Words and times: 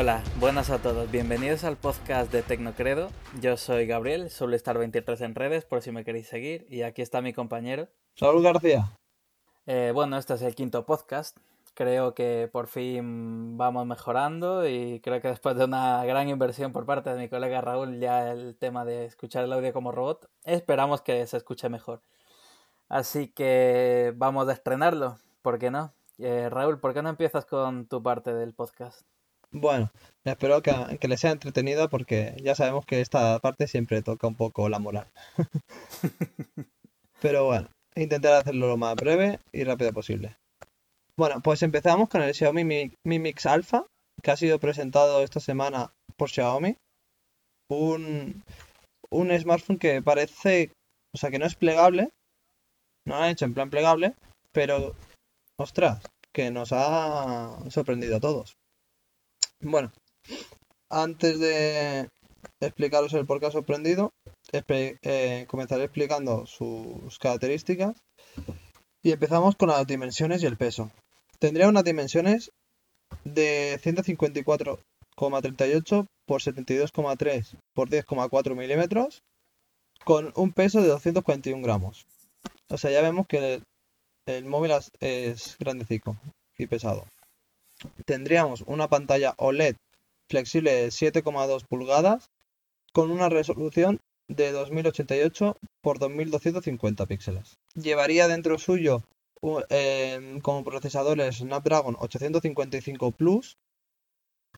Hola, 0.00 0.22
buenas 0.38 0.70
a 0.70 0.78
todos. 0.78 1.10
Bienvenidos 1.10 1.64
al 1.64 1.76
podcast 1.76 2.30
de 2.30 2.44
Tecnocredo. 2.44 3.10
Yo 3.40 3.56
soy 3.56 3.84
Gabriel, 3.88 4.30
suelo 4.30 4.54
estar 4.54 4.78
23 4.78 5.20
en 5.22 5.34
redes 5.34 5.64
por 5.64 5.82
si 5.82 5.90
me 5.90 6.04
queréis 6.04 6.28
seguir. 6.28 6.68
Y 6.70 6.82
aquí 6.82 7.02
está 7.02 7.20
mi 7.20 7.32
compañero. 7.32 7.88
Saúl 8.14 8.40
García. 8.40 8.96
Eh, 9.66 9.90
bueno, 9.92 10.16
este 10.16 10.34
es 10.34 10.42
el 10.42 10.54
quinto 10.54 10.86
podcast. 10.86 11.36
Creo 11.74 12.14
que 12.14 12.48
por 12.52 12.68
fin 12.68 13.58
vamos 13.58 13.86
mejorando 13.86 14.68
y 14.68 15.00
creo 15.00 15.20
que 15.20 15.26
después 15.26 15.56
de 15.56 15.64
una 15.64 16.04
gran 16.04 16.28
inversión 16.28 16.70
por 16.70 16.86
parte 16.86 17.10
de 17.10 17.18
mi 17.18 17.28
colega 17.28 17.60
Raúl, 17.60 17.98
ya 17.98 18.30
el 18.30 18.56
tema 18.56 18.84
de 18.84 19.04
escuchar 19.06 19.42
el 19.42 19.52
audio 19.52 19.72
como 19.72 19.90
robot, 19.90 20.30
esperamos 20.44 21.02
que 21.02 21.26
se 21.26 21.38
escuche 21.38 21.68
mejor. 21.68 22.02
Así 22.88 23.32
que 23.32 24.14
vamos 24.14 24.48
a 24.48 24.52
estrenarlo, 24.52 25.18
¿por 25.42 25.58
qué 25.58 25.72
no? 25.72 25.92
Eh, 26.18 26.48
Raúl, 26.48 26.78
¿por 26.78 26.94
qué 26.94 27.02
no 27.02 27.08
empiezas 27.08 27.46
con 27.46 27.88
tu 27.88 28.00
parte 28.00 28.32
del 28.32 28.54
podcast? 28.54 29.04
Bueno, 29.50 29.90
espero 30.24 30.62
que, 30.62 30.98
que 31.00 31.08
les 31.08 31.20
sea 31.20 31.30
entretenido 31.30 31.88
porque 31.88 32.36
ya 32.42 32.54
sabemos 32.54 32.84
que 32.84 33.00
esta 33.00 33.38
parte 33.38 33.66
siempre 33.66 34.02
toca 34.02 34.26
un 34.26 34.34
poco 34.34 34.68
la 34.68 34.78
moral. 34.78 35.06
Pero 37.20 37.46
bueno, 37.46 37.68
intentar 37.96 38.34
hacerlo 38.34 38.68
lo 38.68 38.76
más 38.76 38.94
breve 38.94 39.40
y 39.52 39.64
rápido 39.64 39.92
posible. 39.92 40.36
Bueno, 41.16 41.40
pues 41.42 41.62
empezamos 41.62 42.08
con 42.08 42.22
el 42.22 42.34
Xiaomi 42.34 42.64
Mi, 42.64 42.92
Mix 43.04 43.46
Alpha, 43.46 43.86
que 44.22 44.30
ha 44.30 44.36
sido 44.36 44.60
presentado 44.60 45.22
esta 45.22 45.40
semana 45.40 45.92
por 46.16 46.30
Xiaomi. 46.30 46.76
Un, 47.70 48.44
un 49.10 49.38
smartphone 49.38 49.78
que 49.78 50.00
parece, 50.02 50.70
o 51.14 51.18
sea, 51.18 51.30
que 51.30 51.38
no 51.38 51.46
es 51.46 51.56
plegable, 51.56 52.10
no 53.04 53.16
lo 53.16 53.22
han 53.22 53.30
hecho 53.30 53.46
en 53.46 53.54
plan 53.54 53.70
plegable, 53.70 54.14
pero, 54.52 54.94
ostras, 55.58 56.02
que 56.32 56.50
nos 56.50 56.72
ha 56.72 57.58
sorprendido 57.70 58.18
a 58.18 58.20
todos. 58.20 58.57
Bueno, 59.60 59.92
antes 60.88 61.40
de 61.40 62.08
explicaros 62.60 63.12
el 63.14 63.26
por 63.26 63.40
qué 63.40 63.46
ha 63.46 63.50
sorprendido, 63.50 64.12
eh, 64.52 65.46
comenzaré 65.48 65.82
explicando 65.84 66.46
sus 66.46 67.18
características 67.18 67.96
y 69.02 69.10
empezamos 69.10 69.56
con 69.56 69.70
las 69.70 69.84
dimensiones 69.86 70.42
y 70.42 70.46
el 70.46 70.56
peso. 70.56 70.92
Tendría 71.40 71.68
unas 71.68 71.84
dimensiones 71.84 72.52
de 73.24 73.80
154,38 73.82 76.06
por 76.24 76.40
72,3 76.40 77.56
por 77.74 77.90
10,4 77.90 78.54
milímetros 78.54 79.24
con 80.04 80.32
un 80.36 80.52
peso 80.52 80.80
de 80.80 80.86
241 80.88 81.60
gramos. 81.62 82.06
O 82.68 82.78
sea, 82.78 82.92
ya 82.92 83.02
vemos 83.02 83.26
que 83.26 83.60
el, 84.26 84.44
móvil 84.44 84.70
es 85.00 85.56
grandecico 85.58 86.16
y 86.56 86.66
pesado. 86.66 87.04
Tendríamos 88.04 88.62
una 88.66 88.88
pantalla 88.88 89.34
OLED 89.36 89.76
flexible 90.28 90.72
de 90.72 90.88
7,2 90.88 91.64
pulgadas 91.66 92.30
con 92.92 93.10
una 93.10 93.28
resolución 93.28 94.00
de 94.28 94.52
2088 94.52 95.56
por 95.80 95.98
2250 95.98 97.06
píxeles. 97.06 97.58
Llevaría 97.74 98.28
dentro 98.28 98.58
suyo 98.58 99.02
Em, 99.70 100.40
como 100.40 100.64
procesadores 100.64 101.36
Snapdragon 101.36 101.96
855 101.98 103.12
Plus 103.12 103.56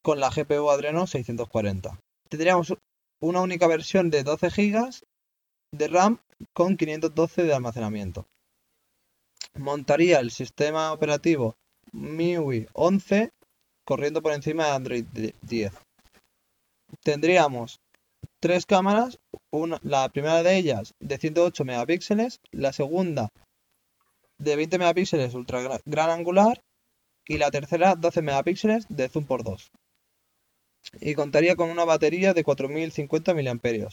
con 0.02 0.20
la 0.20 0.30
GPU 0.30 0.70
Adreno 0.70 1.06
640. 1.06 2.00
Tendríamos 2.30 2.74
una 3.20 3.42
única 3.42 3.66
versión 3.66 4.08
de 4.08 4.22
12 4.22 4.48
GB 4.48 5.02
de 5.72 5.88
RAM 5.88 6.18
con 6.55 6.78
512 6.78 7.42
de 7.42 7.55
almacenamiento. 7.55 8.27
Montaría 9.55 10.20
el 10.20 10.30
sistema 10.30 10.92
operativo 10.92 11.56
MIUI 11.92 12.68
11 12.73 13.30
corriendo 13.84 14.23
por 14.23 14.33
encima 14.33 14.67
de 14.67 14.70
Android 14.73 15.05
10. 15.42 15.73
Tendríamos 17.02 17.80
tres 18.40 18.67
cámaras, 18.67 19.18
una, 19.51 19.80
la 19.83 20.08
primera 20.08 20.42
de 20.42 20.56
ellas 20.56 20.95
de 21.01 21.18
108 21.18 21.64
megapíxeles, 21.64 22.40
la 22.52 22.73
segunda 22.73 23.30
de 24.39 24.56
20 24.56 24.78
megapíxeles 24.78 25.34
ultra 25.34 25.80
gran 25.84 26.11
angular 26.11 26.62
y 27.27 27.39
la 27.39 27.51
tercera 27.51 27.95
12 27.95 28.22
megapíxeles 28.22 28.86
de 28.89 29.08
zoom 29.08 29.27
por 29.27 29.45
2. 29.45 29.70
Y 31.01 31.14
contaría 31.14 31.57
con 31.57 31.70
una 31.70 31.84
batería 31.84 32.33
de 32.33 32.42
4050 32.42 33.34
mAh, 33.34 33.89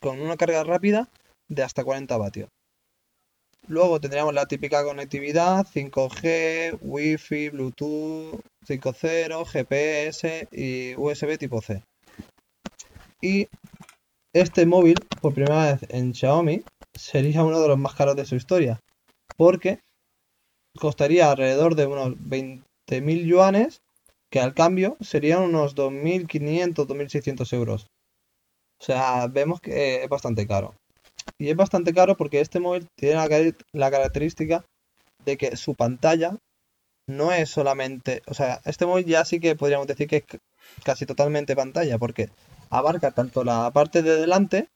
con 0.00 0.20
una 0.20 0.36
carga 0.36 0.64
rápida 0.64 1.08
de 1.48 1.62
hasta 1.62 1.84
40 1.84 2.16
vatios. 2.16 2.48
Luego 3.68 4.00
tendríamos 4.00 4.32
la 4.32 4.46
típica 4.46 4.82
conectividad 4.82 5.66
5G, 5.66 6.78
Wi-Fi, 6.80 7.50
Bluetooth 7.50 8.40
5.0, 8.66 9.44
GPS 9.44 10.48
y 10.50 10.94
USB 10.96 11.36
tipo 11.36 11.60
C. 11.60 11.82
Y 13.20 13.48
este 14.32 14.64
móvil, 14.64 15.06
por 15.20 15.34
primera 15.34 15.72
vez 15.72 15.90
en 15.90 16.14
Xiaomi, 16.14 16.62
sería 16.94 17.44
uno 17.44 17.60
de 17.60 17.68
los 17.68 17.78
más 17.78 17.94
caros 17.94 18.16
de 18.16 18.24
su 18.24 18.36
historia, 18.36 18.80
porque 19.36 19.80
costaría 20.78 21.30
alrededor 21.30 21.74
de 21.74 21.86
unos 21.86 22.16
20.000 22.16 23.26
yuanes, 23.26 23.82
que 24.30 24.40
al 24.40 24.54
cambio 24.54 24.96
serían 25.00 25.42
unos 25.42 25.74
2.500, 25.74 26.86
2.600 26.86 27.52
euros. 27.52 27.86
O 28.80 28.84
sea, 28.84 29.26
vemos 29.26 29.60
que 29.60 30.02
es 30.04 30.08
bastante 30.08 30.46
caro. 30.46 30.74
Y 31.36 31.50
es 31.50 31.56
bastante 31.56 31.92
caro 31.92 32.16
porque 32.16 32.40
este 32.40 32.60
móvil 32.60 32.88
tiene 32.96 33.16
la, 33.72 33.90
característica 33.90 34.64
de 35.24 35.36
que 35.36 35.56
su 35.56 35.74
pantalla 35.74 36.36
no 37.08 37.32
es 37.32 37.50
solamente, 37.50 38.22
o 38.26 38.34
sea, 38.34 38.60
este 38.64 38.86
móvil 38.86 39.06
ya 39.06 39.24
sí 39.24 39.40
que 39.40 39.56
podríamos 39.56 39.86
decir 39.86 40.08
que 40.08 40.16
es 40.16 40.24
casi 40.84 41.06
totalmente 41.06 41.56
pantalla 41.56 41.98
porque 41.98 42.28
abarca 42.70 43.10
tanto 43.10 43.44
la 43.44 43.70
parte 43.70 44.02
de 44.02 44.20
delante 44.20 44.68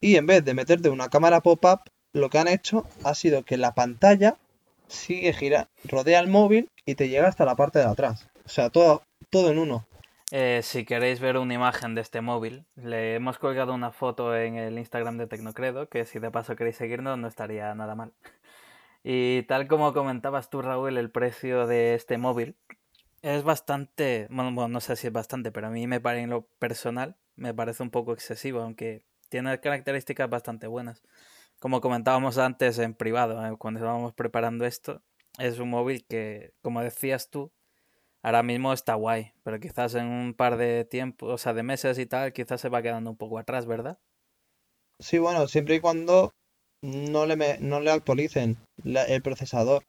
y 0.00 0.16
en 0.16 0.26
vez 0.26 0.44
de 0.44 0.54
meterte 0.54 0.90
una 0.90 1.08
cámara 1.08 1.40
pop-up 1.40 1.80
lo 2.12 2.30
que 2.30 2.38
han 2.38 2.48
hecho 2.48 2.86
ha 3.04 3.14
sido 3.14 3.44
que 3.44 3.56
la 3.56 3.74
pantalla 3.74 4.36
sigue 4.88 5.32
girando, 5.32 5.68
rodea 5.84 6.20
el 6.20 6.28
móvil 6.28 6.70
y 6.84 6.94
te 6.94 7.08
llega 7.08 7.28
hasta 7.28 7.44
la 7.44 7.56
parte 7.56 7.78
de 7.78 7.86
atrás. 7.86 8.28
O 8.44 8.48
sea, 8.48 8.70
todo, 8.70 9.02
todo 9.30 9.50
en 9.50 9.58
uno. 9.58 9.86
Eh, 10.32 10.60
si 10.62 10.84
queréis 10.84 11.20
ver 11.20 11.38
una 11.38 11.54
imagen 11.54 11.94
de 11.94 12.00
este 12.00 12.20
móvil, 12.20 12.66
le 12.74 13.14
hemos 13.14 13.38
colgado 13.38 13.72
una 13.74 13.92
foto 13.92 14.36
en 14.36 14.56
el 14.56 14.78
Instagram 14.78 15.18
de 15.18 15.26
Tecnocredo, 15.26 15.88
que 15.88 16.04
si 16.04 16.18
de 16.18 16.30
paso 16.30 16.56
queréis 16.56 16.76
seguirnos 16.76 17.16
no 17.18 17.28
estaría 17.28 17.74
nada 17.74 17.94
mal. 17.94 18.12
Y 19.04 19.42
tal 19.44 19.68
como 19.68 19.92
comentabas 19.92 20.50
tú, 20.50 20.62
Raúl, 20.62 20.98
el 20.98 21.10
precio 21.10 21.66
de 21.66 21.94
este 21.94 22.18
móvil 22.18 22.56
es 23.22 23.44
bastante, 23.44 24.26
bueno, 24.30 24.68
no 24.68 24.80
sé 24.80 24.96
si 24.96 25.06
es 25.06 25.12
bastante, 25.12 25.52
pero 25.52 25.68
a 25.68 25.70
mí 25.70 25.86
me 25.86 26.00
parece 26.00 26.24
en 26.24 26.30
lo 26.30 26.46
personal, 26.58 27.16
me 27.36 27.54
parece 27.54 27.82
un 27.82 27.90
poco 27.90 28.12
excesivo, 28.12 28.60
aunque 28.60 29.04
tiene 29.28 29.60
características 29.60 30.28
bastante 30.28 30.66
buenas 30.66 31.02
como 31.58 31.80
comentábamos 31.80 32.38
antes 32.38 32.78
en 32.78 32.94
privado, 32.94 33.44
eh, 33.46 33.56
cuando 33.58 33.80
estábamos 33.80 34.14
preparando 34.14 34.66
esto, 34.66 35.02
es 35.38 35.58
un 35.58 35.70
móvil 35.70 36.06
que, 36.06 36.52
como 36.62 36.82
decías 36.82 37.30
tú, 37.30 37.52
ahora 38.26 38.42
mismo 38.42 38.72
está 38.72 38.94
guay, 38.94 39.32
pero 39.44 39.60
quizás 39.60 39.94
en 39.94 40.06
un 40.06 40.34
par 40.34 40.56
de 40.56 40.84
tiempos, 40.84 41.32
o 41.32 41.38
sea, 41.38 41.54
de 41.54 41.62
meses 41.62 41.96
y 42.00 42.06
tal, 42.06 42.32
quizás 42.32 42.60
se 42.60 42.68
va 42.68 42.82
quedando 42.82 43.08
un 43.10 43.16
poco 43.16 43.38
atrás, 43.38 43.66
¿verdad? 43.66 44.00
Sí, 44.98 45.18
bueno, 45.18 45.46
siempre 45.46 45.76
y 45.76 45.80
cuando 45.80 46.32
no 46.82 47.24
le, 47.24 47.58
no 47.60 47.78
le 47.78 47.90
actualicen 47.92 48.56
el 48.84 49.22
procesador. 49.22 49.84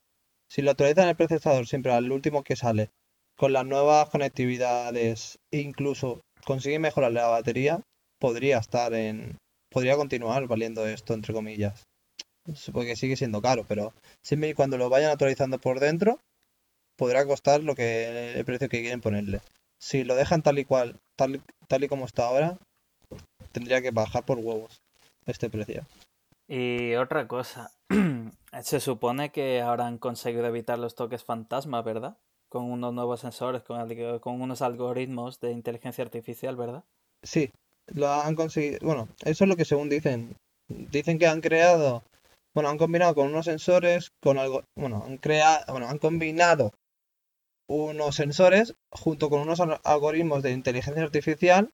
Si 0.52 0.62
lo 0.62 0.70
actualizan 0.70 1.08
el 1.08 1.16
procesador 1.16 1.66
siempre 1.66 1.92
al 1.92 2.12
último 2.12 2.44
que 2.44 2.56
sale, 2.56 2.92
con 3.36 3.54
las 3.54 3.66
nuevas 3.66 4.08
conectividades, 4.10 5.40
incluso 5.52 6.22
consiguen 6.46 6.84
mejorar 6.84 7.14
la 7.14 7.26
batería, 7.26 7.82
podría 8.20 8.60
estar 8.60 8.94
en, 8.94 9.38
podría 9.72 9.96
continuar 9.96 10.46
valiendo 10.46 10.86
esto, 10.86 11.16
entre 11.16 11.34
comillas. 11.34 11.86
Porque 12.72 12.96
sigue 12.96 13.16
siendo 13.16 13.42
caro, 13.42 13.66
pero 13.68 13.94
siempre 14.24 14.50
y 14.50 14.54
cuando 14.54 14.78
lo 14.78 14.90
vayan 14.90 15.10
actualizando 15.10 15.58
por 15.58 15.80
dentro, 15.80 16.20
podrá 16.98 17.26
costar 17.26 17.64
lo 17.64 17.76
que 17.76 18.34
el 18.34 18.46
precio 18.46 18.68
que 18.68 18.82
quieren 18.82 19.02
ponerle. 19.02 19.42
Si 19.80 20.04
lo 20.04 20.16
dejan 20.16 20.42
tal 20.42 20.60
y 20.60 20.66
cual, 20.66 21.00
tal, 21.16 21.42
tal 21.68 21.84
y 21.84 21.88
como 21.88 22.06
está 22.06 22.28
ahora, 22.28 22.58
tendría 23.52 23.82
que 23.82 23.92
bajar 23.92 24.26
por 24.26 24.40
huevos 24.40 24.82
este 25.26 25.50
precio. 25.50 25.86
Y 26.48 26.96
otra 26.96 27.28
cosa, 27.28 27.72
se 28.64 28.80
supone 28.80 29.32
que 29.32 29.62
ahora 29.62 29.86
han 29.86 29.98
conseguido 29.98 30.46
evitar 30.46 30.80
los 30.80 30.96
toques 30.96 31.24
fantasma, 31.24 31.82
¿verdad? 31.82 32.18
Con 32.50 32.72
unos 32.72 32.94
nuevos 32.94 33.20
sensores, 33.20 33.62
con, 33.62 33.88
con 34.20 34.42
unos 34.42 34.62
algoritmos 34.62 35.40
de 35.42 35.52
inteligencia 35.52 36.04
artificial, 36.04 36.56
¿verdad? 36.56 36.84
Sí, 37.24 37.52
lo 37.88 38.10
han 38.10 38.36
conseguido. 38.36 38.80
Bueno, 38.82 39.10
eso 39.24 39.44
es 39.44 39.50
lo 39.50 39.58
que 39.58 39.66
según 39.66 39.90
dicen. 39.90 40.38
Dicen 40.70 41.20
que 41.20 41.28
han 41.28 41.42
creado. 41.42 42.04
Bueno, 42.56 42.70
han 42.70 42.78
combinado 42.78 43.14
con 43.14 43.28
unos 43.28 43.46
sensores, 43.46 44.12
con 44.22 44.38
algo. 44.38 44.64
Bueno, 44.76 45.04
han 45.06 45.18
creado. 45.18 45.66
Bueno, 45.72 45.88
han 45.88 46.00
combinado 46.00 46.72
unos 47.68 48.16
sensores 48.16 48.76
junto 48.90 49.30
con 49.30 49.42
unos 49.42 49.60
algoritmos 49.84 50.42
de 50.42 50.52
inteligencia 50.52 51.04
artificial 51.04 51.70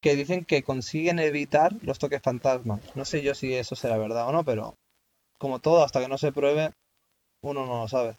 que 0.00 0.16
dicen 0.16 0.44
que 0.44 0.62
consiguen 0.62 1.18
evitar 1.18 1.72
los 1.82 1.98
toques 1.98 2.20
fantasmas. 2.22 2.80
No 2.94 3.04
sé 3.04 3.22
yo 3.22 3.34
si 3.34 3.54
eso 3.54 3.76
será 3.76 3.96
verdad 3.96 4.28
o 4.28 4.32
no, 4.32 4.44
pero 4.44 4.76
como 5.38 5.60
todo, 5.60 5.84
hasta 5.84 6.00
que 6.00 6.08
no 6.08 6.18
se 6.18 6.32
pruebe, 6.32 6.72
uno 7.42 7.66
no 7.66 7.82
lo 7.82 7.88
sabe. 7.88 8.18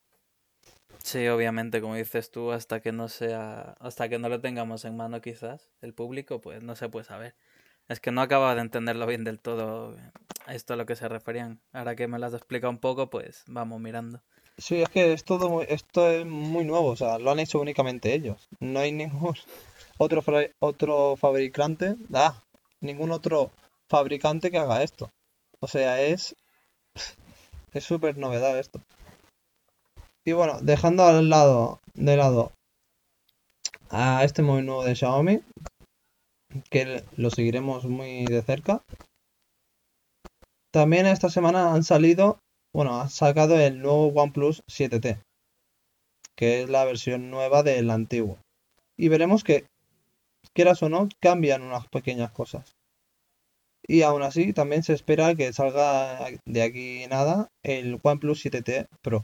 Sí, 1.04 1.28
obviamente, 1.28 1.82
como 1.82 1.96
dices 1.96 2.32
tú, 2.32 2.52
hasta 2.52 2.80
que 2.80 2.92
no 2.92 3.08
sea, 3.10 3.76
hasta 3.80 4.10
que 4.10 4.18
no 4.18 4.30
lo 4.30 4.42
tengamos 4.42 4.86
en 4.86 4.98
mano 4.98 5.22
quizás, 5.22 5.70
el 5.82 5.94
público, 5.94 6.42
pues 6.42 6.64
no 6.64 6.76
se 6.76 6.90
puede 6.90 7.06
saber. 7.06 7.36
Es 7.88 8.00
que 8.00 8.12
no 8.12 8.22
acaba 8.22 8.56
de 8.56 8.62
entenderlo 8.62 9.06
bien 9.06 9.24
del 9.24 9.40
todo 9.40 9.96
esto 10.48 10.74
a 10.74 10.78
lo 10.78 10.88
que 10.88 10.96
se 10.96 11.08
referían. 11.08 11.62
Ahora 11.72 11.96
que 11.96 12.08
me 12.08 12.18
lo 12.18 12.26
has 12.26 12.34
un 12.64 12.78
poco, 12.80 13.10
pues 13.12 13.44
vamos 13.48 13.80
mirando. 13.80 14.22
Sí, 14.58 14.82
es 14.82 14.90
que 14.90 15.14
es 15.14 15.24
todo 15.24 15.50
muy- 15.50 15.66
esto 15.70 16.10
es 16.10 16.26
muy 16.26 16.64
nuevo, 16.66 16.88
o 16.90 16.96
sea, 16.96 17.20
lo 17.20 17.32
han 17.32 17.40
hecho 17.40 17.60
únicamente 17.60 18.14
ellos. 18.14 18.48
No 18.60 18.80
hay 18.80 18.92
ningún 18.92 19.36
otro 19.98 20.22
otro 20.60 21.16
fabricante, 21.16 21.96
ah, 22.14 22.42
ningún 22.82 23.12
otro 23.12 23.52
fabricante 23.90 24.52
que 24.52 24.58
haga 24.58 24.84
esto. 24.84 25.10
O 25.62 25.68
sea, 25.68 26.02
es 26.02 26.36
es 27.74 27.84
súper 27.84 28.18
novedad 28.18 28.58
esto. 28.58 28.82
Y 30.26 30.34
bueno, 30.34 30.60
dejando 30.62 31.04
al 31.06 31.30
lado 31.30 31.80
de 31.94 32.18
lado 32.18 32.52
a 33.90 34.24
este 34.24 34.44
móvil 34.44 34.66
nuevo 34.68 34.84
de 34.84 34.94
Xiaomi, 34.96 35.42
que 36.70 37.04
lo 37.18 37.30
seguiremos 37.30 37.86
muy 37.86 38.26
de 38.26 38.42
cerca. 38.42 38.84
También 40.72 41.06
esta 41.06 41.30
semana 41.30 41.74
han 41.74 41.84
salido, 41.84 42.40
bueno, 42.76 43.00
han 43.00 43.10
sacado 43.10 43.58
el 43.58 43.82
nuevo 43.82 44.08
OnePlus 44.08 44.62
7T, 44.68 45.24
que 46.36 46.62
es 46.62 46.70
la 46.70 46.84
versión 46.84 47.32
nueva 47.32 47.64
del 47.64 47.90
antiguo. 47.90 48.38
Y 48.98 49.08
veremos 49.08 49.46
que, 49.46 49.66
quieras 50.54 50.84
o 50.84 50.90
no, 50.90 51.08
cambian 51.22 51.62
unas 51.62 51.88
pequeñas 51.88 52.32
cosas. 52.32 52.74
Y 53.88 54.02
aún 54.02 54.24
así, 54.24 54.52
también 54.52 54.84
se 54.84 54.92
espera 54.92 55.36
que 55.36 55.54
salga 55.54 56.28
de 56.46 56.62
aquí 56.64 57.08
nada 57.08 57.48
el 57.64 57.98
OnePlus 58.04 58.46
7T 58.46 58.88
Pro, 59.02 59.24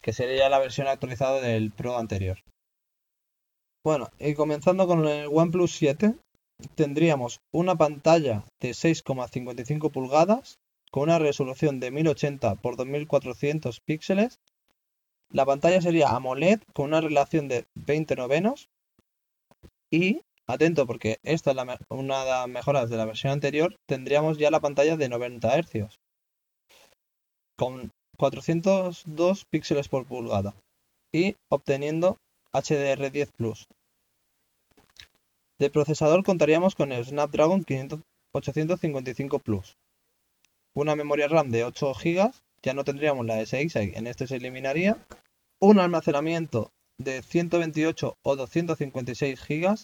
que 0.00 0.12
sería 0.12 0.48
la 0.48 0.60
versión 0.60 0.86
actualizada 0.86 1.40
del 1.40 1.72
Pro 1.72 1.98
anterior. 1.98 2.38
Bueno, 3.84 4.08
y 4.20 4.34
comenzando 4.34 4.86
con 4.86 5.04
el 5.08 5.26
OnePlus 5.26 5.72
7, 5.72 6.14
tendríamos 6.76 7.40
una 7.52 7.74
pantalla 7.74 8.44
de 8.60 8.70
6,55 8.70 9.90
pulgadas 9.90 10.60
con 10.92 11.04
una 11.04 11.18
resolución 11.18 11.80
de 11.80 11.90
1080 11.90 12.52
x 12.52 12.76
2400 12.76 13.80
píxeles. 13.80 14.38
La 15.30 15.46
pantalla 15.46 15.80
sería 15.80 16.10
AMOLED 16.10 16.60
con 16.74 16.86
una 16.86 17.00
relación 17.00 17.48
de 17.48 17.64
20 17.74 18.14
novenos. 18.14 18.68
Y, 19.90 20.20
atento 20.46 20.86
porque 20.86 21.18
esta 21.22 21.52
es 21.52 21.56
una 21.88 22.24
de 22.24 22.30
las 22.30 22.48
mejoras 22.48 22.90
de 22.90 22.98
la 22.98 23.06
versión 23.06 23.32
anterior, 23.32 23.74
tendríamos 23.86 24.36
ya 24.36 24.50
la 24.50 24.60
pantalla 24.60 24.96
de 24.96 25.08
90 25.08 25.62
Hz 25.62 25.98
con 27.56 27.90
402 28.18 29.44
píxeles 29.46 29.88
por 29.88 30.06
pulgada 30.06 30.54
y 31.12 31.36
obteniendo 31.48 32.18
HDR10 32.52 33.30
Plus. 33.36 33.66
De 35.58 35.70
procesador 35.70 36.22
contaríamos 36.24 36.74
con 36.74 36.92
el 36.92 37.04
Snapdragon 37.04 37.64
500 37.64 38.00
855 38.34 39.38
Plus. 39.38 39.76
Una 40.74 40.96
memoria 40.96 41.28
RAM 41.28 41.50
de 41.50 41.64
8 41.64 41.92
GB, 41.92 42.32
ya 42.62 42.72
no 42.72 42.84
tendríamos 42.84 43.26
la 43.26 43.34
de 43.34 43.44
6, 43.46 43.76
en 43.76 44.06
este 44.06 44.26
se 44.26 44.36
eliminaría. 44.36 44.96
Un 45.60 45.78
almacenamiento 45.78 46.70
de 46.98 47.22
128 47.22 48.16
o 48.22 48.36
256 48.36 49.40
GB, 49.46 49.76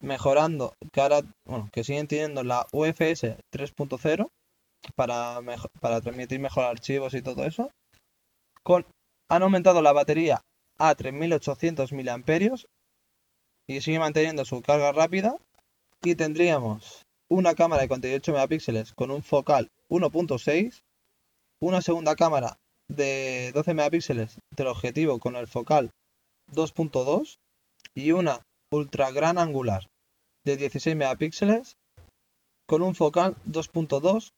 mejorando 0.00 0.74
que 0.92 1.02
bueno, 1.44 1.68
que 1.70 1.84
siguen 1.84 2.06
teniendo 2.06 2.42
la 2.42 2.66
UFS 2.72 3.36
3.0 3.52 4.30
para, 4.94 5.40
para 5.80 6.00
transmitir 6.00 6.40
mejor 6.40 6.64
archivos 6.64 7.12
y 7.12 7.20
todo 7.20 7.44
eso. 7.44 7.70
Con, 8.62 8.86
han 9.28 9.42
aumentado 9.42 9.82
la 9.82 9.92
batería 9.92 10.40
a 10.78 10.94
3800 10.94 11.92
mAh 11.92 12.56
y 13.66 13.80
sigue 13.82 13.98
manteniendo 13.98 14.46
su 14.46 14.62
carga 14.62 14.92
rápida. 14.92 15.36
Y 16.02 16.14
tendríamos 16.14 17.02
una 17.28 17.54
cámara 17.54 17.82
de 17.82 17.88
48 17.88 18.32
megapíxeles 18.32 18.94
con 18.94 19.10
un 19.10 19.22
focal 19.22 19.70
1.6, 19.90 20.82
una 21.60 21.82
segunda 21.82 22.14
cámara 22.14 22.58
de 22.88 23.50
12 23.54 23.74
megapíxeles 23.74 24.38
del 24.56 24.68
objetivo 24.68 25.18
con 25.18 25.34
el 25.34 25.48
focal 25.48 25.90
2.2 26.52 27.38
y 27.94 28.12
una 28.12 28.42
ultra 28.72 29.10
gran 29.10 29.38
angular 29.38 29.88
de 30.44 30.56
16 30.56 30.96
megapíxeles 30.96 31.76
con 32.68 32.82
un 32.82 32.94
focal 32.94 33.34
2.2 33.46 34.30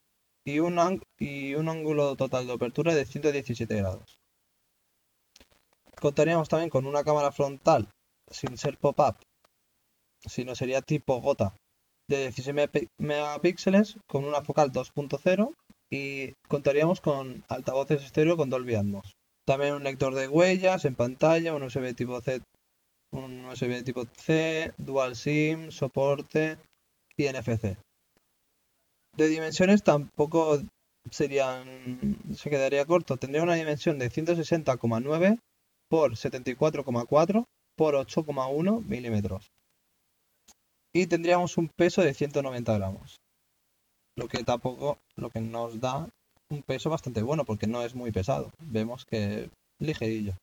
y 0.45 0.59
un, 0.61 1.03
y 1.19 1.55
un 1.55 1.69
ángulo 1.69 2.17
total 2.17 2.47
de 2.47 2.55
apertura 2.55 2.95
de 2.95 3.05
117 3.05 3.77
grados. 3.77 4.19
Contaríamos 6.01 6.49
también 6.49 6.71
con 6.71 6.87
una 6.87 7.05
cámara 7.05 7.31
frontal 7.31 7.89
sin 8.31 8.57
ser 8.57 8.79
pop-up, 8.79 9.17
sino 10.27 10.55
sería 10.55 10.81
tipo 10.81 11.21
gota 11.21 11.55
de 12.17 12.23
16 12.31 12.55
megapi- 12.57 12.89
megapíxeles 12.99 13.97
con 14.07 14.25
una 14.25 14.43
focal 14.43 14.73
2.0 14.73 15.55
y 15.91 16.33
contaríamos 16.49 17.01
con 17.01 17.45
altavoces 17.49 18.05
estéreo 18.05 18.37
con 18.37 18.51
Dolby 18.51 18.75
Atmos. 18.75 19.13
También 19.47 19.75
un 19.75 19.85
lector 19.85 20.15
de 20.15 20.29
huellas 20.29 20.85
en 20.85 20.95
pantalla, 20.95 21.55
un 21.55 21.63
USB 21.63 21.95
tipo 21.95 22.21
C, 22.21 22.41
un 23.13 23.45
USB 23.47 23.85
tipo 23.85 24.05
C, 24.17 24.73
Dual 24.79 25.17
SIM, 25.17 25.71
soporte 25.71 26.59
y 27.17 27.25
NFC. 27.29 27.77
De 29.17 29.29
dimensiones 29.29 29.83
tampoco 29.83 30.59
serían 31.11 32.17
se 32.35 32.49
quedaría 32.49 32.87
corto. 32.87 33.17
Tendría 33.17 33.43
una 33.43 33.55
dimensión 33.55 33.99
de 33.99 34.11
160,9 34.11 35.39
por 35.91 36.13
74,4 36.13 37.45
por 37.77 37.95
8,1 37.95 38.83
milímetros. 38.87 39.51
Y 40.93 41.07
tendríamos 41.07 41.57
un 41.57 41.69
peso 41.69 42.03
de 42.03 42.15
190 42.15 42.75
gramos. 42.75 43.21
Lo 44.17 44.29
que 44.29 44.45
tampoco, 44.45 44.99
lo 45.17 45.31
que 45.31 45.41
nos 45.41 45.81
da 45.81 46.09
un 46.51 46.63
peso 46.63 46.91
bastante 46.91 47.23
bueno 47.23 47.45
porque 47.45 47.67
no 47.67 47.83
es 47.83 47.95
muy 47.95 48.13
pesado. 48.13 48.53
Vemos 48.61 49.07
que 49.07 49.51
ligerillo. 49.79 50.35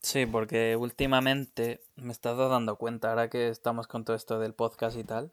Sí, 0.00 0.26
porque 0.26 0.76
últimamente 0.76 1.80
me 1.96 2.08
he 2.08 2.12
estado 2.12 2.48
dando 2.48 2.76
cuenta, 2.76 3.10
ahora 3.10 3.30
que 3.30 3.48
estamos 3.48 3.86
con 3.86 4.04
todo 4.04 4.16
esto 4.16 4.38
del 4.38 4.52
podcast 4.52 4.98
y 4.98 5.04
tal, 5.04 5.32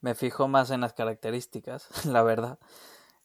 me 0.00 0.14
fijo 0.14 0.48
más 0.48 0.70
en 0.70 0.80
las 0.80 0.94
características, 0.94 1.88
la 2.04 2.22
verdad. 2.22 2.58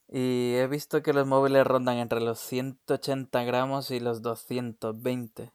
Y 0.08 0.54
he 0.54 0.66
visto 0.66 1.02
que 1.02 1.12
los 1.12 1.26
móviles 1.26 1.66
rondan 1.66 1.98
entre 1.98 2.20
los 2.20 2.40
180 2.40 3.44
gramos 3.44 3.90
y 3.90 4.00
los 4.00 4.22
220. 4.22 5.52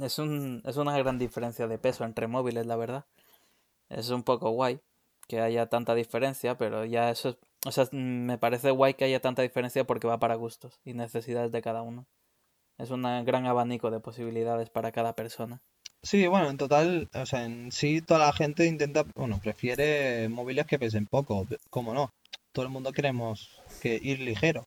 Es 0.00 0.18
un, 0.18 0.62
es 0.64 0.76
una 0.76 0.96
gran 0.98 1.18
diferencia 1.18 1.66
de 1.66 1.78
peso 1.78 2.04
entre 2.04 2.26
móviles, 2.26 2.66
la 2.66 2.76
verdad. 2.76 3.04
Es 3.94 4.10
un 4.10 4.24
poco 4.24 4.50
guay 4.50 4.80
que 5.28 5.40
haya 5.40 5.68
tanta 5.68 5.94
diferencia, 5.94 6.58
pero 6.58 6.84
ya 6.84 7.10
eso 7.10 7.30
es, 7.30 7.36
o 7.64 7.70
sea, 7.70 7.88
me 7.92 8.38
parece 8.38 8.70
guay 8.72 8.94
que 8.94 9.04
haya 9.04 9.20
tanta 9.20 9.42
diferencia 9.42 9.84
porque 9.84 10.08
va 10.08 10.18
para 10.18 10.34
gustos 10.34 10.80
y 10.84 10.94
necesidades 10.94 11.52
de 11.52 11.62
cada 11.62 11.82
uno. 11.82 12.06
Es 12.76 12.90
un 12.90 13.02
gran 13.24 13.46
abanico 13.46 13.92
de 13.92 14.00
posibilidades 14.00 14.68
para 14.68 14.90
cada 14.90 15.14
persona. 15.14 15.62
Sí, 16.02 16.26
bueno, 16.26 16.50
en 16.50 16.58
total, 16.58 17.08
o 17.14 17.24
sea, 17.24 17.44
en 17.44 17.70
sí 17.70 18.02
toda 18.02 18.26
la 18.26 18.32
gente 18.32 18.66
intenta, 18.66 19.04
bueno, 19.14 19.38
prefiere 19.40 20.28
móviles 20.28 20.66
que 20.66 20.78
pesen 20.78 21.06
poco, 21.06 21.46
como 21.70 21.94
no. 21.94 22.10
Todo 22.52 22.66
el 22.66 22.72
mundo 22.72 22.92
queremos 22.92 23.62
que 23.80 23.98
ir 24.02 24.18
ligero. 24.18 24.66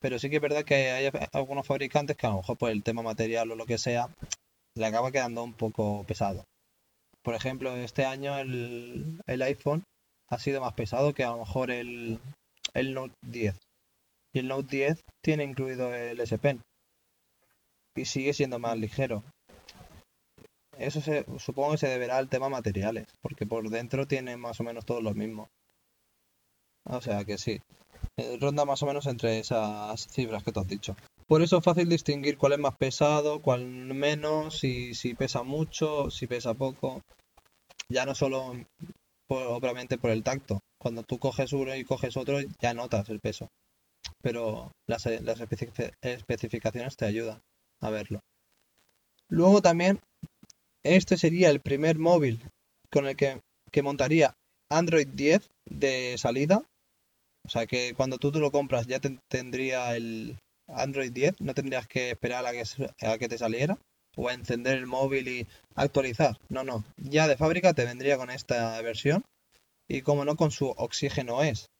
Pero 0.00 0.18
sí 0.18 0.28
que 0.28 0.36
es 0.36 0.42
verdad 0.42 0.64
que 0.64 0.90
hay 0.90 1.10
algunos 1.32 1.66
fabricantes 1.66 2.16
que 2.16 2.26
a 2.26 2.30
lo 2.30 2.38
mejor 2.38 2.58
por 2.58 2.70
el 2.70 2.82
tema 2.82 3.02
material 3.02 3.50
o 3.52 3.56
lo 3.56 3.66
que 3.66 3.78
sea, 3.78 4.08
le 4.74 4.86
acaba 4.86 5.12
quedando 5.12 5.42
un 5.42 5.54
poco 5.54 6.04
pesado. 6.04 6.44
Por 7.28 7.34
ejemplo, 7.34 7.76
este 7.76 8.06
año 8.06 8.38
el, 8.38 9.20
el 9.26 9.42
iPhone 9.42 9.84
ha 10.30 10.38
sido 10.38 10.62
más 10.62 10.72
pesado 10.72 11.12
que 11.12 11.24
a 11.24 11.32
lo 11.32 11.40
mejor 11.40 11.70
el, 11.70 12.18
el 12.72 12.94
Note 12.94 13.12
10. 13.20 13.54
Y 14.32 14.38
el 14.38 14.48
Note 14.48 14.74
10 14.74 15.00
tiene 15.22 15.44
incluido 15.44 15.94
el 15.94 16.18
S 16.20 16.38
Pen. 16.38 16.62
Y 17.94 18.06
sigue 18.06 18.32
siendo 18.32 18.58
más 18.58 18.78
ligero. 18.78 19.22
Eso 20.78 21.02
se, 21.02 21.26
supongo 21.38 21.72
que 21.72 21.76
se 21.76 21.88
deberá 21.88 22.16
al 22.16 22.30
tema 22.30 22.48
materiales, 22.48 23.08
porque 23.20 23.44
por 23.44 23.68
dentro 23.68 24.06
tiene 24.06 24.38
más 24.38 24.58
o 24.60 24.64
menos 24.64 24.86
todos 24.86 25.02
los 25.02 25.14
mismos. 25.14 25.50
O 26.86 27.02
sea 27.02 27.26
que 27.26 27.36
sí, 27.36 27.60
eh, 28.16 28.38
ronda 28.40 28.64
más 28.64 28.82
o 28.82 28.86
menos 28.86 29.06
entre 29.06 29.38
esas 29.38 30.08
cifras 30.08 30.42
que 30.42 30.52
tú 30.52 30.60
has 30.60 30.68
dicho. 30.68 30.96
Por 31.26 31.42
eso 31.42 31.58
es 31.58 31.64
fácil 31.64 31.90
distinguir 31.90 32.38
cuál 32.38 32.54
es 32.54 32.58
más 32.58 32.78
pesado, 32.78 33.42
cuál 33.42 33.66
menos, 33.66 34.58
si, 34.58 34.94
si 34.94 35.12
pesa 35.12 35.42
mucho, 35.42 36.10
si 36.10 36.26
pesa 36.26 36.54
poco. 36.54 37.02
Ya 37.90 38.04
no 38.06 38.14
solo, 38.14 38.54
por, 39.26 39.42
obviamente, 39.46 39.98
por 39.98 40.10
el 40.10 40.22
tacto. 40.22 40.60
Cuando 40.78 41.02
tú 41.02 41.18
coges 41.18 41.52
uno 41.52 41.74
y 41.74 41.84
coges 41.84 42.16
otro, 42.16 42.38
ya 42.60 42.74
notas 42.74 43.08
el 43.08 43.20
peso. 43.20 43.48
Pero 44.22 44.72
las, 44.86 45.06
las 45.06 45.40
especific- 45.40 45.92
especificaciones 46.02 46.96
te 46.96 47.06
ayudan 47.06 47.40
a 47.80 47.90
verlo. 47.90 48.20
Luego 49.28 49.60
también 49.62 50.00
este 50.84 51.16
sería 51.16 51.50
el 51.50 51.60
primer 51.60 51.98
móvil 51.98 52.40
con 52.90 53.06
el 53.06 53.16
que, 53.16 53.40
que 53.70 53.82
montaría 53.82 54.34
Android 54.70 55.08
10 55.08 55.50
de 55.68 56.16
salida. 56.18 56.62
O 57.44 57.48
sea 57.50 57.66
que 57.66 57.94
cuando 57.94 58.18
tú, 58.18 58.32
tú 58.32 58.40
lo 58.40 58.50
compras 58.52 58.86
ya 58.86 59.00
te- 59.00 59.18
tendría 59.28 59.96
el 59.96 60.38
Android 60.68 61.12
10, 61.12 61.40
no 61.40 61.54
tendrías 61.54 61.86
que 61.88 62.10
esperar 62.10 62.46
a 62.46 62.52
que, 62.52 62.62
a 63.06 63.18
que 63.18 63.28
te 63.28 63.38
saliera. 63.38 63.78
O 64.18 64.30
encender 64.30 64.76
el 64.76 64.86
móvil 64.86 65.28
y 65.28 65.46
actualizar. 65.76 66.38
No, 66.48 66.64
no. 66.64 66.84
Ya 66.96 67.28
de 67.28 67.36
fábrica 67.36 67.72
te 67.72 67.84
vendría 67.84 68.18
con 68.18 68.30
esta 68.30 68.82
versión 68.82 69.24
y 69.86 70.02
como 70.02 70.24
no 70.24 70.34
con 70.34 70.50
su 70.50 70.66
oxígeno 70.76 71.42
es. 71.44 71.70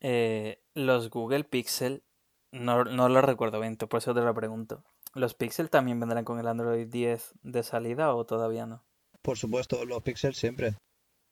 Eh, 0.00 0.58
los 0.74 1.10
Google 1.10 1.44
Pixel, 1.44 2.02
no, 2.50 2.84
no 2.84 3.10
lo 3.10 3.20
recuerdo 3.20 3.60
bien, 3.60 3.76
por 3.76 3.98
eso 3.98 4.14
te 4.14 4.22
lo 4.22 4.34
pregunto. 4.34 4.82
¿Los 5.12 5.34
Pixel 5.34 5.68
también 5.68 6.00
vendrán 6.00 6.24
con 6.24 6.38
el 6.38 6.48
Android 6.48 6.86
10 6.86 7.34
de 7.42 7.62
salida 7.62 8.14
o 8.14 8.24
todavía 8.24 8.64
no? 8.64 8.82
Por 9.20 9.36
supuesto, 9.36 9.84
los 9.84 10.02
Pixel 10.02 10.34
siempre. 10.34 10.76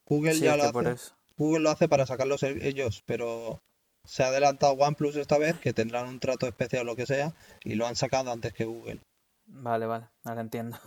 Google 0.05 0.39
ya 0.39 0.59
lo 0.59 0.65
hace. 0.65 1.13
Google 1.39 1.61
lo 1.61 1.71
hace 1.71 1.89
para 1.89 2.05
sacarlos 2.05 2.43
ellos, 2.43 3.03
pero 3.07 3.63
se 4.05 4.25
ha 4.25 4.27
adelantado 4.27 4.75
OnePlus 4.75 5.17
esta 5.17 5.39
vez, 5.39 5.59
que 5.59 5.73
tendrán 5.73 6.09
un 6.09 6.21
trato 6.21 6.47
especial 6.47 6.83
o 6.83 6.85
lo 6.85 6.97
que 6.97 7.07
sea, 7.07 7.35
y 7.65 7.77
lo 7.77 7.87
han 7.87 7.97
sacado 7.97 8.31
antes 8.31 8.53
que 8.53 8.67
Google. 8.67 9.01
Vale, 9.49 9.87
vale, 9.87 10.09
ahora 10.25 10.43
entiendo. 10.43 10.79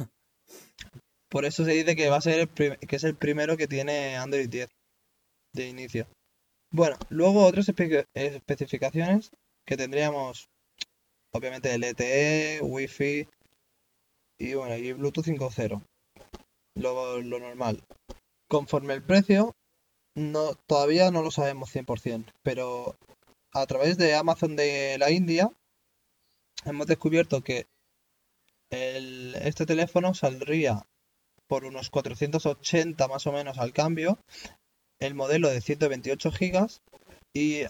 Por 1.30 1.46
eso 1.46 1.65
se 1.65 1.72
dice 1.72 1.96
que 1.96 2.10
va 2.10 2.18
a 2.18 2.22
ser 2.22 2.39
el 2.39 2.77
que 2.77 2.96
es 2.96 3.03
el 3.03 3.15
primero 3.15 3.58
que 3.58 3.68
tiene 3.68 4.18
Android 4.18 4.50
10 4.50 4.70
de 5.53 5.68
inicio. 5.68 6.08
Bueno, 6.72 6.98
luego 7.10 7.46
otras 7.46 7.68
especificaciones 8.13 9.32
que 9.65 9.77
tendríamos, 9.77 10.50
obviamente 11.34 11.77
LTE, 11.77 12.60
Wi-Fi 12.62 13.27
y 14.39 14.53
bueno, 14.53 14.75
y 14.75 14.94
Bluetooth 14.94 15.25
5.0. 15.25 15.82
Lo, 16.75 17.22
lo 17.22 17.39
normal. 17.39 17.84
Conforme 18.50 18.94
el 18.94 19.03
precio, 19.03 19.53
no, 20.15 20.56
todavía 20.68 21.12
no 21.12 21.22
lo 21.22 21.32
sabemos 21.32 21.74
100%, 21.74 22.25
pero 22.44 22.96
a 23.53 23.65
través 23.65 23.98
de 23.98 24.15
Amazon 24.15 24.56
de 24.56 24.98
la 24.98 25.12
India 25.12 25.51
hemos 26.65 26.88
descubierto 26.88 27.41
que 27.41 27.68
este 28.71 29.65
teléfono 29.65 30.13
saldría 30.13 30.85
por 31.47 31.65
unos 31.65 31.89
480 31.89 33.07
más 33.07 33.27
o 33.27 33.31
menos 33.33 33.57
al 33.57 33.73
cambio, 33.73 34.17
el 34.99 35.15
modelo 35.15 35.49
de 35.49 35.59
128 35.59 36.31
gigas 36.31 36.81
y, 37.33 37.63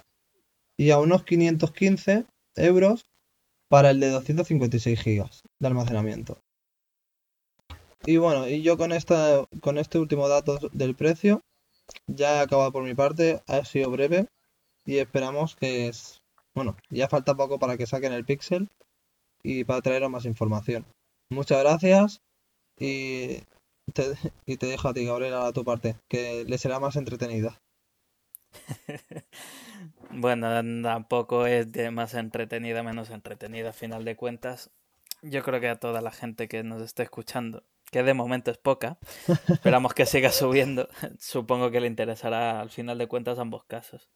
y 0.77 0.91
a 0.91 0.99
unos 0.99 1.23
515 1.23 2.25
euros 2.55 3.05
para 3.69 3.89
el 3.89 3.99
de 3.99 4.09
256 4.09 5.01
gigas 5.01 5.41
de 5.59 5.67
almacenamiento. 5.67 6.39
Y 8.05 8.17
bueno, 8.17 8.47
y 8.47 8.61
yo 8.61 8.77
con 8.77 8.91
esta 8.91 9.45
con 9.61 9.77
este 9.77 9.99
último 9.99 10.27
dato 10.27 10.59
del 10.73 10.95
precio 10.95 11.41
ya 12.07 12.37
he 12.37 12.39
acabado 12.41 12.71
por 12.71 12.83
mi 12.83 12.95
parte, 12.95 13.41
ha 13.47 13.63
sido 13.65 13.91
breve 13.91 14.27
y 14.85 14.97
esperamos 14.97 15.55
que 15.55 15.87
es 15.87 16.21
bueno, 16.53 16.75
ya 16.89 17.07
falta 17.07 17.35
poco 17.35 17.59
para 17.59 17.77
que 17.77 17.87
saquen 17.87 18.13
el 18.13 18.25
Pixel 18.25 18.69
y 19.43 19.63
para 19.63 19.81
traeros 19.81 20.09
más 20.09 20.25
información. 20.25 20.85
Muchas 21.29 21.59
gracias 21.59 22.21
y 22.77 23.39
te, 23.93 24.15
y 24.45 24.57
te 24.57 24.65
dejo 24.67 24.89
a 24.89 24.93
ti, 24.93 25.05
Gabriela, 25.05 25.47
a 25.47 25.53
tu 25.53 25.63
parte, 25.63 25.95
que 26.09 26.45
le 26.45 26.57
será 26.57 26.79
más 26.79 26.95
entretenida. 26.95 27.57
bueno, 30.11 30.49
tampoco 30.83 31.45
es 31.45 31.71
de 31.71 31.91
más 31.91 32.13
entretenida, 32.13 32.83
menos 32.83 33.09
entretenida, 33.09 33.69
a 33.69 33.73
final 33.73 34.05
de 34.05 34.15
cuentas. 34.15 34.71
Yo 35.21 35.43
creo 35.43 35.59
que 35.59 35.69
a 35.69 35.79
toda 35.79 36.01
la 36.01 36.11
gente 36.11 36.47
que 36.47 36.63
nos 36.63 36.81
esté 36.81 37.03
escuchando, 37.03 37.63
que 37.91 38.03
de 38.03 38.13
momento 38.13 38.51
es 38.51 38.57
poca, 38.57 38.97
esperamos 39.47 39.93
que 39.93 40.05
siga 40.05 40.31
subiendo. 40.31 40.89
Supongo 41.19 41.71
que 41.71 41.81
le 41.81 41.87
interesará 41.87 42.59
al 42.59 42.69
final 42.69 42.97
de 42.97 43.07
cuentas 43.07 43.39
ambos 43.39 43.63
casos 43.65 44.09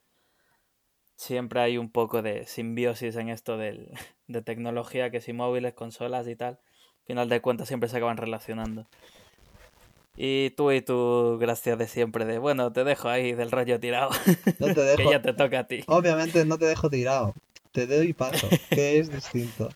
siempre 1.15 1.61
hay 1.61 1.77
un 1.77 1.89
poco 1.89 2.21
de 2.21 2.45
simbiosis 2.45 3.15
en 3.15 3.29
esto 3.29 3.57
del, 3.57 3.89
de 4.27 4.41
tecnología, 4.41 5.09
que 5.11 5.21
si 5.21 5.33
móviles, 5.33 5.73
consolas 5.73 6.27
y 6.27 6.35
tal, 6.35 6.55
al 6.55 7.05
final 7.07 7.29
de 7.29 7.41
cuentas 7.41 7.67
siempre 7.67 7.89
se 7.89 7.97
acaban 7.97 8.17
relacionando. 8.17 8.87
Y 10.17 10.51
tú 10.51 10.71
y 10.71 10.81
tu 10.81 11.37
gracia 11.39 11.75
de 11.75 11.87
siempre 11.87 12.23
de, 12.23 12.37
bueno, 12.37 12.71
te 12.71 12.85
dejo 12.85 13.09
ahí 13.09 13.33
del 13.33 13.51
rollo 13.51 13.79
tirado. 13.79 14.11
No 14.59 14.73
te 14.73 14.81
dejo. 14.81 14.97
que 14.97 15.11
ya 15.11 15.21
te 15.21 15.33
toca 15.33 15.59
a 15.59 15.67
ti. 15.67 15.83
Obviamente 15.87 16.45
no 16.45 16.57
te 16.57 16.65
dejo 16.65 16.89
tirado. 16.89 17.33
Te 17.71 17.85
doy 17.85 18.13
paso, 18.13 18.47
que 18.69 18.99
es 18.99 19.11
distinto. 19.11 19.69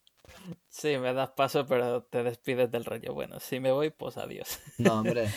Sí, 0.70 0.98
me 0.98 1.14
das 1.14 1.32
paso, 1.32 1.66
pero 1.66 2.04
te 2.04 2.24
despides 2.24 2.72
del 2.72 2.86
rollo. 2.86 3.14
Bueno, 3.14 3.42
si 3.42 3.60
me 3.60 3.72
voy, 3.74 3.90
pues 3.90 4.16
adiós. 4.16 4.60
No, 4.78 5.00
hombre. 5.02 5.28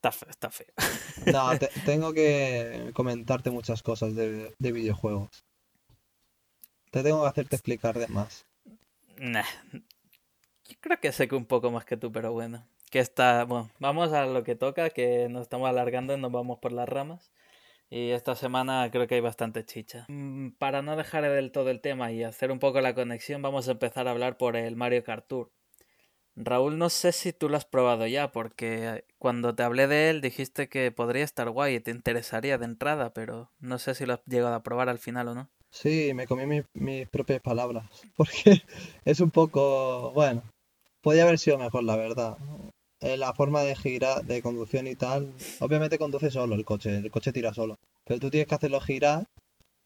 Está 0.00 0.12
feo, 0.12 0.30
está 0.30 0.50
feo. 0.50 0.66
No, 1.26 1.50
tengo 1.84 2.14
que 2.14 2.90
comentarte 2.94 3.50
muchas 3.50 3.82
cosas 3.82 4.14
de, 4.14 4.50
videojuegos. 4.58 5.44
Te 6.90 7.02
tengo 7.02 7.20
que 7.22 7.28
hacerte 7.28 7.56
explicar 7.56 7.98
de 7.98 8.08
más. 8.08 8.46
Nah. 9.18 9.44
Yo 9.74 10.76
creo 10.80 10.98
que 11.00 11.12
sé 11.12 11.28
que 11.28 11.34
un 11.34 11.44
poco 11.44 11.70
más 11.70 11.84
que 11.84 11.98
tú, 11.98 12.10
pero 12.10 12.32
bueno. 12.32 12.66
Que 12.90 13.00
está. 13.00 13.44
Bueno, 13.44 13.68
vamos 13.78 14.14
a 14.14 14.24
lo 14.24 14.42
que 14.42 14.54
toca, 14.54 14.88
que 14.88 15.28
nos 15.28 15.42
estamos 15.42 15.68
alargando 15.68 16.14
y 16.14 16.18
nos 16.18 16.32
vamos 16.32 16.60
por 16.60 16.72
las 16.72 16.88
ramas. 16.88 17.30
Y 17.90 18.12
esta 18.12 18.34
semana 18.34 18.88
creo 18.90 19.06
que 19.06 19.16
hay 19.16 19.20
bastante 19.20 19.66
chicha. 19.66 20.06
Mm, 20.08 20.52
para 20.52 20.80
no 20.80 20.96
dejar 20.96 21.28
del 21.28 21.52
todo 21.52 21.68
el 21.68 21.82
tema 21.82 22.10
y 22.10 22.24
hacer 22.24 22.50
un 22.50 22.58
poco 22.58 22.80
la 22.80 22.94
conexión, 22.94 23.42
vamos 23.42 23.68
a 23.68 23.72
empezar 23.72 24.08
a 24.08 24.12
hablar 24.12 24.38
por 24.38 24.56
el 24.56 24.76
Mario 24.76 25.04
Kart 25.04 25.26
Tour. 25.28 25.52
Raúl, 26.44 26.78
no 26.78 26.88
sé 26.88 27.12
si 27.12 27.32
tú 27.32 27.48
lo 27.48 27.56
has 27.56 27.64
probado 27.64 28.06
ya, 28.06 28.32
porque 28.32 29.04
cuando 29.18 29.54
te 29.54 29.62
hablé 29.62 29.86
de 29.86 30.10
él 30.10 30.20
dijiste 30.20 30.68
que 30.68 30.90
podría 30.90 31.24
estar 31.24 31.50
guay 31.50 31.76
y 31.76 31.80
te 31.80 31.90
interesaría 31.90 32.58
de 32.58 32.64
entrada, 32.64 33.12
pero 33.12 33.50
no 33.60 33.78
sé 33.78 33.94
si 33.94 34.06
lo 34.06 34.14
has 34.14 34.24
llegado 34.26 34.54
a 34.54 34.62
probar 34.62 34.88
al 34.88 34.98
final 34.98 35.28
o 35.28 35.34
no. 35.34 35.50
Sí, 35.70 36.12
me 36.14 36.26
comí 36.26 36.62
mis 36.74 37.08
propias 37.08 37.40
palabras, 37.40 37.88
porque 38.16 38.62
es 39.04 39.20
un 39.20 39.30
poco, 39.30 40.12
bueno, 40.12 40.42
podría 41.02 41.24
haber 41.24 41.38
sido 41.38 41.58
mejor, 41.58 41.84
la 41.84 41.96
verdad. 41.96 42.36
Eh, 43.00 43.16
la 43.16 43.32
forma 43.32 43.62
de 43.62 43.76
girar, 43.76 44.24
de 44.24 44.42
conducción 44.42 44.86
y 44.86 44.94
tal, 44.94 45.32
obviamente 45.60 45.98
conduce 45.98 46.30
solo 46.30 46.54
el 46.54 46.64
coche, 46.64 46.96
el 46.96 47.10
coche 47.10 47.32
tira 47.32 47.54
solo, 47.54 47.76
pero 48.04 48.20
tú 48.20 48.30
tienes 48.30 48.46
que 48.46 48.54
hacerlo 48.54 48.80
girar 48.80 49.24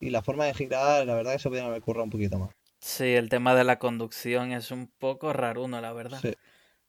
y 0.01 0.11
la 0.11 0.23
forma 0.23 0.47
de 0.47 0.55
girar, 0.55 1.07
la 1.07 1.15
verdad, 1.15 1.35
eso 1.35 1.49
podría 1.49 1.67
haber 1.67 1.83
currado 1.83 2.05
un 2.05 2.11
poquito 2.11 2.39
más. 2.39 2.51
Sí, 2.87 3.15
el 3.15 3.31
tema 3.31 3.55
de 3.55 3.65
la 3.65 3.79
conducción 3.79 4.53
es 4.53 4.71
un 4.71 4.89
poco 4.89 5.33
raruno, 5.33 5.81
la 5.81 5.95
verdad. 5.95 6.21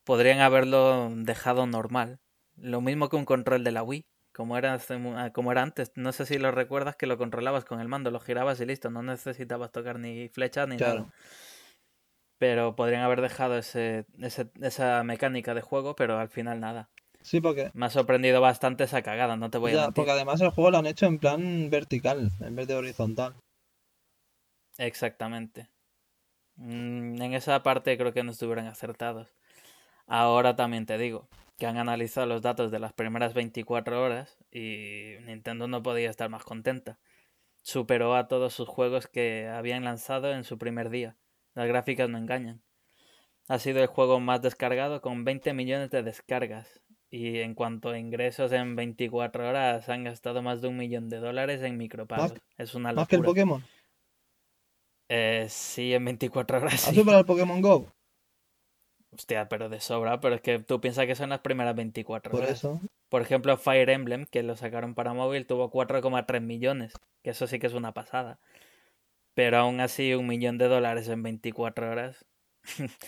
Podrían 0.04 0.42
haberlo 0.42 1.10
dejado 1.16 1.68
normal. 1.68 2.20
Lo 2.58 2.82
mismo 2.82 3.08
que 3.08 3.16
un 3.16 3.24
control 3.24 3.64
de 3.64 3.72
la 3.72 3.82
Wii, 3.82 4.06
como 4.34 4.58
era, 4.58 4.78
ah, 4.78 5.32
como 5.32 5.54
era 5.54 5.62
antes. 5.62 5.94
No 5.96 6.12
sé 6.12 6.26
si 6.26 6.38
lo 6.38 6.52
recuerdas 6.52 6.98
que 6.98 7.08
lo 7.08 7.18
controlabas 7.18 7.64
con 7.64 7.80
el 7.80 7.88
mando, 7.88 8.12
lo 8.12 8.20
girabas 8.20 8.60
y 8.60 8.66
listo, 8.66 8.90
no 8.90 9.04
necesitabas 9.04 9.72
tocar 9.72 9.98
ni 9.98 10.28
flechas 10.28 10.68
ni 10.68 10.76
nada. 10.76 11.14
Pero 12.40 12.76
podrían 12.76 13.04
haber 13.04 13.22
dejado 13.22 13.58
ese, 13.58 14.06
esa 14.20 15.02
mecánica 15.06 15.54
de 15.54 15.62
juego, 15.62 15.96
pero 15.96 16.20
al 16.20 16.28
final 16.28 16.60
nada. 16.60 16.90
Sí, 17.22 17.40
porque... 17.40 17.72
Me 17.74 17.86
ha 17.86 17.90
sorprendido 17.90 18.42
bastante 18.42 18.84
esa 18.84 19.02
cagada, 19.02 19.38
no 19.38 19.50
te 19.50 19.60
voy 19.60 19.72
a 19.72 19.76
mentir. 19.76 19.94
Porque 19.94 20.12
además 20.12 20.42
el 20.42 20.50
juego 20.50 20.72
lo 20.72 20.78
han 20.78 20.88
hecho 20.88 21.06
en 21.06 21.20
plan 21.20 21.70
vertical, 21.70 22.32
en 22.42 22.56
vez 22.58 22.68
de 22.68 22.76
horizontal. 22.76 23.36
Exactamente. 24.78 25.70
Mm, 26.58 27.22
en 27.22 27.34
esa 27.34 27.62
parte 27.64 27.98
creo 27.98 28.14
que 28.14 28.24
no 28.24 28.32
estuvieron 28.32 28.68
acertados. 28.68 29.34
Ahora 30.08 30.56
también 30.56 30.86
te 30.86 30.98
digo 30.98 31.28
que 31.58 31.68
han 31.68 31.78
analizado 31.78 32.28
los 32.28 32.42
datos 32.42 32.72
de 32.72 32.80
las 32.80 32.94
primeras 32.94 33.34
24 33.34 34.02
horas 34.04 34.38
y 34.52 35.16
Nintendo 35.26 35.68
no 35.68 35.82
podía 35.82 36.10
estar 36.10 36.30
más 36.30 36.44
contenta. 36.44 37.00
Superó 37.62 38.16
a 38.16 38.28
todos 38.28 38.54
sus 38.54 38.68
juegos 38.68 39.08
que 39.08 39.48
habían 39.48 39.84
lanzado 39.84 40.32
en 40.34 40.44
su 40.44 40.58
primer 40.58 40.90
día. 40.90 41.16
Las 41.54 41.68
gráficas 41.68 42.10
no 42.10 42.18
engañan. 42.18 42.62
Ha 43.48 43.60
sido 43.60 43.82
el 43.82 43.88
juego 43.88 44.20
más 44.20 44.42
descargado 44.42 45.02
con 45.02 45.24
20 45.24 45.54
millones 45.54 45.90
de 45.92 46.04
descargas. 46.04 46.82
Y 47.10 47.40
en 47.40 47.54
cuanto 47.54 47.90
a 47.90 47.98
ingresos 47.98 48.52
en 48.52 48.76
24 48.76 49.48
horas 49.48 49.88
han 49.88 50.04
gastado 50.04 50.42
más 50.42 50.62
de 50.62 50.68
un 50.68 50.78
millón 50.78 51.08
de 51.08 51.20
dólares 51.20 51.62
en 51.62 51.78
micropagos. 51.78 52.34
Es 52.58 52.76
una 52.76 52.90
locura. 52.90 53.02
¿Más 53.02 53.08
que 53.08 53.16
el 53.16 53.22
Pokémon? 53.24 53.64
Eh, 55.10 55.48
sí, 55.50 55.94
en 55.94 56.06
24 56.06 56.58
horas. 56.58 56.88
¿Has 56.88 56.96
superado 56.96 57.20
el 57.20 57.26
Pokémon 57.26 57.62
Go? 57.62 57.92
Hostia, 59.12 59.48
pero 59.48 59.70
de 59.70 59.80
sobra, 59.80 60.20
pero 60.20 60.36
es 60.36 60.42
que 60.42 60.60
tú 60.60 60.82
piensas 60.82 61.06
que 61.06 61.16
son 61.16 61.30
las 61.30 61.40
primeras 61.40 61.76
24 61.76 62.36
horas. 62.36 62.48
Por 62.48 62.56
eso. 62.56 62.82
Por 63.10 63.22
ejemplo, 63.22 63.56
Fire 63.56 63.90
Emblem, 63.90 64.26
que 64.26 64.44
lo 64.44 64.56
sacaron 64.56 64.94
para 64.94 65.14
móvil, 65.14 65.46
tuvo 65.46 65.72
4,3 65.72 66.42
millones, 66.42 66.94
que 67.24 67.30
eso 67.30 67.48
sí 67.48 67.60
que 67.60 67.68
es 67.68 67.74
una 67.74 67.94
pasada. 67.94 68.40
Pero 69.34 69.58
aún 69.58 69.80
así, 69.80 70.14
un 70.14 70.28
millón 70.28 70.58
de 70.58 70.68
dólares 70.68 71.08
en 71.08 71.24
24 71.24 71.90
horas. 71.92 72.26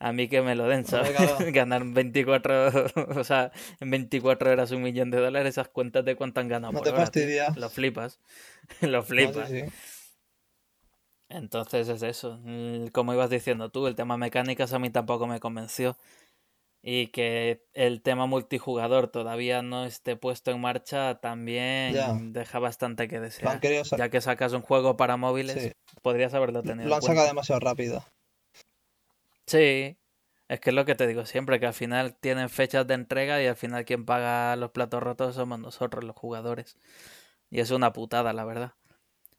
A 0.00 0.12
mí 0.12 0.28
que 0.28 0.42
me 0.42 0.54
lo 0.54 0.68
den, 0.68 0.84
¿sabes? 0.84 1.16
Ganar 1.52 1.84
24, 1.84 2.70
o 3.16 3.24
sea, 3.24 3.50
en 3.80 3.90
24 3.90 4.52
horas 4.52 4.70
un 4.70 4.82
millón 4.82 5.10
de 5.10 5.18
dólares, 5.18 5.50
esas 5.50 5.68
cuentas 5.68 6.04
de 6.04 6.14
cuánto 6.14 6.40
han 6.40 6.46
ganado 6.46 6.72
no 6.72 6.82
te 6.82 6.92
fastidias. 6.92 7.56
Lo 7.56 7.68
flipas. 7.68 8.20
lo 8.80 9.02
flipas. 9.02 9.50
Entonces 11.28 11.88
es 11.88 12.02
eso. 12.02 12.40
Como 12.92 13.12
ibas 13.12 13.30
diciendo 13.30 13.70
tú, 13.70 13.86
el 13.86 13.94
tema 13.94 14.16
mecánicas 14.16 14.72
a 14.72 14.78
mí 14.78 14.90
tampoco 14.90 15.26
me 15.26 15.40
convenció. 15.40 15.96
Y 16.80 17.08
que 17.08 17.66
el 17.74 18.02
tema 18.02 18.26
multijugador 18.26 19.08
todavía 19.08 19.62
no 19.62 19.84
esté 19.84 20.14
puesto 20.16 20.52
en 20.52 20.60
marcha 20.60 21.16
también 21.20 22.32
deja 22.32 22.58
bastante 22.60 23.08
que 23.08 23.20
desear. 23.20 23.60
Ya 23.96 24.08
que 24.08 24.20
sacas 24.20 24.52
un 24.52 24.62
juego 24.62 24.96
para 24.96 25.16
móviles, 25.16 25.74
podrías 26.02 26.34
haberlo 26.34 26.62
tenido. 26.62 26.88
Lo 26.88 26.94
han 26.94 27.02
sacado 27.02 27.26
demasiado 27.26 27.60
rápido. 27.60 28.04
Sí, 29.46 29.96
Es 30.48 30.60
que 30.60 30.70
es 30.70 30.74
lo 30.74 30.84
que 30.84 30.94
te 30.94 31.06
digo 31.06 31.26
siempre, 31.26 31.58
que 31.60 31.66
al 31.66 31.74
final 31.74 32.14
tienen 32.14 32.48
fechas 32.48 32.86
de 32.86 32.94
entrega 32.94 33.42
y 33.42 33.46
al 33.46 33.56
final 33.56 33.84
quien 33.84 34.06
paga 34.06 34.56
los 34.56 34.70
platos 34.70 35.02
rotos 35.02 35.34
somos 35.34 35.58
nosotros, 35.58 36.04
los 36.04 36.16
jugadores. 36.16 36.78
Y 37.50 37.60
es 37.60 37.70
una 37.70 37.92
putada, 37.92 38.32
la 38.32 38.44
verdad. 38.44 38.72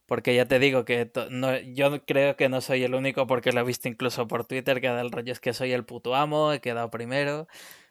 Porque 0.09 0.35
ya 0.35 0.47
te 0.47 0.57
digo 0.57 0.85
que 0.85 1.11
no, 1.29 1.55
yo 1.59 2.03
creo 2.03 2.35
que 2.35 2.49
no 2.49 2.61
soy 2.61 2.83
el 2.83 2.95
único 2.95 3.27
porque 3.27 3.51
lo 3.51 3.61
he 3.61 3.63
visto 3.63 3.87
incluso 3.87 4.27
por 4.27 4.43
Twitter 4.43 4.81
que 4.81 4.87
da 4.87 5.01
el 5.01 5.11
rollo 5.11 5.31
es 5.31 5.39
que 5.39 5.53
soy 5.53 5.71
el 5.71 5.85
puto 5.85 6.15
amo, 6.15 6.51
he 6.51 6.61
quedado 6.61 6.89
primero, 6.89 7.47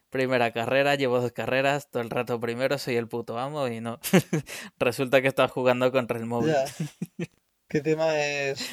primera 0.09 0.51
carrera, 0.51 0.95
llevo 0.95 1.21
dos 1.21 1.31
carreras, 1.31 1.89
todo 1.89 2.03
el 2.03 2.09
rato 2.09 2.37
primero, 2.41 2.77
soy 2.77 2.97
el 2.97 3.07
puto 3.07 3.39
amo 3.39 3.69
y 3.69 3.79
no. 3.79 4.01
Resulta 4.79 5.21
que 5.21 5.29
estás 5.29 5.49
jugando 5.49 5.93
contra 5.93 6.19
el 6.19 6.25
móvil. 6.25 6.53
¿Qué 7.69 7.79
tema 7.79 8.19
es, 8.19 8.67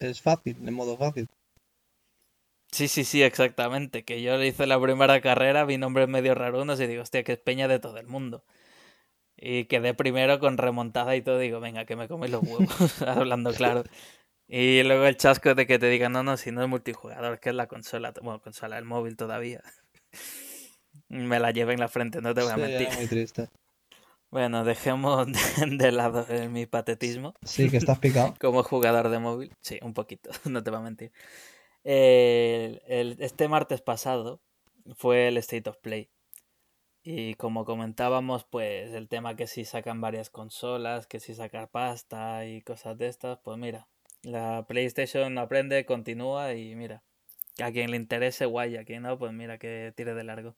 es 0.00 0.20
fácil, 0.20 0.64
de 0.64 0.70
modo 0.72 0.96
fácil? 0.96 1.28
Sí, 2.72 2.88
sí, 2.88 3.04
sí, 3.04 3.22
exactamente. 3.22 4.04
Que 4.04 4.22
yo 4.22 4.36
le 4.38 4.48
hice 4.48 4.66
la 4.66 4.80
primera 4.80 5.20
carrera, 5.20 5.64
vi 5.64 5.78
nombres 5.78 6.08
medio 6.08 6.34
rarunos 6.34 6.80
y 6.80 6.88
digo, 6.88 7.02
hostia, 7.02 7.22
que 7.22 7.32
es 7.34 7.38
peña 7.38 7.68
de 7.68 7.78
todo 7.78 7.98
el 7.98 8.08
mundo. 8.08 8.44
Y 9.44 9.64
quedé 9.64 9.92
primero 9.92 10.38
con 10.38 10.56
remontada 10.56 11.16
y 11.16 11.22
todo. 11.22 11.36
Digo, 11.38 11.58
venga, 11.58 11.84
que 11.84 11.96
me 11.96 12.06
comes 12.06 12.30
los 12.30 12.44
huevos, 12.44 13.02
hablando 13.02 13.52
claro. 13.52 13.82
Y 14.46 14.84
luego 14.84 15.04
el 15.06 15.16
chasco 15.16 15.56
de 15.56 15.66
que 15.66 15.80
te 15.80 15.88
digan, 15.88 16.12
no, 16.12 16.22
no, 16.22 16.36
si 16.36 16.52
no 16.52 16.62
es 16.62 16.68
multijugador, 16.68 17.40
que 17.40 17.48
es 17.48 17.54
la 17.56 17.66
consola, 17.66 18.14
bueno, 18.22 18.40
consola, 18.40 18.78
el 18.78 18.84
móvil 18.84 19.16
todavía. 19.16 19.60
me 21.08 21.40
la 21.40 21.50
llevé 21.50 21.72
en 21.72 21.80
la 21.80 21.88
frente, 21.88 22.20
no 22.20 22.32
te 22.34 22.42
voy 22.42 22.52
a 22.52 22.56
mentir. 22.56 22.88
muy 22.96 23.08
triste. 23.08 23.48
Bueno, 24.30 24.62
dejemos 24.62 25.26
de, 25.26 25.90
lado 25.92 26.24
mi 26.48 26.66
patetismo. 26.66 27.34
Sí, 27.42 27.68
que 27.68 27.78
estás 27.78 27.98
picado. 27.98 28.34
Como 28.40 28.62
jugador 28.62 29.08
de 29.08 29.18
móvil. 29.18 29.56
Sí, 29.60 29.80
un 29.82 29.92
poquito, 29.92 30.30
no 30.44 30.62
te 30.62 30.70
voy 30.70 30.78
a 30.78 30.82
mentir. 30.82 31.12
este 31.82 33.48
martes 33.48 33.82
pasado 33.82 34.40
fue 34.94 35.26
el 35.26 35.36
State 35.38 35.68
of 35.68 35.78
Play. 35.78 36.10
Y 37.04 37.34
como 37.34 37.64
comentábamos, 37.64 38.44
pues 38.44 38.92
el 38.94 39.08
tema 39.08 39.34
que 39.34 39.48
si 39.48 39.64
sacan 39.64 40.00
varias 40.00 40.30
consolas, 40.30 41.06
que 41.06 41.18
si 41.18 41.34
sacar 41.34 41.68
pasta 41.68 42.46
y 42.46 42.62
cosas 42.62 42.96
de 42.96 43.08
estas, 43.08 43.38
pues 43.38 43.58
mira, 43.58 43.88
la 44.22 44.64
PlayStation 44.68 45.36
aprende, 45.38 45.84
continúa 45.84 46.54
y 46.54 46.76
mira, 46.76 47.02
a 47.60 47.72
quien 47.72 47.90
le 47.90 47.96
interese, 47.96 48.46
guay, 48.46 48.76
a 48.76 48.84
quien 48.84 49.02
no, 49.02 49.18
pues 49.18 49.32
mira 49.32 49.58
que 49.58 49.92
tire 49.96 50.14
de 50.14 50.22
largo. 50.24 50.54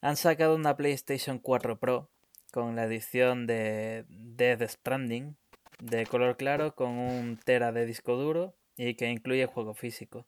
Han 0.00 0.16
sacado 0.16 0.56
una 0.56 0.76
PlayStation 0.76 1.38
4 1.38 1.78
Pro 1.78 2.10
con 2.50 2.74
la 2.74 2.84
edición 2.84 3.46
de 3.46 4.04
Death 4.08 4.62
Stranding 4.68 5.36
de 5.78 6.06
color 6.06 6.36
claro 6.36 6.74
con 6.74 6.90
un 6.90 7.36
tera 7.36 7.72
de 7.72 7.86
disco 7.86 8.16
duro 8.16 8.54
y 8.76 8.94
que 8.94 9.10
incluye 9.10 9.46
juego 9.46 9.74
físico. 9.74 10.26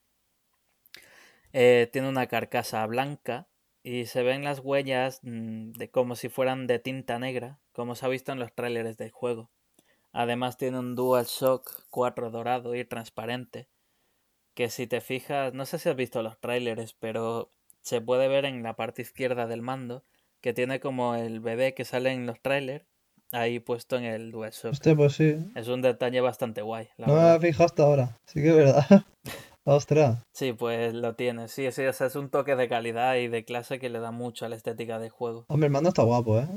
Eh, 1.53 1.89
tiene 1.93 2.09
una 2.09 2.27
carcasa 2.27 2.85
blanca 2.87 3.47
y 3.85 4.07
se 4.07 4.23
ven 4.23 4.43
las 4.43 4.61
huellas 4.61 5.21
mm, 5.23 5.73
de 5.73 5.91
como 5.91 6.17
si 6.17 6.29
fueran 6.29 6.67
de 6.67 6.79
tinta 6.81 7.19
negra, 7.19 7.61
como 7.73 7.95
se 7.95 8.07
ha 8.07 8.09
visto 8.09 8.33
en 8.33 8.41
los 8.41 8.53
trailers 8.53 8.97
del 8.97 9.11
juego. 9.13 9.51
Además 10.11 10.57
tiene 10.57 10.79
un 10.79 10.97
DualShock 10.97 11.87
4 11.91 12.31
dorado 12.31 12.75
y 12.75 12.85
transparente, 12.85 13.69
que 14.55 14.71
si 14.71 14.87
te 14.87 15.01
fijas, 15.01 15.53
no 15.53 15.67
sé 15.67 15.79
si 15.79 15.89
has 15.91 15.97
visto 15.97 16.23
los 16.23 16.41
trailers, 16.41 16.95
pero 16.95 17.53
se 17.83 18.01
puede 18.01 18.27
ver 18.27 18.47
en 18.47 18.63
la 18.63 18.75
parte 18.75 19.03
izquierda 19.03 19.47
del 19.47 19.61
mando 19.61 20.03
que 20.41 20.55
tiene 20.55 20.81
como 20.81 21.15
el 21.15 21.41
bebé 21.41 21.75
que 21.75 21.85
sale 21.85 22.13
en 22.13 22.27
los 22.27 22.41
trailers 22.41 22.87
ahí 23.33 23.59
puesto 23.59 23.97
en 23.97 24.05
el 24.05 24.31
DualShock. 24.31 24.73
Hostia, 24.73 24.97
pues 24.97 25.13
sí. 25.13 25.37
Es 25.55 25.69
un 25.69 25.83
detalle 25.83 26.21
bastante 26.23 26.63
guay. 26.63 26.89
no 26.97 27.15
me 27.15 27.35
he 27.35 27.41
fijado 27.41 27.67
hasta 27.67 27.83
ahora, 27.83 28.19
sí 28.25 28.41
que 28.41 28.49
es 28.49 28.57
verdad. 28.57 28.87
Ostras. 29.65 30.23
Sí, 30.33 30.53
pues 30.53 30.93
lo 30.95 31.15
tiene. 31.15 31.49
Sí, 31.49 31.71
sí, 31.73 31.83
es 31.83 32.17
un 32.17 32.29
toque 32.29 32.55
de 32.55 32.69
calidad 32.69 33.17
y 33.17 33.29
de 33.29 33.45
clase 33.45 33.79
que 33.79 33.89
le 33.89 33.99
da 33.99 34.11
mucho 34.11 34.45
a 34.45 34.49
la 34.49 34.57
estética 34.57 34.99
del 34.99 35.11
juego. 35.11 35.47
Hombre, 35.49 35.67
el 35.67 35.73
mando 35.73 35.89
está 35.89 36.03
guapo, 36.03 36.39
¿eh? 36.39 36.49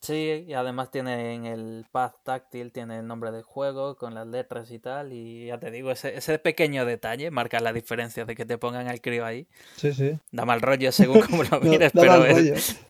Sí, 0.00 0.44
y 0.48 0.54
además 0.54 0.90
tiene 0.90 1.34
en 1.34 1.46
el 1.46 1.86
pad 1.92 2.10
táctil, 2.24 2.72
tiene 2.72 2.98
el 2.98 3.06
nombre 3.06 3.30
del 3.30 3.44
juego 3.44 3.96
con 3.96 4.14
las 4.14 4.26
letras 4.26 4.72
y 4.72 4.80
tal. 4.80 5.12
Y 5.12 5.46
ya 5.46 5.58
te 5.58 5.70
digo, 5.70 5.92
ese, 5.92 6.16
ese 6.16 6.40
pequeño 6.40 6.84
detalle 6.84 7.30
marca 7.30 7.60
la 7.60 7.72
diferencia 7.72 8.24
de 8.24 8.34
que 8.34 8.44
te 8.44 8.58
pongan 8.58 8.88
al 8.88 9.00
crío 9.00 9.24
ahí. 9.24 9.46
Sí, 9.76 9.92
sí. 9.92 10.18
Da 10.32 10.44
mal 10.44 10.60
rollo 10.60 10.90
según 10.90 11.20
como 11.30 11.44
lo 11.44 11.60
mires, 11.60 11.92
pero 11.92 12.24
es... 12.24 12.80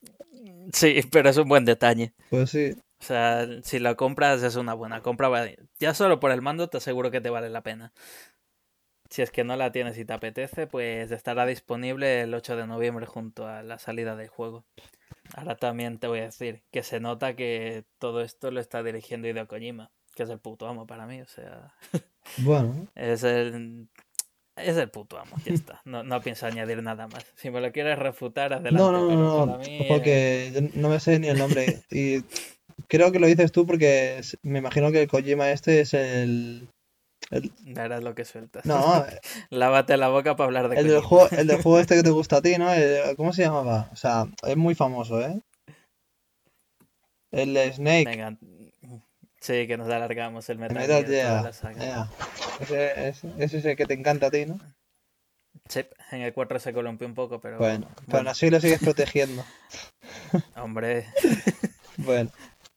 Sí, 0.72 1.00
pero 1.10 1.28
es 1.28 1.36
un 1.36 1.48
buen 1.48 1.66
detalle. 1.66 2.14
Pues 2.30 2.48
sí. 2.48 2.76
O 3.02 3.04
sea, 3.04 3.46
si 3.62 3.78
lo 3.78 3.96
compras 3.96 4.42
es 4.42 4.56
una 4.56 4.74
buena 4.74 5.02
compra. 5.02 5.28
Ya 5.80 5.92
solo 5.92 6.20
por 6.20 6.30
el 6.30 6.40
mando 6.40 6.68
te 6.68 6.78
aseguro 6.78 7.10
que 7.10 7.20
te 7.20 7.30
vale 7.30 7.50
la 7.50 7.62
pena. 7.62 7.92
Si 9.12 9.20
es 9.20 9.30
que 9.30 9.44
no 9.44 9.56
la 9.56 9.72
tienes 9.72 9.98
y 9.98 10.06
te 10.06 10.14
apetece, 10.14 10.66
pues 10.66 11.10
estará 11.10 11.44
disponible 11.44 12.22
el 12.22 12.32
8 12.32 12.56
de 12.56 12.66
noviembre 12.66 13.04
junto 13.04 13.46
a 13.46 13.62
la 13.62 13.78
salida 13.78 14.16
del 14.16 14.28
juego. 14.28 14.64
Ahora 15.34 15.54
también 15.54 15.98
te 15.98 16.06
voy 16.06 16.20
a 16.20 16.24
decir 16.24 16.62
que 16.70 16.82
se 16.82 16.98
nota 16.98 17.36
que 17.36 17.84
todo 17.98 18.22
esto 18.22 18.50
lo 18.50 18.58
está 18.58 18.82
dirigiendo 18.82 19.28
Hideo 19.28 19.46
Kojima, 19.46 19.90
que 20.14 20.22
es 20.22 20.30
el 20.30 20.38
puto 20.38 20.66
amo 20.66 20.86
para 20.86 21.06
mí, 21.06 21.20
o 21.20 21.26
sea... 21.26 21.74
Bueno. 22.38 22.88
es 22.94 23.22
el... 23.22 23.88
Es 24.56 24.78
el 24.78 24.88
puto 24.88 25.18
amo, 25.18 25.36
ya 25.44 25.52
está. 25.52 25.82
No, 25.84 26.02
no 26.02 26.22
pienso 26.22 26.46
añadir 26.46 26.82
nada 26.82 27.06
más. 27.06 27.26
Si 27.34 27.50
me 27.50 27.60
lo 27.60 27.70
quieres 27.70 27.98
refutar, 27.98 28.54
adelante. 28.54 28.78
No, 28.78 28.92
no, 28.92 29.10
no, 29.10 29.46
no 29.46 29.60
porque 29.88 30.70
no 30.72 30.88
me 30.88 31.00
sé 31.00 31.18
ni 31.18 31.28
el 31.28 31.38
nombre. 31.38 31.82
Y 31.90 32.24
creo 32.88 33.12
que 33.12 33.18
lo 33.18 33.26
dices 33.26 33.52
tú 33.52 33.66
porque 33.66 34.22
me 34.42 34.60
imagino 34.60 34.90
que 34.90 35.02
el 35.02 35.08
Kojima 35.08 35.50
este 35.50 35.80
es 35.80 35.92
el, 35.92 36.68
el... 37.32 38.04
lo 38.04 38.14
que 38.14 38.24
sueltas. 38.24 38.64
No. 38.64 39.04
Lávate 39.50 39.96
la 39.96 40.08
boca 40.08 40.36
para 40.36 40.46
hablar 40.46 40.68
de 40.68 40.76
el 40.76 40.88
del, 40.88 41.00
juego, 41.00 41.28
el 41.30 41.46
del 41.46 41.62
juego 41.62 41.80
este 41.80 41.96
que 41.96 42.02
te 42.02 42.10
gusta 42.10 42.36
a 42.36 42.42
ti, 42.42 42.56
¿no? 42.58 42.68
¿Cómo 43.16 43.32
se 43.32 43.42
llamaba? 43.42 43.88
O 43.92 43.96
sea, 43.96 44.26
es 44.46 44.56
muy 44.56 44.74
famoso, 44.74 45.20
¿eh? 45.20 45.40
El 47.30 47.56
Snake. 47.72 48.04
Venga. 48.04 48.36
Sí, 49.40 49.66
que 49.66 49.76
nos 49.76 49.88
alargamos 49.88 50.48
el 50.50 50.58
Metal, 50.58 50.76
Metal 50.76 51.04
Gear. 51.04 51.42
La 51.42 51.52
saga. 51.52 52.08
Ese, 52.60 53.08
ese, 53.08 53.58
es 53.58 53.64
el 53.64 53.76
que 53.76 53.86
te 53.86 53.94
encanta 53.94 54.26
a 54.26 54.30
ti, 54.30 54.46
¿no? 54.46 54.60
Sí, 55.68 55.84
en 56.12 56.20
el 56.20 56.32
4 56.32 56.60
se 56.60 56.72
columpió 56.72 57.06
un 57.06 57.14
poco, 57.14 57.40
pero... 57.40 57.58
Bueno, 57.58 57.88
pero 58.08 58.30
así 58.30 58.50
lo 58.50 58.60
sigues 58.60 58.80
protegiendo. 58.80 59.44
Hombre. 60.54 61.06
bueno. 61.96 62.30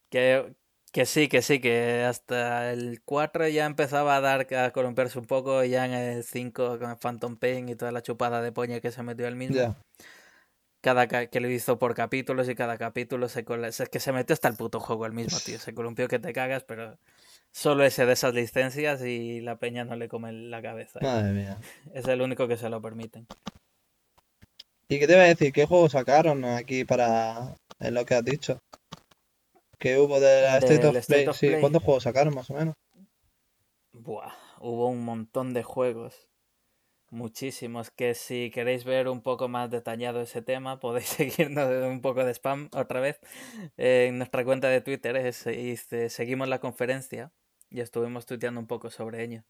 Que, 0.10 0.56
que 0.96 1.06
sí, 1.06 1.28
que 1.28 1.42
sí, 1.42 1.60
que 1.60 2.06
hasta 2.08 2.72
el 2.72 3.02
4 3.04 3.50
ya 3.50 3.66
empezaba 3.66 4.16
a 4.16 4.22
dar 4.22 4.48
a 4.56 4.72
columpiarse 4.72 5.20
un 5.20 5.26
poco, 5.26 5.62
ya 5.66 5.84
en 5.84 5.92
el 5.92 6.24
5 6.24 6.80
con 6.80 6.90
el 6.90 6.96
Phantom 6.96 7.36
Pain 7.36 7.68
y 7.68 7.76
toda 7.76 7.92
la 7.92 8.02
chupada 8.02 8.42
de 8.42 8.54
poña 8.54 8.80
que 8.80 8.92
se 8.92 9.04
metió 9.04 9.28
él 9.28 9.36
mismo. 9.36 9.76
Cada 10.80 11.08
que 11.08 11.40
lo 11.42 11.50
hizo 11.50 11.78
por 11.80 11.96
capítulos 11.96 12.48
y 12.48 12.56
cada 12.56 12.78
capítulo 12.78 13.28
se 13.28 13.44
es 13.68 13.90
que 13.92 14.00
se 14.00 14.14
metió 14.14 14.36
hasta 14.36 14.48
el 14.48 14.56
puto 14.56 14.80
juego 14.80 15.06
el 15.06 15.12
mismo, 15.12 15.38
tío. 15.46 15.60
Se 15.60 15.74
columpió 15.74 16.08
que 16.08 16.18
te 16.18 16.32
cagas, 16.32 16.64
pero 16.64 16.98
solo 17.52 17.84
ese 17.84 18.06
de 18.06 18.14
esas 18.14 18.34
licencias 18.34 19.02
y 19.02 19.42
la 19.42 19.58
peña 19.58 19.84
no 19.84 19.98
le 19.98 20.08
come 20.08 20.32
la 20.32 20.62
cabeza. 20.62 21.02
Madre 21.02 21.34
mía. 21.34 21.58
Es 21.94 22.08
el 22.08 22.22
único 22.22 22.48
que 22.48 22.56
se 22.56 22.70
lo 22.70 22.82
permiten. 22.82 23.28
¿Y 24.88 24.98
qué 25.00 25.08
te 25.08 25.14
iba 25.14 25.24
a 25.24 25.28
decir? 25.28 25.52
¿Qué 25.52 25.66
juegos 25.66 25.92
sacaron 25.92 26.46
aquí 26.46 26.86
para 26.86 27.58
en 27.82 27.94
lo 27.94 28.06
que 28.06 28.16
has 28.16 28.24
dicho? 28.24 28.60
Que 29.78 29.98
hubo 30.00 30.20
de 30.20 30.42
la 30.42 30.58
State, 30.58 30.88
of, 30.88 31.06
Play. 31.06 31.28
sí, 31.34 31.52
¿Cuántos 31.60 31.84
juegos 31.84 32.04
sacaron 32.04 32.34
más 32.34 32.50
o 32.50 32.54
menos? 32.54 32.76
Buah, 33.92 34.34
hubo 34.60 34.88
un 34.90 35.04
montón 35.06 35.54
de 35.54 35.64
juegos. 35.64 36.28
Muchísimos. 37.10 37.92
Que 37.92 38.14
si 38.14 38.52
queréis 38.52 38.84
ver 38.84 39.08
un 39.08 39.22
poco 39.22 39.48
más 39.48 39.70
detallado 39.72 40.22
ese 40.22 40.42
tema, 40.42 40.80
podéis 40.82 41.08
seguirnos 41.08 41.70
un 41.86 42.02
poco 42.02 42.26
de 42.26 42.34
spam 42.34 42.70
otra 42.74 43.00
vez 43.00 43.20
en 43.78 44.18
nuestra 44.18 44.44
cuenta 44.44 44.68
de 44.70 44.82
Twitter. 44.82 45.16
Es, 45.16 45.46
seguimos 46.10 46.48
la 46.50 46.60
conferencia 46.60 47.32
y 47.70 47.80
estuvimos 47.82 48.26
tuiteando 48.26 48.60
un 48.60 48.68
poco 48.68 48.90
sobre 48.90 49.24
ello. 49.24 49.44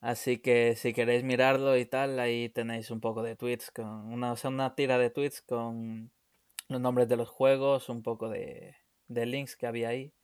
Así 0.00 0.38
que 0.38 0.76
si 0.76 0.94
queréis 0.94 1.24
mirarlo 1.24 1.76
y 1.76 1.84
tal, 1.84 2.18
ahí 2.18 2.48
tenéis 2.48 2.90
un 2.90 3.00
poco 3.00 3.22
de 3.22 3.36
tweets, 3.36 3.70
con 3.70 3.86
una, 4.10 4.34
una 4.44 4.74
tira 4.74 4.98
de 4.98 5.10
tweets 5.10 5.42
con 5.42 6.10
los 6.68 6.80
nombres 6.80 7.08
de 7.08 7.16
los 7.16 7.28
juegos, 7.28 7.90
un 7.90 8.02
poco 8.02 8.30
de, 8.30 8.76
de 9.10 9.26
links 9.26 9.56
que 9.56 9.66
había 9.66 9.88
ahí. 9.88 10.14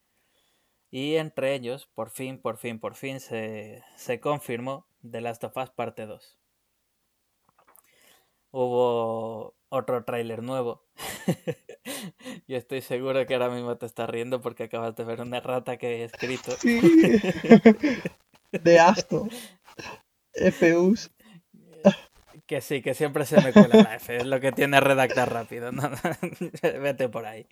Y 0.90 1.16
entre 1.16 1.54
ellos, 1.54 1.86
por 1.94 2.10
fin, 2.10 2.38
por 2.38 2.56
fin, 2.56 2.78
por 2.78 2.94
fin, 2.94 3.20
se, 3.20 3.82
se 3.96 4.20
confirmó 4.20 4.86
The 5.08 5.20
Last 5.20 5.44
of 5.44 5.56
Us 5.56 5.70
parte 5.70 6.06
2. 6.06 6.38
Hubo 8.52 9.54
otro 9.68 10.04
tráiler 10.04 10.42
nuevo. 10.42 10.84
y 12.46 12.54
estoy 12.54 12.80
seguro 12.80 13.26
que 13.26 13.34
ahora 13.34 13.50
mismo 13.50 13.76
te 13.76 13.86
estás 13.86 14.08
riendo 14.08 14.40
porque 14.40 14.64
acabas 14.64 14.94
de 14.94 15.04
ver 15.04 15.20
una 15.20 15.40
rata 15.40 15.76
que 15.76 16.02
he 16.02 16.04
escrito. 16.04 16.52
De 18.52 18.78
Asto. 18.78 19.28
FUs. 20.52 21.10
Que 22.46 22.60
sí, 22.60 22.80
que 22.80 22.94
siempre 22.94 23.26
se 23.26 23.40
me 23.40 23.52
cuela 23.52 23.82
la 23.82 23.96
F, 23.96 24.18
es 24.18 24.24
lo 24.24 24.38
que 24.38 24.52
tiene 24.52 24.78
redactar 24.80 25.32
rápido. 25.32 25.70
Vete 26.62 27.08
por 27.08 27.26
ahí. 27.26 27.46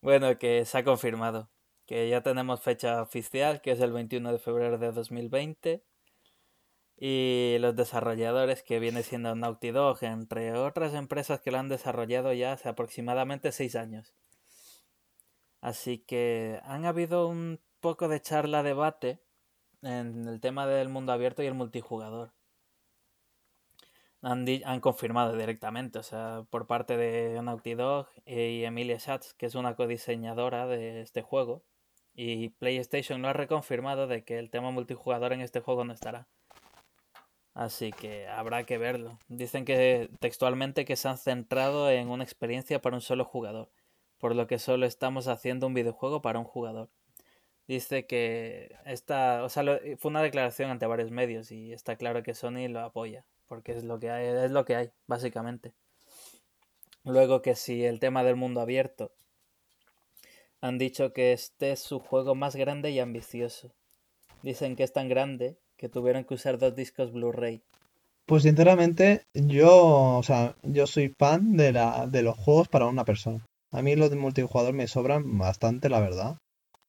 Bueno, 0.00 0.38
que 0.38 0.64
se 0.64 0.78
ha 0.78 0.84
confirmado 0.84 1.50
que 1.86 2.08
ya 2.08 2.22
tenemos 2.22 2.60
fecha 2.62 3.02
oficial, 3.02 3.60
que 3.62 3.72
es 3.72 3.80
el 3.80 3.92
21 3.92 4.32
de 4.32 4.38
febrero 4.38 4.78
de 4.78 4.92
2020. 4.92 5.84
y 7.00 7.56
los 7.60 7.76
desarrolladores 7.76 8.62
que 8.62 8.80
viene 8.80 9.02
siendo 9.02 9.34
Naughty 9.34 9.70
Dog, 9.70 9.98
entre 10.02 10.52
otras 10.52 10.94
empresas 10.94 11.40
que 11.40 11.50
lo 11.50 11.58
han 11.58 11.68
desarrollado 11.68 12.32
ya 12.32 12.52
hace 12.52 12.68
aproximadamente 12.68 13.52
seis 13.52 13.76
años. 13.76 14.14
Así 15.60 15.98
que 15.98 16.60
han 16.64 16.84
habido 16.84 17.28
un 17.28 17.60
poco 17.80 18.08
de 18.08 18.20
charla 18.20 18.62
debate 18.62 19.20
en 19.82 20.26
el 20.28 20.40
tema 20.40 20.66
del 20.66 20.88
mundo 20.88 21.12
abierto 21.12 21.42
y 21.42 21.46
el 21.46 21.54
multijugador. 21.54 22.32
Han, 24.22 24.46
han 24.64 24.80
confirmado 24.80 25.36
directamente, 25.36 25.98
o 25.98 26.02
sea, 26.02 26.44
por 26.50 26.66
parte 26.66 26.96
de 26.96 27.40
Naughty 27.42 27.74
Dog 27.74 28.08
y 28.26 28.64
Emilia 28.64 28.98
Schatz, 28.98 29.34
que 29.34 29.46
es 29.46 29.54
una 29.54 29.76
codiseñadora 29.76 30.66
de 30.66 31.00
este 31.00 31.22
juego, 31.22 31.62
y 32.14 32.48
PlayStation 32.50 33.22
lo 33.22 33.28
ha 33.28 33.32
reconfirmado 33.32 34.08
de 34.08 34.24
que 34.24 34.38
el 34.38 34.50
tema 34.50 34.72
multijugador 34.72 35.32
en 35.32 35.40
este 35.40 35.60
juego 35.60 35.84
no 35.84 35.92
estará. 35.92 36.26
Así 37.54 37.92
que 37.92 38.28
habrá 38.28 38.64
que 38.64 38.78
verlo. 38.78 39.18
Dicen 39.28 39.64
que 39.64 40.10
textualmente 40.20 40.84
que 40.84 40.96
se 40.96 41.08
han 41.08 41.18
centrado 41.18 41.90
en 41.90 42.08
una 42.08 42.24
experiencia 42.24 42.80
para 42.80 42.96
un 42.96 43.02
solo 43.02 43.24
jugador, 43.24 43.70
por 44.18 44.34
lo 44.34 44.46
que 44.46 44.58
solo 44.58 44.86
estamos 44.86 45.28
haciendo 45.28 45.66
un 45.66 45.74
videojuego 45.74 46.22
para 46.22 46.38
un 46.38 46.44
jugador. 46.44 46.88
Dice 47.66 48.06
que 48.06 48.76
esta, 48.84 49.44
o 49.44 49.48
sea, 49.48 49.64
fue 49.98 50.10
una 50.10 50.22
declaración 50.22 50.70
ante 50.70 50.86
varios 50.86 51.10
medios 51.10 51.52
y 51.52 51.72
está 51.72 51.96
claro 51.96 52.22
que 52.22 52.34
Sony 52.34 52.68
lo 52.68 52.80
apoya, 52.80 53.26
porque 53.48 53.72
es 53.72 53.84
lo 53.84 53.98
que 53.98 54.10
hay, 54.10 54.26
es 54.44 54.50
lo 54.50 54.64
que 54.64 54.76
hay, 54.76 54.90
básicamente. 55.06 55.72
Luego 57.04 57.42
que 57.42 57.54
si 57.56 57.84
el 57.84 58.00
tema 58.00 58.22
del 58.22 58.36
mundo 58.36 58.60
abierto 58.60 59.12
han 60.60 60.78
dicho 60.78 61.12
que 61.12 61.32
este 61.32 61.72
es 61.72 61.80
su 61.80 62.00
juego 62.00 62.34
más 62.34 62.56
grande 62.56 62.90
y 62.90 62.98
ambicioso. 62.98 63.72
Dicen 64.42 64.76
que 64.76 64.82
es 64.82 64.92
tan 64.92 65.08
grande 65.08 65.56
que 65.76 65.88
tuvieron 65.88 66.24
que 66.24 66.34
usar 66.34 66.58
dos 66.58 66.74
discos 66.74 67.12
Blu-ray. 67.12 67.62
Pues 68.26 68.42
sinceramente, 68.42 69.22
yo, 69.32 70.18
o 70.18 70.22
sea, 70.22 70.54
yo 70.62 70.86
soy 70.86 71.14
fan 71.18 71.56
de, 71.56 71.72
la, 71.72 72.06
de 72.06 72.22
los 72.22 72.36
juegos 72.36 72.68
para 72.68 72.86
una 72.86 73.04
persona. 73.04 73.46
A 73.72 73.82
mí 73.82 73.96
los 73.96 74.10
de 74.10 74.16
multijugador 74.16 74.74
me 74.74 74.88
sobran 74.88 75.38
bastante, 75.38 75.88
la 75.88 76.00
verdad. 76.00 76.36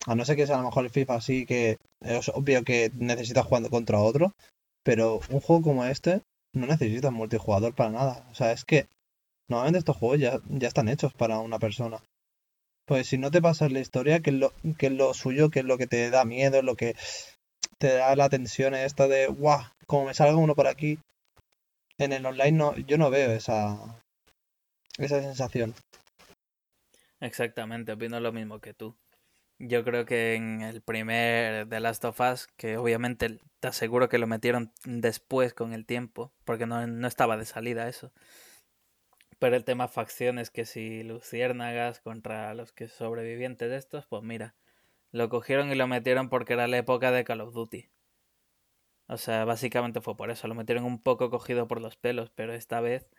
A 0.06 0.16
no 0.16 0.26
ser 0.26 0.36
que 0.36 0.48
sea 0.48 0.56
a 0.56 0.60
lo 0.60 0.66
mejor 0.66 0.86
el 0.86 0.90
FIFA 0.90 1.16
así 1.16 1.46
que 1.46 1.78
es 2.02 2.30
obvio 2.30 2.64
que 2.64 2.92
necesitas 2.96 3.46
jugando 3.46 3.70
contra 3.70 4.02
otro. 4.02 4.34
Pero 4.84 5.20
un 5.30 5.40
juego 5.40 5.62
como 5.62 5.86
este 5.86 6.22
no 6.54 6.68
necesitas 6.68 7.12
multijugador 7.12 7.74
para 7.74 7.92
nada. 7.92 8.28
O 8.32 8.36
sea, 8.36 8.52
es 8.52 8.66
que 8.66 8.88
normalmente 9.48 9.80
estos 9.80 9.98
juegos 9.98 10.20
ya, 10.20 10.40
ya 10.50 10.68
están 10.68 10.90
hechos 10.90 11.14
para 11.14 11.40
una 11.40 11.60
persona. 11.60 12.02
Pues 12.86 13.08
si 13.08 13.18
no 13.18 13.30
te 13.32 13.42
pasas 13.42 13.72
la 13.72 13.80
historia, 13.80 14.20
que 14.20 14.32
es 14.32 14.36
lo, 14.36 14.54
que 14.78 14.88
es 14.88 14.94
lo 14.94 15.14
suyo, 15.14 15.50
que 15.50 15.60
es 15.60 15.66
lo 15.66 15.78
que 15.78 15.88
te 15.88 16.10
da 16.10 16.26
miedo, 16.26 16.62
lo 16.62 16.76
que 16.76 16.96
te 17.78 17.94
da 17.94 18.16
la 18.16 18.30
tensión 18.30 18.74
esta 18.74 19.08
de, 19.08 19.28
guau, 19.28 19.62
como 19.86 20.06
me 20.06 20.14
salga 20.14 20.36
uno 20.36 20.56
por 20.56 20.68
aquí. 20.68 21.00
En 21.98 22.14
el 22.14 22.26
online 22.26 22.54
no, 22.54 22.76
yo 22.78 22.98
no 22.98 23.10
veo 23.10 23.32
esa, 23.32 24.02
esa 24.98 25.22
sensación. 25.22 25.76
Exactamente, 27.20 27.92
opino 27.92 28.20
lo 28.20 28.32
mismo 28.32 28.60
que 28.60 28.74
tú. 28.74 28.96
Yo 29.60 29.84
creo 29.84 30.06
que 30.06 30.36
en 30.36 30.62
el 30.62 30.82
primer 30.82 31.68
The 31.68 31.82
Last 31.82 32.06
of 32.06 32.20
Us, 32.22 32.48
que 32.56 32.78
obviamente 32.78 33.40
te 33.60 33.68
aseguro 33.68 34.08
que 34.08 34.18
lo 34.18 34.26
metieron 34.26 34.72
después 34.86 35.54
con 35.54 35.74
el 35.74 35.86
tiempo, 35.86 36.32
porque 36.46 36.66
no, 36.66 36.88
no 36.88 37.08
estaba 37.08 37.36
de 37.36 37.46
salida 37.46 37.90
eso. 37.90 38.14
Pero 39.38 39.58
el 39.58 39.66
tema 39.66 39.90
facciones, 39.90 40.50
que 40.50 40.66
si 40.66 41.04
luciérnagas 41.04 42.00
contra 42.00 42.54
los 42.54 42.72
que 42.72 42.88
sobrevivientes 42.88 43.70
de 43.70 43.78
estos, 43.78 44.06
pues 44.06 44.24
mira, 44.24 44.56
lo 45.12 45.28
cogieron 45.28 45.72
y 45.72 45.76
lo 45.76 45.88
metieron 45.88 46.30
porque 46.30 46.54
era 46.54 46.68
la 46.68 46.78
época 46.78 47.12
de 47.12 47.26
Call 47.26 47.42
of 47.42 47.54
Duty. 47.54 47.90
O 49.08 49.18
sea, 49.18 49.44
básicamente 49.44 50.00
fue 50.02 50.16
por 50.16 50.30
eso. 50.32 50.48
Lo 50.48 50.56
metieron 50.56 50.86
un 50.86 51.02
poco 51.02 51.30
cogido 51.30 51.68
por 51.68 51.82
los 51.82 51.98
pelos, 51.98 52.30
pero 52.30 52.54
esta 52.54 52.80
vez... 52.80 53.10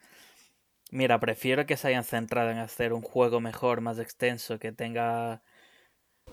Mira, 0.91 1.21
prefiero 1.21 1.67
que 1.67 1.77
se 1.77 1.89
hayan 1.89 2.05
centrado 2.05 2.51
en 2.51 2.59
hacer 2.59 2.93
un 2.93 3.03
juego 3.03 3.41
mejor, 3.41 3.81
más 3.81 3.99
extenso, 3.99 4.59
que 4.59 4.73
tenga 4.73 5.43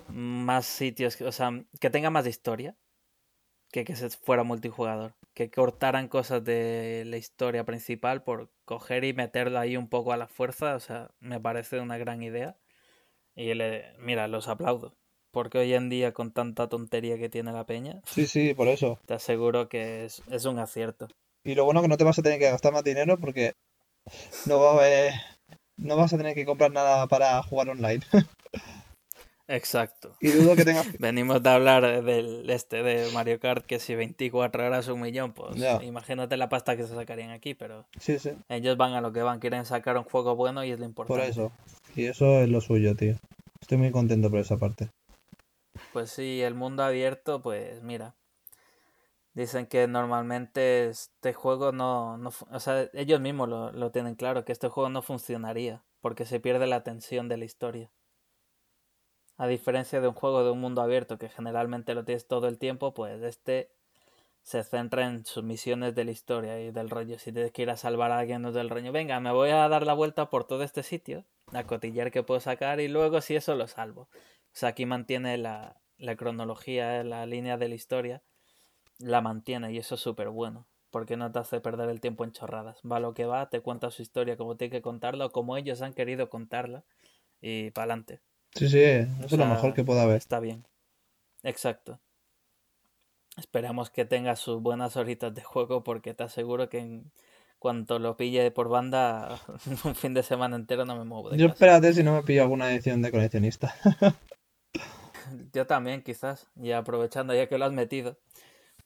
más 0.08 0.66
sitios, 0.66 1.20
o 1.22 1.32
sea, 1.32 1.52
que 1.80 1.90
tenga 1.90 2.10
más 2.10 2.26
historia, 2.28 2.76
que 3.72 3.84
que 3.86 3.96
se 3.96 4.10
fuera 4.10 4.44
multijugador. 4.44 5.14
Que 5.34 5.52
cortaran 5.52 6.08
cosas 6.08 6.44
de 6.44 7.04
la 7.06 7.18
historia 7.18 7.64
principal 7.64 8.24
por 8.24 8.50
coger 8.66 9.04
y 9.04 9.14
meterla 9.14 9.62
ahí 9.62 9.78
un 9.78 9.88
poco 9.88 10.12
a 10.12 10.18
la 10.18 10.28
fuerza. 10.28 10.76
O 10.76 10.80
sea, 10.80 11.12
me 11.20 11.40
parece 11.40 11.80
una 11.80 11.98
gran 11.98 12.24
idea. 12.24 12.58
Y 13.36 13.54
le, 13.54 13.94
mira, 14.00 14.28
los 14.28 14.48
aplaudo. 14.48 14.96
Porque 15.32 15.60
hoy 15.60 15.74
en 15.74 15.90
día, 15.90 16.14
con 16.14 16.32
tanta 16.32 16.70
tontería 16.70 17.18
que 17.20 17.30
tiene 17.30 17.52
la 17.52 17.66
peña, 17.66 18.02
Sí, 18.06 18.26
sí, 18.26 18.54
por 18.56 18.68
eso. 18.68 19.00
te 19.06 19.14
aseguro 19.14 19.70
que 19.70 20.06
es, 20.06 20.24
es 20.32 20.46
un 20.46 20.58
acierto. 20.58 21.08
Y 21.44 21.54
lo 21.54 21.66
bueno 21.66 21.82
que 21.84 21.88
no 21.88 21.98
te 21.98 22.04
vas 22.04 22.18
a 22.18 22.24
tener 22.24 22.40
que 22.40 22.50
gastar 22.50 22.74
más 22.74 22.84
dinero 22.84 23.20
porque 23.20 23.54
no 24.48 24.60
va 24.60 24.72
a 24.72 24.74
haber- 24.74 25.14
no 25.76 25.96
vas 25.98 26.14
a 26.14 26.18
tener 26.18 26.34
que 26.34 26.46
comprar 26.46 26.72
nada 26.72 27.06
para 27.08 27.44
jugar 27.44 27.70
online. 27.70 28.04
Exacto. 29.48 30.16
Y 30.20 30.30
dudo 30.32 30.56
que 30.56 30.66
tengas... 30.66 30.86
Venimos 31.00 31.42
de 31.42 31.50
hablar 31.50 32.04
del 32.04 32.50
este 32.50 32.84
de 32.84 33.12
Mario 33.14 33.40
Kart, 33.40 33.66
que 33.66 33.80
si 33.80 33.96
24 33.96 34.66
horas 34.66 34.88
un 34.88 35.00
millón, 35.02 35.34
pues 35.34 35.56
imagínate 35.82 36.36
la 36.38 36.50
pasta 36.50 36.76
que 36.76 36.86
se 36.86 36.94
sacarían 36.96 37.32
aquí, 37.32 37.54
pero 37.54 37.86
Sí, 38.00 38.20
sí, 38.20 38.32
ellos 38.50 38.78
van 38.78 38.94
a 38.94 39.02
lo 39.02 39.14
que 39.14 39.22
van, 39.22 39.40
quieren 39.40 39.66
sacar 39.66 39.98
un 39.98 40.04
juego 40.04 40.36
bueno 40.36 40.64
y 40.64 40.72
es 40.72 40.80
lo 40.80 40.90
por 40.92 41.06
importante. 41.06 41.30
eso. 41.32 41.52
Y 41.96 42.06
eso 42.06 42.42
es 42.42 42.50
lo 42.50 42.62
suyo, 42.62 42.96
tío. 42.96 43.16
Estoy 43.62 43.78
muy 43.78 43.92
contento 43.92 44.30
por 44.30 44.40
esa 44.40 44.58
parte. 44.58 44.90
Pues 45.94 46.12
sí, 46.12 46.42
el 46.42 46.54
mundo 46.54 46.84
abierto, 46.84 47.42
pues 47.42 47.82
mira. 47.84 48.16
Dicen 49.34 49.68
que 49.68 49.88
normalmente 49.88 50.90
este 50.90 51.32
juego 51.34 51.72
no, 51.72 52.18
no 52.18 52.32
o 52.52 52.60
sea, 52.60 52.90
ellos 52.94 53.22
mismos 53.22 53.48
lo, 53.48 53.72
lo 53.72 53.92
tienen 53.92 54.16
claro, 54.16 54.44
que 54.44 54.52
este 54.52 54.68
juego 54.68 54.90
no 54.90 55.04
funcionaría, 55.04 55.84
porque 56.02 56.26
se 56.26 56.40
pierde 56.40 56.66
la 56.66 56.84
tensión 56.84 57.30
de 57.30 57.38
la 57.38 57.46
historia. 57.46 57.92
A 59.38 59.48
diferencia 59.48 60.02
de 60.02 60.08
un 60.08 60.14
juego 60.14 60.44
de 60.44 60.52
un 60.52 60.60
mundo 60.60 60.82
abierto 60.82 61.18
que 61.18 61.30
generalmente 61.30 61.94
lo 61.94 62.04
tienes 62.04 62.28
todo 62.28 62.48
el 62.48 62.58
tiempo, 62.58 62.94
pues 62.94 63.22
este 63.24 63.70
se 64.42 64.64
centra 64.64 65.06
en 65.06 65.26
sus 65.26 65.44
misiones 65.44 65.94
de 65.94 66.06
la 66.06 66.12
historia 66.12 66.60
y 66.62 66.72
del 66.72 66.90
rollo. 66.90 67.20
Si 67.20 67.34
tienes 67.34 67.52
que 67.52 67.64
ir 67.64 67.70
a 67.70 67.78
salvar 67.78 68.12
a 68.12 68.20
alguien 68.20 68.44
del 68.44 68.70
rollo, 68.70 68.92
venga, 68.94 69.20
me 69.20 69.32
voy 69.32 69.50
a 69.50 69.68
dar 69.68 69.86
la 69.86 69.94
vuelta 69.94 70.30
por 70.30 70.46
todo 70.46 70.64
este 70.64 70.84
sitio, 70.84 71.26
a 71.54 71.66
cotillar 71.66 72.12
que 72.12 72.24
puedo 72.24 72.40
sacar 72.40 72.80
y 72.80 72.88
luego 72.88 73.20
si 73.22 73.36
eso 73.36 73.56
lo 73.56 73.68
salvo. 73.68 74.04
O 74.04 74.08
sea, 74.54 74.70
aquí 74.70 74.86
mantiene 74.86 75.38
la, 75.38 75.82
la 75.98 76.16
cronología, 76.16 77.04
la 77.04 77.26
línea 77.26 77.58
de 77.58 77.68
la 77.68 77.76
historia, 77.76 78.24
la 79.00 79.22
mantiene 79.22 79.72
y 79.74 79.78
eso 79.78 79.96
es 79.96 80.02
súper 80.02 80.30
bueno. 80.30 80.66
Porque 80.92 81.18
no 81.18 81.32
te 81.32 81.40
hace 81.40 81.60
perder 81.60 81.90
el 81.90 82.00
tiempo 82.00 82.24
en 82.24 82.32
chorradas. 82.32 82.80
Va 82.90 83.00
lo 83.02 83.14
que 83.14 83.26
va, 83.26 83.50
te 83.50 83.60
cuenta 83.62 83.92
su 83.92 84.02
historia 84.02 84.38
como 84.38 84.56
tiene 84.56 84.72
que 84.72 84.82
contarla 84.82 85.26
o 85.26 85.32
como 85.32 85.58
ellos 85.58 85.82
han 85.82 85.94
querido 85.94 86.30
contarla 86.30 86.86
y 87.42 87.72
para 87.72 87.84
adelante. 87.84 88.22
Sí, 88.58 88.70
sí, 88.70 88.80
eso 88.82 89.08
es 89.26 89.32
lo 89.38 89.46
mejor 89.46 89.74
que 89.74 89.84
pueda 89.84 90.04
haber. 90.04 90.18
Está 90.18 90.40
bien. 90.40 90.66
Exacto. 91.44 92.00
Esperamos 93.38 93.90
que 93.92 94.06
tenga 94.06 94.36
sus 94.36 94.62
buenas 94.62 94.98
horitas 94.98 95.34
de 95.34 95.44
juego 95.44 95.84
porque 95.84 96.14
te 96.14 96.24
aseguro 96.24 96.70
que 96.70 96.80
en 96.80 97.12
cuanto 97.60 98.00
lo 98.00 98.18
pille 98.18 98.50
por 98.52 98.70
banda, 98.70 99.40
un 99.84 99.96
fin 99.96 100.14
de 100.14 100.24
semana 100.24 100.56
entero 100.56 100.86
no 100.86 100.96
me 100.96 101.06
muevo 101.06 101.30
de 101.30 101.38
Yo 101.38 101.48
casa. 101.48 101.54
espérate 101.54 101.94
si 101.94 102.04
no 102.04 102.14
me 102.16 102.24
pillo 102.24 102.42
alguna 102.44 102.72
edición 102.72 103.02
de 103.02 103.12
coleccionista. 103.12 103.76
Yo 105.54 105.68
también, 105.68 106.04
quizás. 106.04 106.48
Y 106.56 106.72
aprovechando 106.72 107.34
ya 107.34 107.48
que 107.48 107.58
lo 107.58 107.66
has 107.66 107.72
metido, 107.74 108.18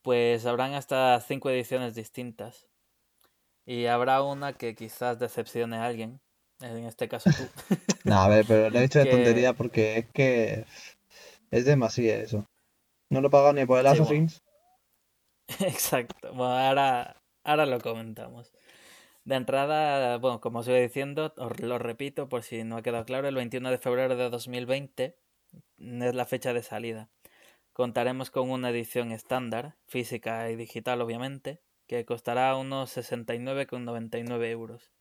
pues 0.01 0.45
habrán 0.45 0.73
hasta 0.73 1.19
cinco 1.21 1.49
ediciones 1.49 1.95
distintas. 1.95 2.67
Y 3.65 3.85
habrá 3.87 4.21
una 4.23 4.53
que 4.53 4.75
quizás 4.75 5.19
decepcione 5.19 5.77
a 5.77 5.85
alguien. 5.85 6.19
En 6.61 6.85
este 6.85 7.07
caso 7.07 7.29
tú. 7.31 7.75
No, 8.03 8.15
a 8.21 8.27
ver, 8.27 8.45
pero 8.47 8.69
le 8.69 8.79
he 8.79 8.81
dicho 8.83 8.99
de 8.99 9.05
Que- 9.09 9.11
tontería 9.11 9.53
porque 9.53 9.97
es 9.99 10.05
que 10.11 10.65
es 11.51 11.65
demasiado 11.65 12.21
eso. 12.21 12.45
No 13.09 13.21
lo 13.21 13.27
he 13.27 13.31
pagado 13.31 13.53
ni 13.53 13.65
por 13.65 13.85
el 13.85 13.95
Sí, 13.95 13.99
bueno. 14.01 14.27
Exacto. 15.59 16.29
Bueno, 16.33 16.57
ahora, 16.57 17.21
ahora 17.43 17.65
lo 17.65 17.79
comentamos. 17.79 18.51
De 19.23 19.35
entrada, 19.35 20.17
bueno, 20.17 20.41
como 20.41 20.59
os 20.59 20.67
iba 20.67 20.77
diciendo, 20.77 21.33
os 21.37 21.59
lo 21.59 21.77
repito 21.77 22.27
por 22.29 22.41
si 22.43 22.63
no 22.63 22.77
ha 22.77 22.81
quedado 22.81 23.05
claro, 23.05 23.27
el 23.27 23.35
21 23.35 23.69
de 23.69 23.77
febrero 23.77 24.15
de 24.15 24.29
2020 24.29 25.17
es 25.77 26.15
la 26.15 26.25
fecha 26.25 26.53
de 26.53 26.63
salida. 26.63 27.09
Contaremos 27.73 28.31
con 28.31 28.49
una 28.49 28.69
edición 28.71 29.11
estándar, 29.11 29.75
física 29.85 30.49
y 30.49 30.55
digital 30.55 31.01
obviamente, 31.01 31.61
que 31.87 32.03
costará 32.05 32.55
unos 32.55 32.97
69,99 32.97 34.45
euros. 34.49 34.91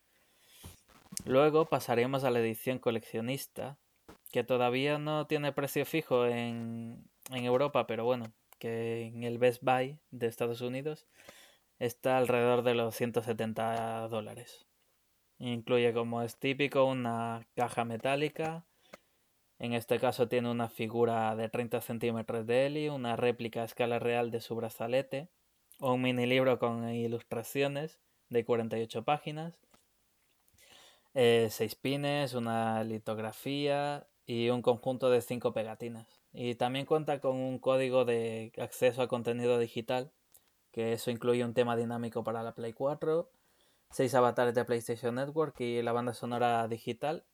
Luego 1.26 1.66
pasaremos 1.66 2.24
a 2.24 2.30
la 2.30 2.40
edición 2.40 2.78
coleccionista, 2.78 3.78
que 4.32 4.44
todavía 4.44 4.98
no 4.98 5.26
tiene 5.26 5.52
precio 5.52 5.84
fijo 5.84 6.26
en, 6.26 7.04
en 7.30 7.44
Europa, 7.44 7.86
pero 7.86 8.04
bueno, 8.04 8.32
que 8.58 9.06
en 9.06 9.24
el 9.24 9.38
Best 9.38 9.62
Buy 9.62 9.98
de 10.10 10.26
Estados 10.26 10.60
Unidos 10.60 11.06
está 11.78 12.18
alrededor 12.18 12.62
de 12.62 12.74
los 12.74 12.94
170 12.94 14.08
dólares. 14.08 14.66
Incluye, 15.38 15.92
como 15.92 16.22
es 16.22 16.38
típico, 16.38 16.84
una 16.84 17.46
caja 17.54 17.84
metálica. 17.84 18.64
En 19.58 19.72
este 19.72 19.98
caso 19.98 20.28
tiene 20.28 20.50
una 20.50 20.68
figura 20.68 21.34
de 21.34 21.48
30 21.48 21.80
centímetros 21.80 22.46
de 22.46 22.66
Eli, 22.66 22.88
una 22.88 23.16
réplica 23.16 23.62
a 23.62 23.64
escala 23.64 23.98
real 23.98 24.30
de 24.30 24.40
su 24.40 24.54
brazalete, 24.54 25.28
un 25.80 26.02
mini 26.02 26.26
libro 26.26 26.58
con 26.58 26.88
ilustraciones 26.90 27.98
de 28.28 28.44
48 28.44 29.02
páginas, 29.04 29.58
eh, 31.14 31.48
seis 31.50 31.74
pines, 31.74 32.34
una 32.34 32.84
litografía 32.84 34.06
y 34.26 34.48
un 34.50 34.62
conjunto 34.62 35.10
de 35.10 35.20
cinco 35.20 35.52
pegatinas. 35.52 36.20
Y 36.32 36.54
también 36.54 36.86
cuenta 36.86 37.20
con 37.20 37.36
un 37.36 37.58
código 37.58 38.04
de 38.04 38.52
acceso 38.58 39.02
a 39.02 39.08
contenido 39.08 39.58
digital, 39.58 40.12
que 40.70 40.92
eso 40.92 41.10
incluye 41.10 41.44
un 41.44 41.54
tema 41.54 41.76
dinámico 41.76 42.22
para 42.22 42.42
la 42.42 42.54
Play 42.54 42.72
4, 42.72 43.28
seis 43.90 44.14
avatares 44.14 44.54
de 44.54 44.64
PlayStation 44.64 45.16
Network 45.16 45.60
y 45.60 45.82
la 45.82 45.92
banda 45.92 46.14
sonora 46.14 46.66
digital, 46.68 47.24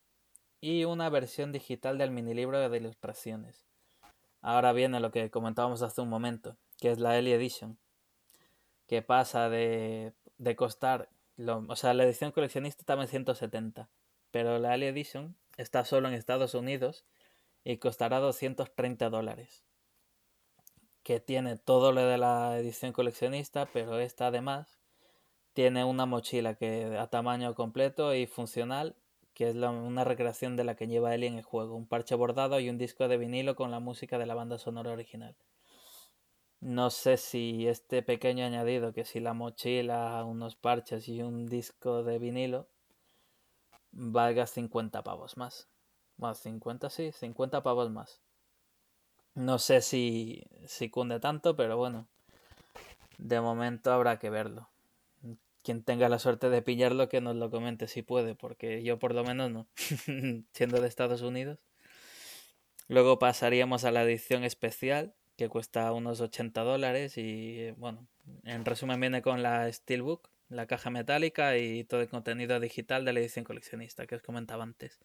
y 0.59 0.85
una 0.85 1.09
versión 1.09 1.51
digital 1.51 1.99
del 1.99 2.11
mini 2.11 2.33
libro 2.33 2.67
de 2.67 2.77
ilustraciones. 2.77 3.67
Ahora 4.41 4.73
viene 4.73 4.99
lo 4.99 5.11
que 5.11 5.29
comentábamos 5.29 5.83
hace 5.83 6.01
un 6.01 6.09
momento, 6.09 6.57
que 6.79 6.91
es 6.91 6.99
la 6.99 7.17
Ellie 7.17 7.35
Edition, 7.35 7.77
que 8.87 9.01
pasa 9.01 9.49
de, 9.49 10.13
de 10.37 10.55
costar, 10.55 11.09
o 11.39 11.75
sea, 11.75 11.93
la 11.93 12.03
edición 12.03 12.31
coleccionista 12.31 12.81
está 12.81 12.93
en 12.93 13.07
170, 13.07 13.89
pero 14.31 14.57
la 14.59 14.75
Ellie 14.75 14.89
Edition 14.89 15.35
está 15.57 15.85
solo 15.85 16.07
en 16.07 16.13
Estados 16.13 16.53
Unidos 16.55 17.05
y 17.63 17.77
costará 17.77 18.19
230 18.19 19.09
dólares. 19.09 19.63
Que 21.03 21.19
tiene 21.19 21.57
todo 21.57 21.91
lo 21.91 22.01
de 22.05 22.17
la 22.17 22.57
edición 22.57 22.91
coleccionista, 22.91 23.67
pero 23.71 23.99
esta 23.99 24.27
además 24.27 24.79
tiene 25.53 25.83
una 25.83 26.05
mochila 26.05 26.55
que 26.55 26.97
a 26.97 27.07
tamaño 27.07 27.55
completo 27.55 28.13
y 28.13 28.27
funcional, 28.27 28.95
que 29.33 29.49
es 29.49 29.55
una 29.55 30.03
recreación 30.03 30.55
de 30.55 30.63
la 30.63 30.75
que 30.75 30.87
lleva 30.87 31.13
Ellie 31.13 31.27
en 31.27 31.35
el 31.35 31.43
juego, 31.43 31.75
un 31.75 31.87
parche 31.87 32.15
bordado 32.15 32.59
y 32.59 32.69
un 32.69 32.77
disco 32.77 33.07
de 33.07 33.17
vinilo 33.17 33.55
con 33.55 33.71
la 33.71 33.79
música 33.79 34.17
de 34.17 34.25
la 34.25 34.35
banda 34.35 34.57
sonora 34.57 34.91
original. 34.91 35.35
No 36.59 36.89
sé 36.89 37.17
si 37.17 37.67
este 37.67 38.01
pequeño 38.01 38.45
añadido, 38.45 38.91
que 38.93 39.05
si 39.05 39.19
la 39.19 39.33
mochila, 39.33 40.23
unos 40.23 40.55
parches 40.55 41.07
y 41.07 41.21
un 41.21 41.45
disco 41.47 42.03
de 42.03 42.17
vinilo, 42.17 42.67
valga 43.91 44.47
50 44.47 45.03
pavos 45.03 45.37
más. 45.37 45.67
Más 46.17 46.39
50, 46.39 46.89
sí, 46.89 47.11
50 47.11 47.61
pavos 47.61 47.91
más. 47.91 48.21
No 49.35 49.59
sé 49.59 49.81
si, 49.81 50.43
si 50.65 50.89
cunde 50.89 51.19
tanto, 51.19 51.55
pero 51.55 51.77
bueno. 51.77 52.07
De 53.19 53.39
momento 53.39 53.91
habrá 53.91 54.17
que 54.17 54.31
verlo. 54.31 54.67
Quien 55.61 55.83
tenga 55.83 56.09
la 56.09 56.17
suerte 56.17 56.49
de 56.49 56.61
pillarlo, 56.63 57.09
que 57.09 57.21
nos 57.21 57.35
lo 57.35 57.51
comente 57.51 57.87
si 57.87 58.01
puede, 58.01 58.33
porque 58.33 58.81
yo 58.83 58.97
por 58.97 59.13
lo 59.13 59.23
menos 59.23 59.51
no, 59.51 59.67
siendo 60.53 60.81
de 60.81 60.87
Estados 60.87 61.21
Unidos. 61.21 61.59
Luego 62.87 63.19
pasaríamos 63.19 63.83
a 63.83 63.91
la 63.91 64.03
edición 64.03 64.43
especial, 64.43 65.13
que 65.37 65.49
cuesta 65.49 65.91
unos 65.93 66.19
80 66.19 66.61
dólares 66.63 67.17
y 67.17 67.71
bueno, 67.77 68.07
en 68.43 68.65
resumen 68.65 68.99
viene 68.99 69.21
con 69.21 69.43
la 69.43 69.71
Steelbook, 69.71 70.29
la 70.49 70.65
caja 70.65 70.89
metálica 70.89 71.57
y 71.57 71.83
todo 71.83 72.01
el 72.01 72.09
contenido 72.09 72.59
digital 72.59 73.05
de 73.05 73.13
la 73.13 73.19
edición 73.19 73.45
coleccionista 73.45 74.07
que 74.07 74.15
os 74.15 74.21
comentaba 74.21 74.63
antes. 74.63 74.99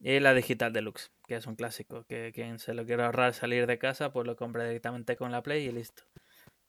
Y 0.00 0.20
la 0.20 0.34
digital 0.34 0.72
deluxe, 0.72 1.10
que 1.26 1.36
es 1.36 1.46
un 1.46 1.56
clásico, 1.56 2.04
que 2.04 2.30
quien 2.32 2.58
se 2.58 2.74
lo 2.74 2.84
quiere 2.86 3.02
ahorrar 3.02 3.34
salir 3.34 3.66
de 3.66 3.78
casa, 3.78 4.12
pues 4.12 4.26
lo 4.26 4.36
compra 4.36 4.64
directamente 4.64 5.16
con 5.16 5.32
la 5.32 5.42
Play 5.42 5.66
y 5.66 5.72
listo. 5.72 6.04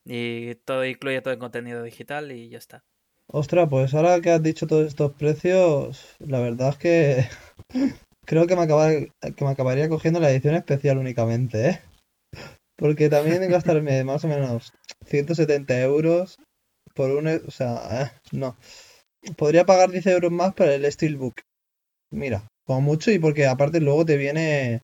Y 0.06 0.56
todo 0.56 0.86
incluye 0.86 1.22
todo 1.22 1.34
el 1.34 1.39
contenido 1.39 1.84
digital 1.84 2.32
y 2.32 2.50
ya 2.50 2.58
está. 2.58 2.84
Ostras, 3.28 3.68
pues 3.70 3.94
ahora 3.94 4.22
que 4.22 4.32
has 4.32 4.42
dicho 4.42 4.65
todos 4.65 4.88
estos 4.88 5.12
precios, 5.12 6.15
la 6.18 6.39
verdad 6.39 6.70
es 6.70 6.78
que 6.78 7.28
creo 8.26 8.48
que 8.48 8.56
me, 8.56 8.68
que 9.36 9.46
me 9.46 9.52
acabaría 9.52 9.89
cogiendo 9.89 10.20
la 10.20 10.32
edición 10.32 10.56
especial 10.56 10.98
únicamente, 10.98 11.70
¿eh? 11.70 11.82
Porque 12.80 13.10
también 13.10 13.48
gastarme 13.52 14.04
más 14.06 14.24
o 14.24 14.30
menos 14.30 14.72
170 15.06 15.82
euros 15.82 16.38
por 16.96 17.12
un... 17.12 17.28
O 17.28 17.52
sea, 17.52 18.04
eh, 18.04 18.12
no. 18.32 18.58
Podría 19.36 19.65
pagar 19.65 19.92
10 19.92 20.08
euros 20.08 20.32
más 20.32 20.54
por 20.54 20.68
el 20.68 20.89
Steelbook. 20.89 21.42
Mira, 22.10 22.48
como 22.65 22.82
mucho 22.82 23.12
y 23.12 23.20
porque 23.20 23.48
aparte 23.48 23.82
luego 23.82 24.06
te 24.06 24.15
viene 24.15 24.82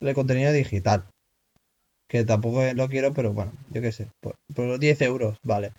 el 0.00 0.14
contenido 0.14 0.52
digital. 0.52 1.06
Que 2.08 2.24
tampoco 2.24 2.62
lo 2.74 2.88
quiero, 2.88 3.14
pero 3.14 3.32
bueno, 3.32 3.52
yo 3.70 3.80
qué 3.80 3.92
sé. 3.92 4.08
Por, 4.20 4.34
los 4.56 4.78
10 4.78 5.00
euros, 5.02 5.38
vale. 5.42 5.72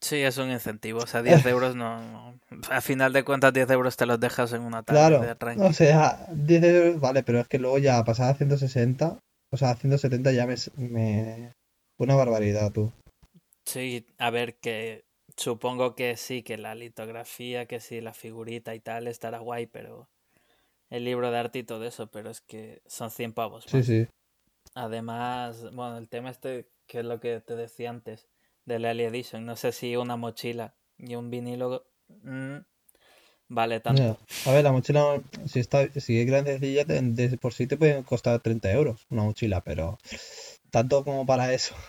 Sí, 0.00 0.18
es 0.18 0.38
un 0.38 0.52
incentivo. 0.52 1.00
O 1.00 1.06
sea, 1.08 1.22
10 1.22 1.44
euros 1.46 1.74
no, 1.74 2.38
A 2.70 2.80
final 2.80 3.12
de 3.12 3.24
cuentas, 3.24 3.52
10 3.52 3.68
euros 3.70 3.96
te 3.96 4.06
los 4.06 4.20
dejas 4.20 4.52
en 4.52 4.62
una 4.62 4.84
tarde 4.84 5.18
claro, 5.18 5.66
O 5.66 5.72
sea, 5.72 6.26
10 6.30 6.62
euros, 6.62 7.00
vale, 7.00 7.24
pero 7.24 7.40
es 7.40 7.48
que 7.48 7.58
luego 7.58 7.78
ya 7.78 8.04
pasada 8.04 8.30
a 8.30 8.34
160, 8.34 9.18
o 9.50 9.56
sea, 9.56 9.70
a 9.70 9.76
170 9.76 10.32
ya 10.32 10.46
me, 10.46 10.56
me. 10.76 11.52
Una 11.98 12.14
barbaridad, 12.14 12.72
tú. 12.72 12.92
Sí, 13.64 14.06
a 14.18 14.30
ver, 14.30 14.58
que 14.58 15.04
supongo 15.36 15.94
que 15.94 16.16
sí, 16.16 16.42
que 16.42 16.58
la 16.58 16.74
litografía, 16.74 17.66
que 17.66 17.80
sí, 17.80 18.00
la 18.00 18.14
figurita 18.14 18.74
y 18.74 18.80
tal 18.80 19.06
estará 19.06 19.38
guay, 19.38 19.66
pero 19.66 20.08
el 20.90 21.04
libro 21.04 21.30
de 21.30 21.38
arte 21.38 21.58
y 21.60 21.64
todo 21.64 21.84
eso, 21.84 22.10
pero 22.10 22.30
es 22.30 22.40
que 22.40 22.82
son 22.86 23.10
100 23.10 23.32
pavos. 23.32 23.64
Sí, 23.68 23.82
sí. 23.82 24.06
Además, 24.74 25.62
bueno, 25.74 25.98
el 25.98 26.08
tema 26.08 26.30
este, 26.30 26.68
que 26.86 27.00
es 27.00 27.04
lo 27.04 27.20
que 27.20 27.40
te 27.40 27.56
decía 27.56 27.90
antes, 27.90 28.28
de 28.64 28.78
la 28.78 28.92
Edition, 28.92 29.46
no 29.46 29.56
sé 29.56 29.72
si 29.72 29.96
una 29.96 30.16
mochila 30.16 30.74
y 30.98 31.14
un 31.14 31.30
vinilo 31.30 31.86
mm, 32.08 32.58
vale 33.48 33.80
tanto. 33.80 34.18
A 34.46 34.52
ver, 34.52 34.64
la 34.64 34.72
mochila, 34.72 35.20
si 35.46 35.60
está 35.60 35.88
si 35.92 36.20
es 36.20 36.26
grande, 36.26 36.58
de, 36.58 37.38
por 37.38 37.52
sí 37.52 37.66
te 37.66 37.76
puede 37.76 38.02
costar 38.04 38.40
30 38.40 38.70
euros 38.72 39.06
una 39.10 39.22
mochila, 39.22 39.62
pero 39.62 39.98
tanto 40.70 41.04
como 41.04 41.26
para 41.26 41.52
eso. 41.52 41.74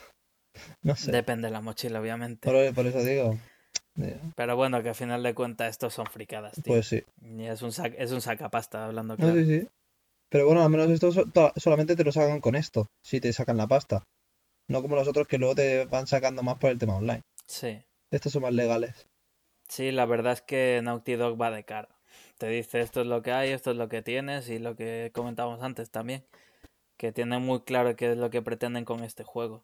No 0.82 0.94
sé. 0.98 1.12
Depende 1.12 1.48
de 1.48 1.54
la 1.54 1.62
mochila, 1.62 2.02
obviamente. 2.02 2.50
por 2.74 2.86
eso 2.86 3.02
digo. 3.02 3.38
Pero 4.36 4.56
bueno, 4.56 4.82
que 4.82 4.90
al 4.90 4.96
final 4.96 5.24
de 5.24 5.34
cuentas 5.34 5.70
estos 5.70 5.94
son 5.94 6.06
fricadas, 6.08 6.54
tío. 6.56 6.74
Pues 6.74 6.88
sí. 6.88 7.04
Y 7.22 7.46
es 7.46 7.62
un, 7.62 7.72
es 7.98 8.12
un 8.12 8.22
sacapasta, 8.22 8.86
hablando 8.86 9.16
claro. 9.16 9.36
sí, 9.36 9.46
sí. 9.46 9.68
Pero 10.30 10.46
bueno, 10.46 10.62
al 10.64 10.70
menos 10.70 10.90
estos 10.90 11.20
solamente 11.56 11.96
te 11.96 12.04
lo 12.04 12.12
sacan 12.12 12.40
con 12.40 12.56
esto, 12.56 12.88
si 13.04 13.20
te 13.20 13.34
sacan 13.34 13.58
la 13.58 13.68
pasta. 13.68 14.04
No 14.68 14.82
como 14.84 14.96
los 14.96 15.08
otros 15.08 15.28
que 15.28 15.40
luego 15.40 15.56
te 15.56 15.86
van 15.86 16.06
sacando 16.06 16.44
más 16.44 16.60
por 16.60 16.70
el 16.70 16.78
tema 16.78 16.96
online. 16.96 17.24
Sí. 17.48 17.82
Estos 18.12 18.32
son 18.32 18.44
más 18.44 18.54
legales. 18.54 19.09
Sí, 19.70 19.92
la 19.92 20.06
verdad 20.06 20.34
es 20.34 20.42
que 20.42 20.82
Naughty 20.84 21.16
Dog 21.16 21.42
va 21.42 21.52
de 21.52 21.64
cara. 21.64 21.90
Te 22.38 22.48
dice 22.50 22.82
esto 22.82 23.02
es 23.02 23.08
lo 23.08 23.22
que 23.22 23.32
hay, 23.32 23.52
esto 23.52 23.72
es 23.72 23.78
lo 23.78 23.88
que 23.90 24.02
tienes 24.02 24.50
y 24.50 24.60
lo 24.60 24.76
que 24.76 25.12
comentábamos 25.14 25.62
antes 25.64 25.92
también. 25.92 26.26
Que 26.98 27.12
tienen 27.14 27.44
muy 27.44 27.62
claro 27.62 27.96
qué 27.96 28.12
es 28.14 28.18
lo 28.18 28.30
que 28.32 28.42
pretenden 28.42 28.86
con 28.86 29.04
este 29.04 29.24
juego 29.24 29.64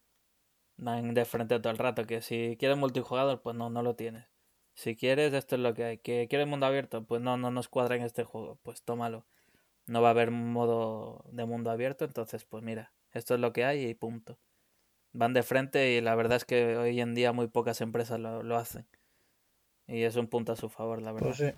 van 0.78 1.14
de 1.14 1.26
frente 1.26 1.60
todo 1.60 1.72
el 1.72 1.78
rato. 1.78 2.06
Que 2.06 2.22
si 2.22 2.58
quieres 2.60 2.78
multijugador, 2.78 3.42
pues 3.42 3.56
no, 3.56 3.70
no 3.70 3.82
lo 3.84 3.96
tienes. 3.96 4.26
Si 4.74 4.96
quieres, 4.96 5.34
esto 5.34 5.56
es 5.56 5.62
lo 5.62 5.74
que 5.74 5.84
hay. 5.86 5.98
Que 6.00 6.28
quieres 6.30 6.48
mundo 6.48 6.66
abierto, 6.66 7.06
pues 7.06 7.22
no, 7.22 7.38
no 7.38 7.52
nos 7.52 7.70
cuadra 7.70 7.96
en 7.96 8.04
este 8.04 8.24
juego. 8.24 8.60
Pues 8.64 8.84
tómalo. 8.84 9.26
No 9.88 10.02
va 10.02 10.10
a 10.10 10.12
haber 10.12 10.32
modo 10.32 11.26
de 11.32 11.46
mundo 11.46 11.72
abierto, 11.72 12.06
entonces 12.06 12.46
pues 12.46 12.64
mira, 12.64 12.94
esto 13.14 13.36
es 13.36 13.40
lo 13.40 13.54
que 13.54 13.66
hay 13.66 13.86
y 13.86 13.94
punto. 13.96 14.40
Van 15.14 15.34
de 15.34 15.44
frente 15.44 15.94
y 15.94 16.02
la 16.02 16.16
verdad 16.16 16.38
es 16.38 16.46
que 16.46 16.78
hoy 16.78 17.02
en 17.02 17.16
día 17.16 17.34
muy 17.34 17.48
pocas 17.48 17.82
empresas 17.82 18.20
lo, 18.20 18.44
lo 18.44 18.58
hacen. 18.58 18.88
Y 19.88 20.04
es 20.04 20.16
un 20.16 20.28
punto 20.28 20.52
a 20.52 20.56
su 20.56 20.70
favor, 20.70 21.02
la 21.02 21.12
verdad. 21.12 21.36
Pues 21.38 21.56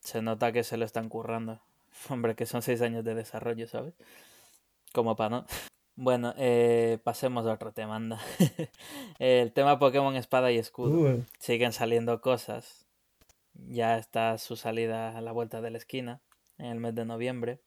se 0.00 0.22
nota 0.22 0.52
que 0.52 0.64
se 0.64 0.76
lo 0.76 0.84
están 0.84 1.08
currando. 1.08 1.60
Hombre, 2.08 2.34
que 2.34 2.46
son 2.46 2.62
seis 2.62 2.80
años 2.80 3.04
de 3.04 3.14
desarrollo, 3.14 3.66
¿sabes? 3.68 3.94
Como 4.92 5.16
para 5.16 5.30
no. 5.30 5.46
Bueno, 6.00 6.32
eh, 6.36 6.98
pasemos 7.02 7.44
a 7.44 7.54
otro 7.54 7.72
tema, 7.72 7.96
anda. 7.96 8.20
el 9.18 9.52
tema 9.52 9.80
Pokémon 9.80 10.14
Espada 10.14 10.52
y 10.52 10.56
Escudo. 10.56 11.24
Siguen 11.40 11.72
saliendo 11.72 12.20
cosas. 12.20 12.86
Ya 13.66 13.98
está 13.98 14.38
su 14.38 14.54
salida 14.54 15.18
a 15.18 15.20
la 15.20 15.32
vuelta 15.32 15.60
de 15.60 15.72
la 15.72 15.78
esquina, 15.78 16.20
en 16.56 16.66
el 16.66 16.78
mes 16.78 16.94
de 16.94 17.04
noviembre. 17.04 17.58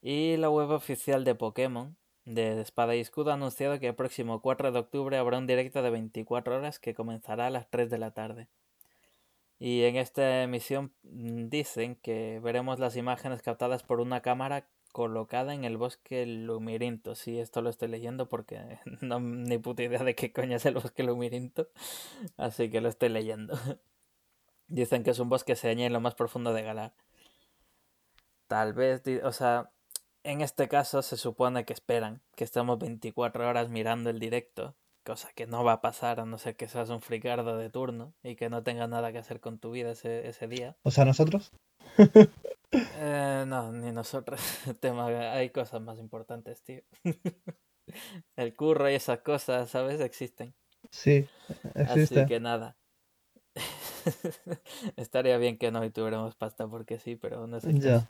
Y 0.00 0.36
la 0.36 0.50
web 0.50 0.70
oficial 0.70 1.24
de 1.24 1.34
Pokémon, 1.34 1.96
de 2.26 2.60
Espada 2.60 2.94
y 2.94 3.00
Escudo, 3.00 3.32
ha 3.32 3.34
anunciado 3.34 3.80
que 3.80 3.88
el 3.88 3.96
próximo 3.96 4.40
4 4.40 4.70
de 4.70 4.78
octubre 4.78 5.16
habrá 5.16 5.38
un 5.38 5.48
directo 5.48 5.82
de 5.82 5.90
24 5.90 6.58
horas 6.58 6.78
que 6.78 6.94
comenzará 6.94 7.48
a 7.48 7.50
las 7.50 7.68
3 7.70 7.90
de 7.90 7.98
la 7.98 8.12
tarde. 8.12 8.46
Y 9.60 9.84
en 9.84 9.96
esta 9.96 10.42
emisión 10.42 10.92
mm, 11.02 11.48
dicen 11.48 11.94
que 11.96 12.40
veremos 12.42 12.80
las 12.80 12.96
imágenes 12.96 13.42
captadas 13.42 13.82
por 13.82 14.00
una 14.00 14.22
cámara 14.22 14.66
colocada 14.92 15.54
en 15.54 15.64
el 15.64 15.76
bosque 15.76 16.24
Lumirinto. 16.26 17.14
Sí, 17.14 17.38
esto 17.38 17.60
lo 17.60 17.68
estoy 17.70 17.88
leyendo 17.88 18.28
porque 18.28 18.78
no 19.02 19.20
ni 19.20 19.58
puta 19.58 19.82
idea 19.82 20.02
de 20.02 20.14
qué 20.14 20.32
coño 20.32 20.56
es 20.56 20.64
el 20.66 20.74
bosque 20.74 21.02
Lumirinto. 21.02 21.68
Así 22.38 22.70
que 22.70 22.80
lo 22.80 22.88
estoy 22.88 23.10
leyendo. 23.10 23.54
Dicen 24.66 25.04
que 25.04 25.10
es 25.10 25.18
un 25.18 25.28
bosque 25.28 25.56
se 25.56 25.70
en 25.72 25.92
lo 25.92 26.00
más 26.00 26.14
profundo 26.14 26.54
de 26.54 26.62
Galar. 26.62 26.94
Tal 28.46 28.72
vez, 28.72 29.02
o 29.22 29.32
sea, 29.32 29.72
en 30.24 30.40
este 30.40 30.68
caso 30.68 31.02
se 31.02 31.16
supone 31.16 31.64
que 31.66 31.72
esperan 31.74 32.22
que 32.34 32.44
estemos 32.44 32.78
24 32.78 33.48
horas 33.48 33.68
mirando 33.68 34.10
el 34.10 34.18
directo, 34.18 34.74
cosa 35.04 35.30
que 35.34 35.46
no 35.46 35.64
va 35.64 35.74
a 35.74 35.80
pasar 35.80 36.20
a 36.20 36.26
no 36.26 36.38
ser 36.38 36.56
que 36.56 36.68
seas 36.68 36.90
un 36.90 37.00
fricardo 37.00 37.56
de 37.56 37.70
turno 37.70 38.14
y 38.22 38.36
que 38.36 38.50
no 38.50 38.62
tengas 38.62 38.88
nada 38.88 39.12
que 39.12 39.18
hacer 39.18 39.40
con 39.40 39.58
tu 39.58 39.70
vida 39.70 39.92
ese, 39.92 40.28
ese 40.28 40.46
día. 40.46 40.76
O 40.82 40.90
sea, 40.90 41.04
nosotros. 41.04 41.52
Eh, 42.72 43.44
no, 43.46 43.72
ni 43.72 43.92
nosotros. 43.92 44.40
Tema, 44.80 45.06
hay 45.06 45.50
cosas 45.50 45.80
más 45.80 45.98
importantes, 45.98 46.62
tío. 46.62 46.82
El 48.36 48.54
curro 48.54 48.88
y 48.88 48.94
esas 48.94 49.20
cosas, 49.20 49.70
¿sabes? 49.70 50.00
Existen. 50.00 50.54
Sí, 50.90 51.28
existe. 51.74 52.20
Así 52.20 52.26
que 52.26 52.40
nada. 52.40 52.76
Estaría 54.96 55.36
bien 55.38 55.58
que 55.58 55.70
no 55.72 55.90
tuviéramos 55.90 56.36
pasta 56.36 56.68
porque 56.68 56.98
sí, 56.98 57.16
pero 57.16 57.46
no 57.46 57.60
sé. 57.60 57.74
Ya. 57.74 58.08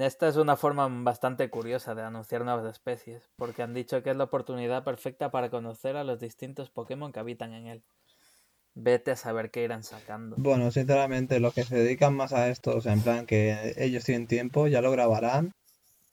Esta 0.00 0.28
es 0.28 0.36
una 0.36 0.56
forma 0.56 0.88
bastante 0.90 1.48
curiosa 1.50 1.94
de 1.94 2.02
anunciar 2.02 2.44
nuevas 2.44 2.70
especies, 2.72 3.28
porque 3.36 3.62
han 3.62 3.74
dicho 3.74 4.02
que 4.02 4.10
es 4.10 4.16
la 4.16 4.24
oportunidad 4.24 4.84
perfecta 4.84 5.30
para 5.30 5.50
conocer 5.50 5.96
a 5.96 6.04
los 6.04 6.20
distintos 6.20 6.70
Pokémon 6.70 7.12
que 7.12 7.20
habitan 7.20 7.52
en 7.52 7.66
él. 7.66 7.82
Vete 8.74 9.10
a 9.10 9.16
saber 9.16 9.50
qué 9.50 9.64
irán 9.64 9.82
sacando. 9.82 10.36
Bueno, 10.38 10.70
sinceramente, 10.70 11.40
los 11.40 11.54
que 11.54 11.64
se 11.64 11.76
dedican 11.76 12.14
más 12.14 12.32
a 12.32 12.48
esto, 12.50 12.76
o 12.76 12.80
sea, 12.80 12.92
en 12.92 13.00
plan 13.02 13.26
que 13.26 13.74
ellos 13.78 14.04
tienen 14.04 14.26
tiempo, 14.26 14.66
ya 14.68 14.82
lo 14.82 14.90
grabarán 14.90 15.52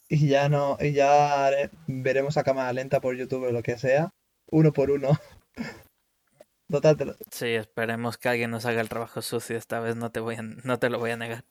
y 0.07 0.27
ya 0.27 0.47
no, 0.49 0.77
y 0.79 0.93
ya 0.93 1.51
veremos 1.87 2.37
a 2.37 2.43
cámara 2.43 2.71
lenta 2.73 3.01
por 3.01 3.15
YouTube 3.15 3.47
o 3.47 3.51
lo 3.51 3.61
que 3.63 3.77
sea, 3.77 4.09
uno 4.49 4.71
por 4.71 4.91
uno. 4.91 5.09
Total, 6.69 6.97
te 6.97 7.05
lo- 7.05 7.15
Sí, 7.31 7.47
esperemos 7.47 8.17
que 8.17 8.29
alguien 8.29 8.49
nos 8.51 8.65
haga 8.65 8.81
el 8.81 8.89
trabajo 8.89 9.21
sucio 9.21 9.57
esta 9.57 9.79
vez, 9.79 9.95
no 9.95 10.11
te 10.11 10.19
voy 10.21 10.35
a, 10.35 10.41
no 10.41 10.79
te 10.79 10.89
lo 10.89 10.97
voy 10.99 11.11
a 11.11 11.17
negar. 11.17 11.43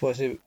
pues 0.00 0.18
sí. 0.18 0.40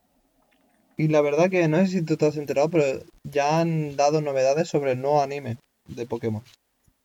Y 0.97 1.07
la 1.07 1.21
verdad 1.21 1.49
que 1.49 1.67
no 1.67 1.77
sé 1.77 1.87
si 1.87 2.01
tú 2.03 2.17
te 2.17 2.25
has 2.27 2.37
enterado, 2.37 2.69
pero 2.69 2.85
ya 3.23 3.59
han 3.59 3.95
dado 3.95 4.21
novedades 4.21 4.67
sobre 4.69 4.91
el 4.93 5.01
nuevo 5.01 5.21
anime 5.21 5.57
de 5.87 6.05
Pokémon. 6.05 6.43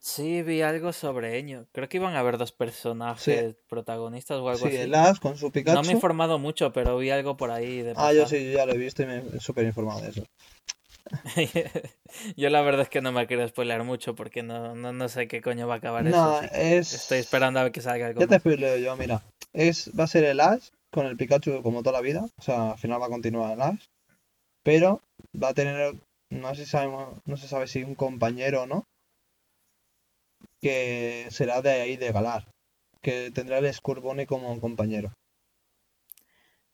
Sí, 0.01 0.43
vi 0.43 0.63
algo 0.63 0.93
sobre 0.93 1.39
Eño. 1.39 1.67
Creo 1.73 1.89
que 1.89 1.97
iban 1.97 2.15
a 2.15 2.21
haber 2.21 2.39
dos 2.39 2.53
personajes 2.53 3.57
protagonistas 3.69 4.39
o 4.39 4.49
algo 4.49 4.67
Sí, 4.69 4.75
así. 4.75 4.77
el 4.77 4.95
Ash 4.95 5.19
con 5.19 5.37
su 5.37 5.47
No 5.47 5.51
me 5.51 5.51
he 5.51 5.53
Pikachu. 5.53 5.91
informado 5.91 6.39
mucho, 6.39 6.73
pero 6.73 6.97
vi 6.99 7.11
algo 7.11 7.37
por 7.37 7.51
ahí 7.51 7.83
de 7.83 7.95
Ah, 7.97 8.13
yo 8.13 8.27
sí, 8.27 8.45
yo 8.53 8.59
ya 8.59 8.67
lo 8.67 8.75
he 8.75 8.79
visto 8.79 9.03
y 9.03 9.07
me 9.07 9.19
he 9.19 9.41
súper 9.41 9.65
informado 9.65 10.01
de 10.03 10.11
eso. 10.11 10.25
Yo 12.37 12.51
la 12.51 12.61
verdad 12.63 12.83
es 12.83 12.89
que 12.91 13.01
no 13.01 13.13
me 13.13 13.27
quiero 13.27 13.47
spoilear 13.49 13.83
mucho 13.83 14.15
porque 14.15 14.43
no, 14.43 14.75
no, 14.75 14.93
no 14.93 15.09
sé 15.09 15.27
qué 15.27 15.41
coño 15.41 15.67
va 15.67 15.75
a 15.75 15.77
acabar 15.79 16.07
eso. 16.07 16.17
No, 16.17 16.41
que 16.41 16.77
es... 16.79 16.93
Estoy 16.93 17.19
esperando 17.19 17.61
a 17.61 17.63
ver 17.65 17.73
que 17.73 17.81
salga 17.81 18.07
algo 18.09 18.21
Ya 18.21 18.27
te 18.27 18.35
más. 18.35 18.41
spoileo 18.41 18.77
yo, 18.77 18.95
mira. 18.97 19.23
Es, 19.55 19.91
va 19.99 20.05
a 20.05 20.09
ser 20.09 20.25
el 20.25 20.41
Ash 20.41 20.69
con 20.91 21.07
el 21.07 21.17
Pikachu 21.17 21.63
como 21.63 21.83
toda 21.83 21.99
la 21.99 22.01
vida. 22.03 22.27
O 22.39 22.43
sea, 22.43 22.73
al 22.73 22.79
final 22.79 23.01
va 23.01 23.07
a 23.07 23.11
continuar 23.11 23.53
el 23.53 23.63
Ash. 23.63 23.85
Pero 24.63 25.01
va 25.41 25.49
a 25.51 25.55
tener, 25.55 25.95
no 26.31 26.55
sé 26.55 26.65
si 26.65 26.71
sabemos, 26.71 27.19
no 27.25 27.37
se 27.37 27.49
sabe 27.49 27.67
si 27.67 27.83
un 27.85 27.95
compañero 27.95 28.63
o 28.63 28.67
no. 28.67 28.85
Que 30.61 31.27
será 31.31 31.63
de 31.63 31.71
ahí, 31.71 31.97
de 31.97 32.13
Galar. 32.13 32.47
Que 33.01 33.31
tendrá 33.31 33.59
el 33.59 33.73
Scorbunny 33.73 34.27
como 34.27 34.51
un 34.53 34.61
compañero. 34.61 35.13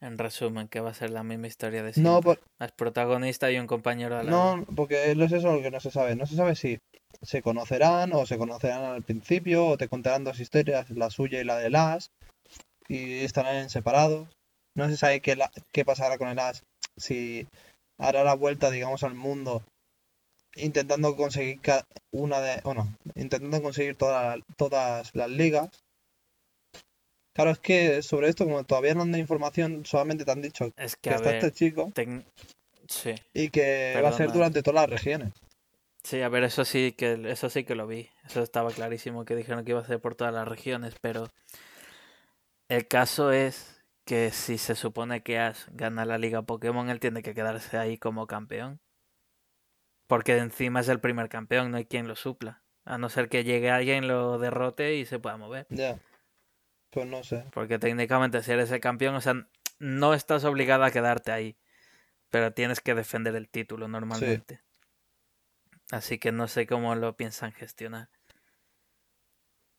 En 0.00 0.18
resumen, 0.18 0.68
que 0.68 0.81
va 0.81 0.90
a 0.90 0.94
ser 0.94 1.11
la 1.11 1.22
misma 1.22 1.46
historia 1.46 1.83
de 1.83 1.92
No, 1.96 2.20
siempre. 2.20 2.22
por- 2.22 2.40
Es 2.66 2.72
protagonista 2.72 3.50
y 3.50 3.59
un 3.59 3.66
compañero 3.66 4.16
a 4.18 4.22
la 4.22 4.24
vez. 4.24 4.31
no, 4.31 4.74
porque 4.74 5.14
no 5.14 5.24
es 5.24 5.33
eso 5.33 5.53
lo 5.55 5.62
que 5.62 5.70
no 5.70 5.81
se 5.81 5.90
sabe. 5.90 6.14
No 6.16 6.27
se 6.27 6.37
sabe 6.37 6.57
si 6.57 6.79
se 7.22 7.42
conocerán 7.42 8.12
o 8.12 8.27
se 8.27 8.37
conocerán 8.37 8.85
al 8.85 9.03
principio 9.03 9.66
o 9.66 9.79
te 9.79 9.88
contarán 9.88 10.24
dos 10.24 10.40
historias, 10.40 10.90
la 10.90 11.11
suya 11.11 11.40
y 11.40 11.44
la 11.44 11.57
del 11.59 11.74
Ash. 11.77 12.07
Y 12.88 13.20
estarán 13.25 13.70
separados. 13.70 14.29
No 14.77 14.88
se 14.88 14.97
sabe 14.97 15.20
qué, 15.20 15.37
la- 15.37 15.51
qué 15.73 15.85
pasará 15.85 16.18
con 16.18 16.29
el 16.29 16.38
Ash. 16.38 16.61
Si 16.97 17.47
hará 17.99 18.25
la 18.25 18.35
vuelta, 18.35 18.70
digamos, 18.70 19.03
al 19.05 19.14
mundo 19.14 19.62
intentando 20.57 21.16
conseguir 21.16 21.61
una 22.12 22.40
de, 22.40 22.61
bueno, 22.62 22.94
intentando 23.16 23.61
conseguir 23.62 23.97
toda- 23.97 24.37
todas 24.57 25.14
las 25.14 25.29
ligas. 25.31 25.68
Claro, 27.35 27.51
es 27.51 27.59
que 27.59 28.03
sobre 28.03 28.29
esto, 28.29 28.44
como 28.44 28.62
todavía 28.64 28.94
no 28.94 29.03
han 29.03 29.11
dado 29.11 29.20
información, 29.20 29.85
solamente 29.85 30.25
te 30.25 30.31
han 30.31 30.42
dicho 30.42 30.70
Es 30.77 30.94
que 30.97 31.11
está 31.11 31.31
ver, 31.31 31.37
este 31.44 31.51
chico 31.51 31.92
sí. 32.88 33.14
y 33.33 33.49
que 33.51 34.01
va 34.01 34.11
a 34.11 34.12
ser 34.12 34.31
durante 34.31 34.62
todas 34.62 34.83
las 34.88 34.90
regiones. 35.01 35.33
Sí, 36.05 36.20
a 36.23 36.29
ver, 36.29 36.44
eso 36.44 36.64
sí 36.64 36.92
que 36.92 37.18
eso 37.29 37.51
sí 37.51 37.64
que 37.64 37.75
lo 37.75 37.87
vi. 37.88 38.09
Eso 38.25 38.42
estaba 38.42 38.70
clarísimo 38.70 39.25
que 39.25 39.35
dijeron 39.35 39.64
que 39.64 39.73
iba 39.73 39.81
a 39.81 39.87
ser 39.87 39.99
por 40.01 40.14
todas 40.14 40.33
las 40.35 40.47
regiones, 40.47 40.94
pero 41.01 41.33
el 42.68 42.88
caso 42.88 43.33
es 43.33 43.83
que 44.05 44.31
si 44.31 44.59
se 44.59 44.74
supone 44.74 45.22
que 45.22 45.38
Ash 45.38 45.66
gana 45.72 46.05
la 46.05 46.18
Liga 46.18 46.42
Pokémon, 46.42 46.90
él 46.90 47.00
tiene 47.00 47.22
que 47.22 47.35
quedarse 47.35 47.79
ahí 47.79 47.98
como 47.98 48.27
campeón. 48.27 48.81
Porque 50.07 50.37
encima 50.37 50.81
es 50.81 50.88
el 50.88 51.00
primer 51.00 51.29
campeón, 51.29 51.70
no 51.70 51.79
hay 51.79 51.87
quien 51.87 52.09
lo 52.09 52.16
supla. 52.16 52.62
A 52.85 52.98
no 52.98 53.09
ser 53.09 53.29
que 53.29 53.44
llegue 53.44 53.70
alguien, 53.70 54.07
lo 54.07 54.38
derrote 54.38 54.96
y 54.96 55.07
se 55.07 55.18
pueda 55.18 55.38
mover. 55.38 55.66
Ya. 55.70 55.98
Pues 56.90 57.07
no 57.07 57.24
sé. 57.24 57.44
Porque 57.53 57.79
técnicamente 57.79 58.42
si 58.42 58.53
eres 58.53 58.70
el 58.70 58.81
campeón, 58.81 59.14
o 59.14 59.20
sea, 59.20 59.35
no 59.79 60.12
estás 60.12 60.44
obligado 60.44 60.85
a 60.85 60.90
quedarte 60.90 61.33
ahí. 61.33 61.57
Pero 62.29 62.53
tienes 62.53 62.81
que 62.81 62.94
defender 62.94 63.35
el 63.37 63.48
título 63.48 63.88
normalmente. 63.88 64.61
Así 65.90 66.18
que 66.18 66.33
no 66.33 66.48
sé 66.48 66.66
cómo 66.66 66.94
lo 66.94 67.16
piensan 67.16 67.53
gestionar. 67.53 68.09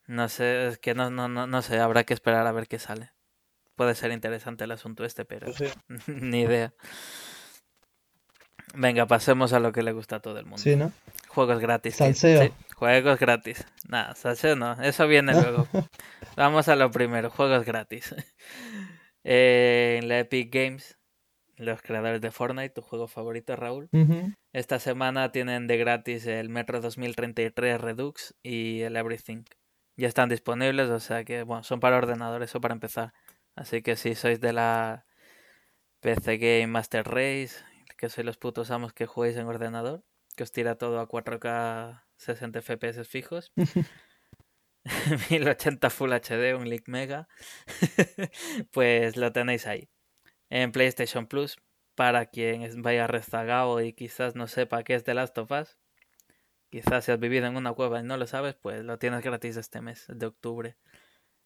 No 0.08 0.30
sé, 0.30 0.68
es 0.68 0.78
que 0.78 0.94
no, 0.94 1.10
no, 1.10 1.28
no, 1.28 1.48
no 1.48 1.62
sé, 1.62 1.80
habrá 1.80 2.04
que 2.04 2.14
esperar 2.14 2.46
a 2.48 2.52
ver 2.52 2.68
qué 2.68 2.80
sale. 2.80 3.12
Puede 3.76 3.96
ser 3.96 4.12
interesante 4.12 4.64
el 4.64 4.72
asunto 4.72 5.04
este, 5.04 5.26
pero 5.26 5.48
Pues 5.48 5.58
sí. 5.58 5.68
ni 6.12 6.42
idea. 6.42 6.74
Venga, 8.74 9.06
pasemos 9.06 9.54
a 9.54 9.60
lo 9.60 9.72
que 9.72 9.84
le 9.84 9.92
gusta 9.94 10.18
a 10.18 10.20
todo 10.20 10.38
el 10.38 10.46
mundo. 10.46 10.58
Sí, 10.58 10.76
¿no? 10.76 10.92
Juegos 11.30 11.60
gratis. 11.60 11.96
Salseo. 11.96 12.44
Sí, 12.44 12.52
juegos 12.76 13.20
gratis. 13.20 13.66
Nada, 13.88 14.16
salseo 14.16 14.56
no, 14.56 14.74
eso 14.82 15.08
viene 15.08 15.34
luego. 15.34 15.68
Vamos 16.36 16.68
a 16.68 16.76
lo 16.76 16.92
primero, 16.92 17.30
juegos 17.30 17.66
gratis. 17.66 18.14
Eh, 19.28 19.98
en 20.00 20.08
la 20.08 20.20
Epic 20.20 20.54
Games, 20.54 21.00
los 21.56 21.82
creadores 21.82 22.22
de 22.22 22.30
Fortnite, 22.30 22.70
tu 22.70 22.82
juego 22.84 23.08
favorito, 23.08 23.56
Raúl. 23.56 23.90
Esta 24.54 24.78
semana 24.78 25.32
tienen 25.32 25.66
de 25.66 25.78
gratis 25.78 26.28
el 26.28 26.50
Metro 26.50 26.80
2033 26.80 27.82
Redux 27.82 28.36
y 28.44 28.82
el 28.82 28.96
Everything. 28.96 29.42
Ya 29.98 30.08
están 30.08 30.30
disponibles, 30.30 30.90
o 30.90 31.00
sea 31.00 31.24
que, 31.24 31.44
bueno, 31.44 31.64
son 31.64 31.80
para 31.80 31.98
ordenadores 31.98 32.54
o 32.56 32.62
para 32.62 32.74
empezar. 32.74 33.14
Así 33.56 33.82
que 33.82 33.96
si 33.96 34.16
sois 34.16 34.42
de 34.42 34.54
la 34.54 35.06
PC 36.02 36.38
Game 36.38 36.68
Master 36.68 37.06
Race, 37.06 37.64
que 37.98 38.10
sois 38.10 38.26
los 38.26 38.38
putos 38.38 38.72
amos 38.72 38.94
que 38.94 39.06
jugáis 39.06 39.38
en 39.38 39.48
ordenador, 39.48 40.04
que 40.36 40.44
os 40.44 40.52
tira 40.52 40.76
todo 40.78 41.00
a 41.00 41.08
4K 41.08 42.04
60 42.18 42.62
FPS 42.62 43.06
fijos. 43.06 43.54
1080 45.30 45.90
Full 45.90 46.14
HD, 46.14 46.56
un 46.56 46.70
leak 46.70 46.88
mega. 46.88 47.28
pues 48.72 49.18
lo 49.18 49.32
tenéis 49.32 49.66
ahí. 49.68 49.90
En 50.50 50.72
PlayStation 50.72 51.28
Plus, 51.28 51.58
para 51.96 52.28
quien 52.28 52.82
vaya 52.82 53.08
rezagado 53.08 53.82
y 53.82 53.94
quizás 53.94 54.36
no 54.36 54.48
sepa 54.48 54.84
qué 54.84 54.96
es 54.96 55.04
The 55.04 55.16
Last 55.16 55.38
of 55.38 55.52
Us. 55.52 55.78
Quizás 56.76 57.06
si 57.06 57.14
has 57.14 57.20
vivido 57.22 57.46
en 57.46 57.56
una 57.56 57.72
cueva 57.72 58.02
y 58.02 58.04
no 58.04 58.18
lo 58.18 58.28
sabes, 58.28 58.54
pues 58.54 58.84
lo 58.84 59.00
tienes 59.00 59.24
gratis 59.24 59.56
este 59.56 59.80
mes 59.80 60.04
de 60.10 60.26
octubre. 60.26 60.76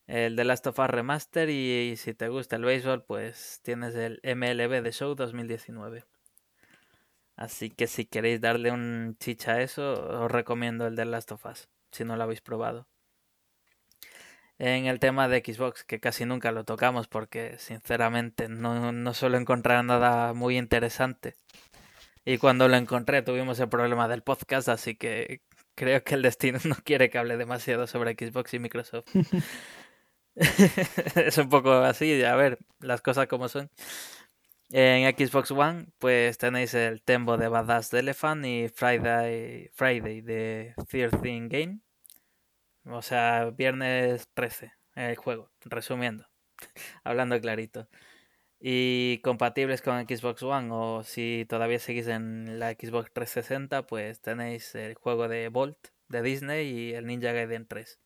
El 0.07 0.35
The 0.35 0.43
Last 0.43 0.65
of 0.65 0.79
Us 0.79 0.87
Remaster 0.87 1.51
y, 1.51 1.97
si 1.97 2.15
te 2.15 2.29
gusta 2.29 2.55
el 2.55 2.65
béisbol, 2.65 3.03
pues 3.03 3.59
tienes 3.61 3.93
el 3.93 4.19
MLB 4.23 4.81
The 4.81 4.91
Show 4.91 5.13
2019. 5.13 6.03
Así 7.35 7.69
que 7.69 7.85
si 7.85 8.05
queréis 8.05 8.41
darle 8.41 8.71
un 8.71 9.17
chicha 9.19 9.51
a 9.51 9.61
eso, 9.61 10.23
os 10.23 10.31
recomiendo 10.31 10.87
el 10.87 10.95
The 10.95 11.05
Last 11.05 11.31
of 11.33 11.45
Us, 11.45 11.69
si 11.91 12.05
no 12.05 12.15
lo 12.15 12.23
habéis 12.23 12.41
probado. 12.41 12.87
En 14.57 14.87
el 14.87 14.99
tema 14.99 15.27
de 15.27 15.43
Xbox, 15.45 15.83
que 15.83 15.99
casi 15.99 16.25
nunca 16.25 16.51
lo 16.51 16.63
tocamos 16.63 17.07
porque 17.07 17.55
sinceramente 17.59 18.49
no, 18.49 18.91
no 18.91 19.13
suelo 19.13 19.37
encontrar 19.37 19.85
nada 19.85 20.33
muy 20.33 20.57
interesante. 20.57 21.35
Y 22.25 22.37
cuando 22.37 22.67
lo 22.67 22.75
encontré 22.75 23.21
tuvimos 23.21 23.59
el 23.59 23.69
problema 23.69 24.07
del 24.07 24.23
podcast, 24.23 24.69
así 24.69 24.95
que 24.95 25.41
creo 25.75 26.03
que 26.03 26.15
el 26.15 26.21
destino 26.21 26.59
no 26.65 26.75
quiere 26.83 27.09
que 27.09 27.17
hable 27.17 27.37
demasiado 27.37 27.87
sobre 27.87 28.13
Xbox 28.13 28.53
y 28.53 28.59
Microsoft. 28.59 29.07
es 30.35 31.37
un 31.37 31.49
poco 31.49 31.73
así, 31.73 32.23
a 32.23 32.35
ver, 32.35 32.59
las 32.79 33.01
cosas 33.01 33.27
como 33.27 33.49
son. 33.49 33.69
En 34.71 35.09
Xbox 35.17 35.49
One, 35.51 35.87
pues 35.97 36.37
tenéis 36.37 36.75
el 36.75 37.01
Tembo 37.01 37.37
de 37.37 37.47
Badass 37.47 37.89
de 37.89 37.99
Elephant 37.99 38.45
y 38.45 38.69
Friday, 38.69 39.69
Friday 39.73 40.21
de 40.21 40.75
13 40.87 41.47
Game. 41.47 41.79
O 42.85 43.01
sea, 43.01 43.49
viernes 43.51 44.29
13, 44.33 44.73
el 44.95 45.15
juego, 45.15 45.51
resumiendo, 45.65 46.27
hablando 47.03 47.39
clarito. 47.41 47.87
Y 48.61 49.19
compatibles 49.23 49.81
con 49.81 50.05
Xbox 50.05 50.43
One 50.43 50.69
o 50.71 51.03
si 51.03 51.45
todavía 51.47 51.79
seguís 51.79 52.07
en 52.07 52.59
la 52.59 52.71
Xbox 52.71 53.11
360, 53.13 53.87
pues 53.87 54.19
tenéis 54.21 54.75
el 54.75 54.95
juego 54.95 55.29
de 55.29 55.47
Bolt 55.47 55.77
de 56.09 56.21
Disney 56.21 56.67
y 56.67 56.93
el 56.93 57.05
Ninja 57.05 57.31
Gaiden 57.31 57.67
3. 57.67 57.99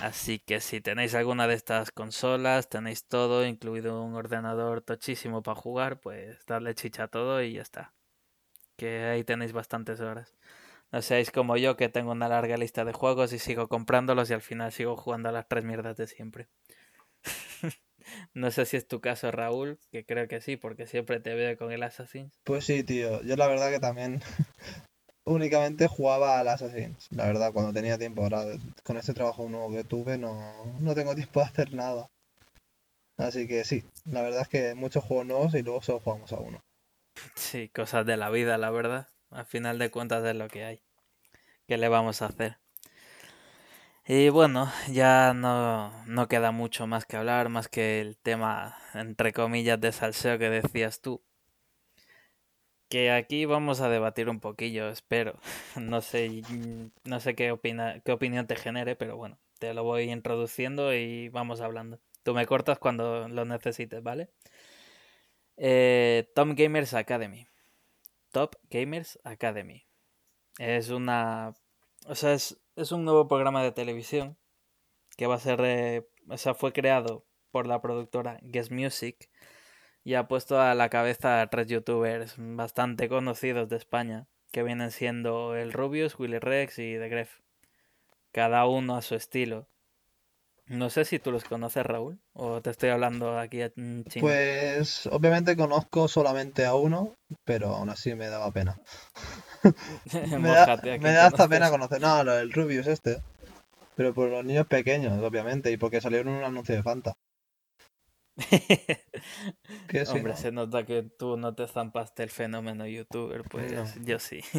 Así 0.00 0.38
que 0.40 0.60
si 0.60 0.80
tenéis 0.80 1.14
alguna 1.14 1.46
de 1.46 1.54
estas 1.54 1.92
consolas, 1.92 2.68
tenéis 2.68 3.06
todo, 3.06 3.46
incluido 3.46 4.02
un 4.02 4.14
ordenador 4.14 4.82
tochísimo 4.82 5.42
para 5.42 5.60
jugar, 5.60 6.00
pues 6.00 6.44
darle 6.46 6.74
chicha 6.74 7.04
a 7.04 7.08
todo 7.08 7.42
y 7.42 7.54
ya 7.54 7.62
está. 7.62 7.94
Que 8.76 9.04
ahí 9.04 9.24
tenéis 9.24 9.52
bastantes 9.52 10.00
horas. 10.00 10.34
No 10.92 11.02
seáis 11.02 11.30
como 11.30 11.56
yo, 11.56 11.76
que 11.76 11.88
tengo 11.88 12.12
una 12.12 12.28
larga 12.28 12.56
lista 12.56 12.84
de 12.84 12.92
juegos 12.92 13.32
y 13.32 13.38
sigo 13.38 13.68
comprándolos 13.68 14.30
y 14.30 14.34
al 14.34 14.42
final 14.42 14.72
sigo 14.72 14.96
jugando 14.96 15.28
a 15.28 15.32
las 15.32 15.48
tres 15.48 15.64
mierdas 15.64 15.96
de 15.96 16.08
siempre. 16.08 16.48
No 18.34 18.50
sé 18.50 18.66
si 18.66 18.76
es 18.76 18.86
tu 18.86 19.00
caso, 19.00 19.30
Raúl, 19.30 19.78
que 19.90 20.04
creo 20.04 20.28
que 20.28 20.40
sí, 20.40 20.56
porque 20.56 20.86
siempre 20.86 21.20
te 21.20 21.34
veo 21.34 21.56
con 21.56 21.72
el 21.72 21.82
Assassin. 21.82 22.30
Pues 22.44 22.64
sí, 22.64 22.82
tío. 22.84 23.22
Yo 23.22 23.36
la 23.36 23.46
verdad 23.46 23.70
que 23.70 23.80
también 23.80 24.22
únicamente 25.24 25.86
jugaba 25.86 26.38
al 26.38 26.48
Assassin's, 26.48 27.08
la 27.10 27.26
verdad, 27.26 27.52
cuando 27.52 27.72
tenía 27.72 27.98
tiempo. 27.98 28.22
Ahora, 28.22 28.44
con 28.84 28.96
este 28.96 29.14
trabajo 29.14 29.48
nuevo 29.48 29.72
que 29.72 29.84
tuve, 29.84 30.18
no, 30.18 30.74
no 30.80 30.94
tengo 30.94 31.14
tiempo 31.14 31.40
de 31.40 31.46
hacer 31.46 31.74
nada. 31.74 32.08
Así 33.16 33.46
que 33.46 33.64
sí, 33.64 33.84
la 34.06 34.22
verdad 34.22 34.42
es 34.42 34.48
que 34.48 34.74
muchos 34.74 35.04
juegos 35.04 35.26
nuevos 35.26 35.54
y 35.54 35.62
luego 35.62 35.82
solo 35.82 36.00
jugamos 36.00 36.32
a 36.32 36.40
uno. 36.40 36.62
Sí, 37.34 37.68
cosas 37.68 38.06
de 38.06 38.16
la 38.16 38.30
vida, 38.30 38.56
la 38.56 38.70
verdad. 38.70 39.08
Al 39.30 39.44
final 39.44 39.78
de 39.78 39.90
cuentas 39.90 40.24
es 40.24 40.34
lo 40.34 40.48
que 40.48 40.64
hay. 40.64 40.80
¿Qué 41.66 41.76
le 41.76 41.88
vamos 41.88 42.22
a 42.22 42.26
hacer? 42.26 42.58
Y 44.12 44.28
bueno, 44.28 44.68
ya 44.90 45.32
no, 45.34 45.92
no 46.04 46.26
queda 46.26 46.50
mucho 46.50 46.88
más 46.88 47.06
que 47.06 47.16
hablar, 47.16 47.48
más 47.48 47.68
que 47.68 48.00
el 48.00 48.16
tema, 48.16 48.76
entre 48.92 49.32
comillas, 49.32 49.80
de 49.80 49.92
salseo 49.92 50.36
que 50.36 50.50
decías 50.50 51.00
tú. 51.00 51.22
Que 52.88 53.12
aquí 53.12 53.44
vamos 53.44 53.80
a 53.80 53.88
debatir 53.88 54.28
un 54.28 54.40
poquillo, 54.40 54.88
espero. 54.88 55.38
No 55.76 56.00
sé, 56.00 56.42
no 57.04 57.20
sé 57.20 57.36
qué, 57.36 57.52
opina, 57.52 58.00
qué 58.04 58.10
opinión 58.10 58.48
te 58.48 58.56
genere, 58.56 58.96
pero 58.96 59.16
bueno, 59.16 59.38
te 59.60 59.74
lo 59.74 59.84
voy 59.84 60.10
introduciendo 60.10 60.92
y 60.92 61.28
vamos 61.28 61.60
hablando. 61.60 62.00
Tú 62.24 62.34
me 62.34 62.46
cortas 62.46 62.80
cuando 62.80 63.28
lo 63.28 63.44
necesites, 63.44 64.02
¿vale? 64.02 64.28
Eh, 65.56 66.32
Top 66.34 66.48
Gamers 66.56 66.94
Academy. 66.94 67.46
Top 68.32 68.56
Gamers 68.70 69.20
Academy. 69.22 69.86
Es 70.58 70.90
una. 70.90 71.54
O 72.06 72.14
sea, 72.14 72.32
es, 72.32 72.60
es 72.76 72.92
un 72.92 73.04
nuevo 73.04 73.28
programa 73.28 73.62
de 73.62 73.72
televisión 73.72 74.36
que 75.16 75.26
va 75.26 75.36
a 75.36 75.38
ser. 75.38 75.60
Eh, 75.64 76.08
o 76.28 76.36
sea, 76.38 76.54
fue 76.54 76.72
creado 76.72 77.26
por 77.50 77.66
la 77.66 77.80
productora 77.82 78.38
Guess 78.42 78.70
Music 78.70 79.30
y 80.04 80.14
ha 80.14 80.28
puesto 80.28 80.60
a 80.60 80.74
la 80.74 80.88
cabeza 80.88 81.40
a 81.42 81.46
tres 81.48 81.66
youtubers 81.66 82.34
bastante 82.38 83.08
conocidos 83.08 83.68
de 83.68 83.76
España 83.76 84.28
que 84.50 84.62
vienen 84.62 84.90
siendo 84.90 85.54
el 85.56 85.72
Rubius, 85.72 86.18
Willy 86.18 86.38
Rex 86.38 86.78
y 86.78 86.98
The 86.98 87.08
Gref. 87.08 87.40
Cada 88.32 88.66
uno 88.66 88.96
a 88.96 89.02
su 89.02 89.14
estilo. 89.14 89.68
No 90.70 90.88
sé 90.88 91.04
si 91.04 91.18
tú 91.18 91.32
los 91.32 91.42
conoces, 91.42 91.84
Raúl, 91.84 92.20
o 92.32 92.62
te 92.62 92.70
estoy 92.70 92.90
hablando 92.90 93.36
aquí 93.36 93.60
en 93.60 94.04
chino. 94.04 94.22
Pues 94.22 95.08
obviamente 95.08 95.56
conozco 95.56 96.06
solamente 96.06 96.64
a 96.64 96.76
uno, 96.76 97.16
pero 97.44 97.74
aún 97.74 97.90
así 97.90 98.14
me 98.14 98.28
daba 98.28 98.52
pena. 98.52 98.80
me, 100.38 100.48
da, 100.48 100.80
me 101.00 101.12
da 101.12 101.26
hasta 101.26 101.48
pena 101.48 101.70
conocer. 101.70 102.00
No, 102.00 102.20
el 102.20 102.52
Rubius 102.52 102.86
este. 102.86 103.20
Pero 103.96 104.14
por 104.14 104.30
los 104.30 104.44
niños 104.44 104.68
pequeños, 104.68 105.20
obviamente, 105.24 105.72
y 105.72 105.76
porque 105.76 106.00
salieron 106.00 106.28
en 106.28 106.38
un 106.38 106.44
anuncio 106.44 106.76
de 106.76 106.84
Fanta. 106.84 107.14
Hombre, 110.14 110.36
se 110.36 110.52
nota 110.52 110.86
que 110.86 111.02
tú 111.02 111.36
no 111.36 111.52
te 111.52 111.66
zampaste 111.66 112.22
el 112.22 112.30
fenómeno 112.30 112.86
youtuber, 112.86 113.42
pues 113.42 113.96
yo 114.04 114.20
sí. 114.20 114.40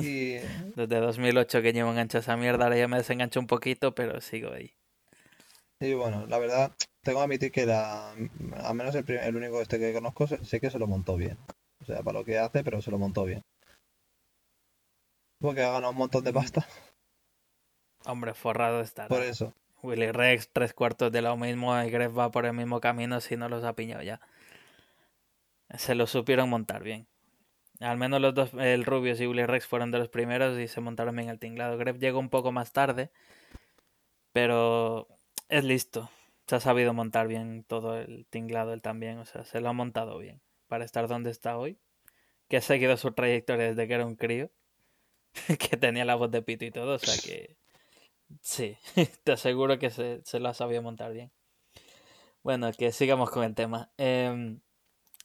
Desde 0.76 1.00
2008 1.00 1.62
que 1.62 1.72
llevo 1.72 1.92
enganchado 1.92 2.20
esa 2.20 2.36
mierda, 2.36 2.66
ahora 2.66 2.76
ya 2.76 2.90
me 2.90 2.98
desengancho 2.98 3.40
un 3.40 3.48
poquito, 3.48 3.96
pero 3.96 4.20
sigo 4.20 4.52
ahí. 4.52 4.76
Y 5.82 5.96
bueno, 5.96 6.28
la 6.28 6.38
verdad, 6.38 6.72
tengo 7.02 7.20
que 7.20 7.24
admitir 7.24 7.52
que 7.52 7.66
la, 7.66 8.12
al 8.12 8.76
menos 8.76 8.94
el, 8.94 9.10
el 9.10 9.36
único 9.36 9.60
este 9.62 9.80
que 9.80 9.94
conozco 9.94 10.28
sé 10.28 10.60
que 10.62 10.70
se 10.70 10.78
lo 10.80 10.86
montó 10.86 11.16
bien. 11.16 11.38
O 11.82 11.86
sea, 11.86 12.04
para 12.04 12.20
lo 12.20 12.26
que 12.26 12.38
hace, 12.38 12.64
pero 12.64 12.82
se 12.82 12.92
lo 12.92 13.00
montó 13.00 13.26
bien. 13.26 13.42
Porque 15.40 15.64
ha 15.64 15.72
ganado 15.72 15.92
un 15.92 15.98
montón 15.98 16.24
de 16.24 16.32
pasta. 16.32 16.68
Hombre, 18.06 18.36
forrado 18.36 18.82
está. 18.82 19.08
Por 19.08 19.24
eso. 19.24 19.56
Willy 19.82 20.12
Rex, 20.12 20.50
tres 20.54 20.76
cuartos 20.76 21.12
de 21.12 21.24
lo 21.24 21.36
mismo, 21.36 21.76
y 21.82 21.90
Gref 21.90 22.16
va 22.16 22.30
por 22.30 22.46
el 22.46 22.54
mismo 22.54 22.80
camino 22.80 23.20
si 23.20 23.36
no 23.36 23.50
los 23.50 23.64
ha 23.64 23.74
piñado 23.74 24.04
ya. 24.04 24.22
Se 25.76 25.96
lo 25.96 26.06
supieron 26.06 26.50
montar 26.50 26.84
bien. 26.84 27.08
Al 27.80 27.98
menos 27.98 28.22
los 28.22 28.36
dos, 28.36 28.52
el 28.54 28.86
Rubius 28.86 29.20
y 29.20 29.26
Willy 29.26 29.48
Rex 29.48 29.66
fueron 29.66 29.90
de 29.90 29.98
los 29.98 30.10
primeros 30.10 30.60
y 30.60 30.68
se 30.68 30.82
montaron 30.82 31.16
bien 31.16 31.30
el 31.30 31.40
tinglado. 31.40 31.80
Gref 31.80 31.98
llegó 31.98 32.20
un 32.20 32.30
poco 32.30 32.52
más 32.52 32.72
tarde, 32.72 33.10
pero 34.32 35.08
es 35.52 35.64
listo. 35.64 36.10
Se 36.48 36.56
ha 36.56 36.60
sabido 36.60 36.94
montar 36.94 37.28
bien 37.28 37.64
todo 37.66 37.98
el 37.98 38.26
tinglado 38.30 38.74
él 38.74 38.82
también. 38.82 39.20
O 39.20 39.26
sea, 39.26 39.46
se 39.46 39.62
lo 39.62 39.70
ha 39.70 39.74
montado 39.74 40.18
bien 40.18 40.42
para 40.68 40.86
estar 40.86 41.08
donde 41.08 41.30
está 41.30 41.58
hoy. 41.58 41.78
Que 42.48 42.58
ha 42.58 42.62
seguido 42.62 42.98
su 42.98 43.12
trayectoria 43.12 43.68
desde 43.68 43.88
que 43.88 43.94
era 43.94 44.06
un 44.06 44.16
crío. 44.16 44.50
que 45.60 45.78
tenía 45.78 46.06
la 46.06 46.16
voz 46.16 46.32
de 46.32 46.42
pito 46.42 46.66
y 46.66 46.72
todo. 46.72 46.96
O 46.96 47.00
sea 47.00 47.16
que 47.24 47.58
sí, 48.42 48.78
te 49.24 49.34
aseguro 49.34 49.78
que 49.78 49.92
se, 49.92 50.22
se 50.24 50.40
lo 50.40 50.50
ha 50.50 50.54
sabido 50.54 50.82
montar 50.82 51.14
bien. 51.14 51.32
Bueno, 52.44 52.72
que 52.72 52.92
sigamos 52.92 53.30
con 53.30 53.44
el 53.44 53.54
tema. 53.54 53.92
Em, 53.98 54.62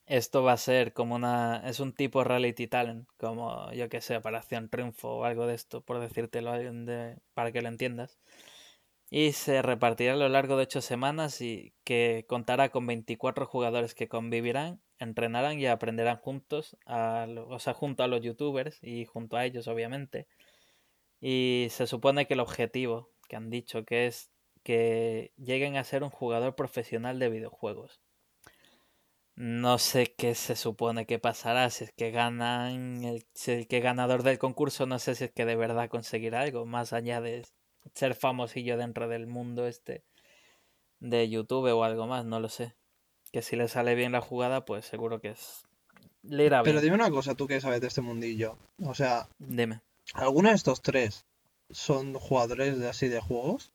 esto 0.07 0.43
va 0.43 0.53
a 0.53 0.57
ser 0.57 0.93
como 0.93 1.15
una. 1.15 1.63
Es 1.69 1.81
un 1.81 1.93
tipo 1.93 2.25
reality 2.25 2.67
talent, 2.67 3.09
como 3.17 3.73
yo 3.73 3.89
que 3.89 4.01
sé, 4.01 4.17
Operación 4.17 4.69
Triunfo 4.69 5.19
o 5.19 5.25
algo 5.25 5.47
de 5.47 5.55
esto, 5.55 5.81
por 5.83 5.99
decírtelo 6.01 6.53
de, 6.53 7.19
para 7.35 7.53
que 7.53 7.63
lo 7.63 7.69
entiendas 7.69 8.19
y 9.11 9.33
se 9.33 9.63
repartirá 9.63 10.15
a 10.15 10.17
lo 10.17 10.29
largo 10.29 10.57
de 10.57 10.65
ocho 10.65 10.81
semanas 10.81 11.41
y 11.41 11.75
que 11.85 12.25
contará 12.29 12.71
con 12.71 12.87
24 12.87 13.47
jugadores 13.47 13.95
que 13.95 14.09
convivirán, 14.09 14.81
entrenarán 14.99 15.59
y 15.61 15.67
aprenderán 15.67 16.17
juntos, 16.17 16.77
a, 16.87 17.27
o 17.49 17.59
sea, 17.59 17.75
junto 17.75 18.03
a 18.03 18.09
los 18.09 18.21
youtubers 18.23 18.79
y 18.83 19.05
junto 19.05 19.37
a 19.37 19.45
ellos 19.45 19.69
obviamente. 19.69 20.27
Y 21.21 21.69
se 21.71 21.87
supone 21.87 22.27
que 22.27 22.35
el 22.35 22.41
objetivo 22.41 23.11
que 23.29 23.37
han 23.37 23.51
dicho 23.51 23.85
que 23.85 24.07
es 24.07 24.31
que 24.63 25.33
lleguen 25.37 25.77
a 25.77 25.85
ser 25.85 26.03
un 26.03 26.11
jugador 26.11 26.57
profesional 26.57 27.19
de 27.21 27.29
videojuegos. 27.29 28.01
No 29.37 29.79
sé 29.79 30.15
qué 30.17 30.35
se 30.35 30.57
supone 30.57 31.07
que 31.07 31.19
pasará, 31.19 31.71
si 31.71 31.85
es 31.85 31.93
que 31.93 32.11
ganan, 32.11 33.05
el, 33.05 33.27
si 33.35 33.53
el 33.53 33.69
que 33.69 33.81
ganador 33.81 34.23
del 34.23 34.39
concurso, 34.39 34.87
no 34.87 34.99
sé 34.99 35.15
si 35.15 35.25
es 35.25 35.33
que 35.33 35.45
de 35.45 35.57
verdad 35.57 35.89
conseguirá 35.91 36.41
algo, 36.41 36.67
más 36.67 36.93
allá 36.93 37.21
de 37.21 37.45
ser 37.95 38.15
famosillo 38.15 38.77
dentro 38.77 39.09
del 39.09 39.27
mundo 39.27 39.67
este 39.67 40.05
de 41.01 41.29
YouTube 41.29 41.73
o 41.73 41.85
algo 41.85 42.07
más, 42.07 42.25
no 42.25 42.41
lo 42.41 42.49
sé. 42.49 42.75
Que 43.33 43.43
si 43.43 43.57
le 43.57 43.69
sale 43.69 43.95
bien 43.95 44.13
la 44.13 44.21
jugada, 44.21 44.65
pues 44.65 44.85
seguro 44.85 45.21
que 45.21 45.31
es. 45.31 45.65
Le 46.23 46.47
irá 46.47 46.63
Pero 46.63 46.81
dime 46.81 46.95
una 46.95 47.11
cosa, 47.11 47.35
tú 47.35 47.47
que 47.47 47.61
sabes 47.61 47.81
de 47.81 47.89
este 47.89 48.01
mundillo. 48.01 48.59
O 48.83 48.95
sea, 48.95 49.29
dime. 49.39 49.81
¿Alguno 50.15 50.49
de 50.49 50.55
estos 50.55 50.83
tres 50.83 51.27
son 51.71 52.15
jugadores 52.15 52.79
de 52.79 52.89
así 52.89 53.09
de 53.09 53.21
juegos? 53.21 53.73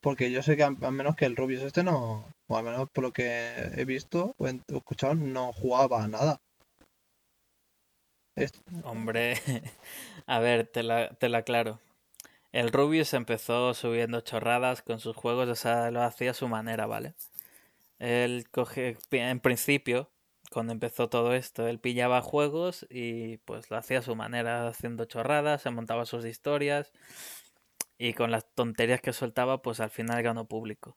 Porque 0.00 0.30
yo 0.30 0.42
sé 0.42 0.56
que 0.56 0.62
al 0.62 0.92
menos 0.92 1.16
que 1.16 1.24
el 1.24 1.36
Rubius 1.36 1.62
este 1.62 1.82
no, 1.82 2.24
o 2.46 2.56
al 2.56 2.64
menos 2.64 2.88
por 2.90 3.02
lo 3.02 3.12
que 3.12 3.72
he 3.74 3.84
visto 3.84 4.34
o 4.38 4.46
escuchado, 4.46 5.14
no 5.14 5.52
jugaba 5.52 6.04
a 6.04 6.08
nada. 6.08 6.40
Hombre, 8.84 9.34
a 10.26 10.38
ver, 10.38 10.66
te 10.66 10.82
la, 10.82 11.08
te 11.14 11.28
la 11.28 11.38
aclaro. 11.38 11.80
El 12.56 12.72
Rubius 12.72 13.12
empezó 13.12 13.74
subiendo 13.74 14.22
chorradas 14.22 14.80
con 14.80 14.98
sus 14.98 15.14
juegos, 15.14 15.46
o 15.50 15.54
sea, 15.54 15.90
lo 15.90 16.02
hacía 16.02 16.30
a 16.30 16.34
su 16.34 16.48
manera, 16.48 16.86
¿vale? 16.86 17.14
Él 17.98 18.46
coge, 18.50 18.96
en 19.10 19.40
principio, 19.40 20.10
cuando 20.50 20.72
empezó 20.72 21.10
todo 21.10 21.34
esto, 21.34 21.68
él 21.68 21.80
pillaba 21.80 22.22
juegos 22.22 22.86
y 22.88 23.36
pues 23.44 23.70
lo 23.70 23.76
hacía 23.76 23.98
a 23.98 24.02
su 24.02 24.16
manera, 24.16 24.66
haciendo 24.68 25.04
chorradas, 25.04 25.60
se 25.60 25.68
montaba 25.68 26.06
sus 26.06 26.24
historias 26.24 26.92
y 27.98 28.14
con 28.14 28.30
las 28.30 28.50
tonterías 28.54 29.02
que 29.02 29.12
soltaba, 29.12 29.60
pues 29.60 29.80
al 29.80 29.90
final 29.90 30.22
ganó 30.22 30.48
público. 30.48 30.96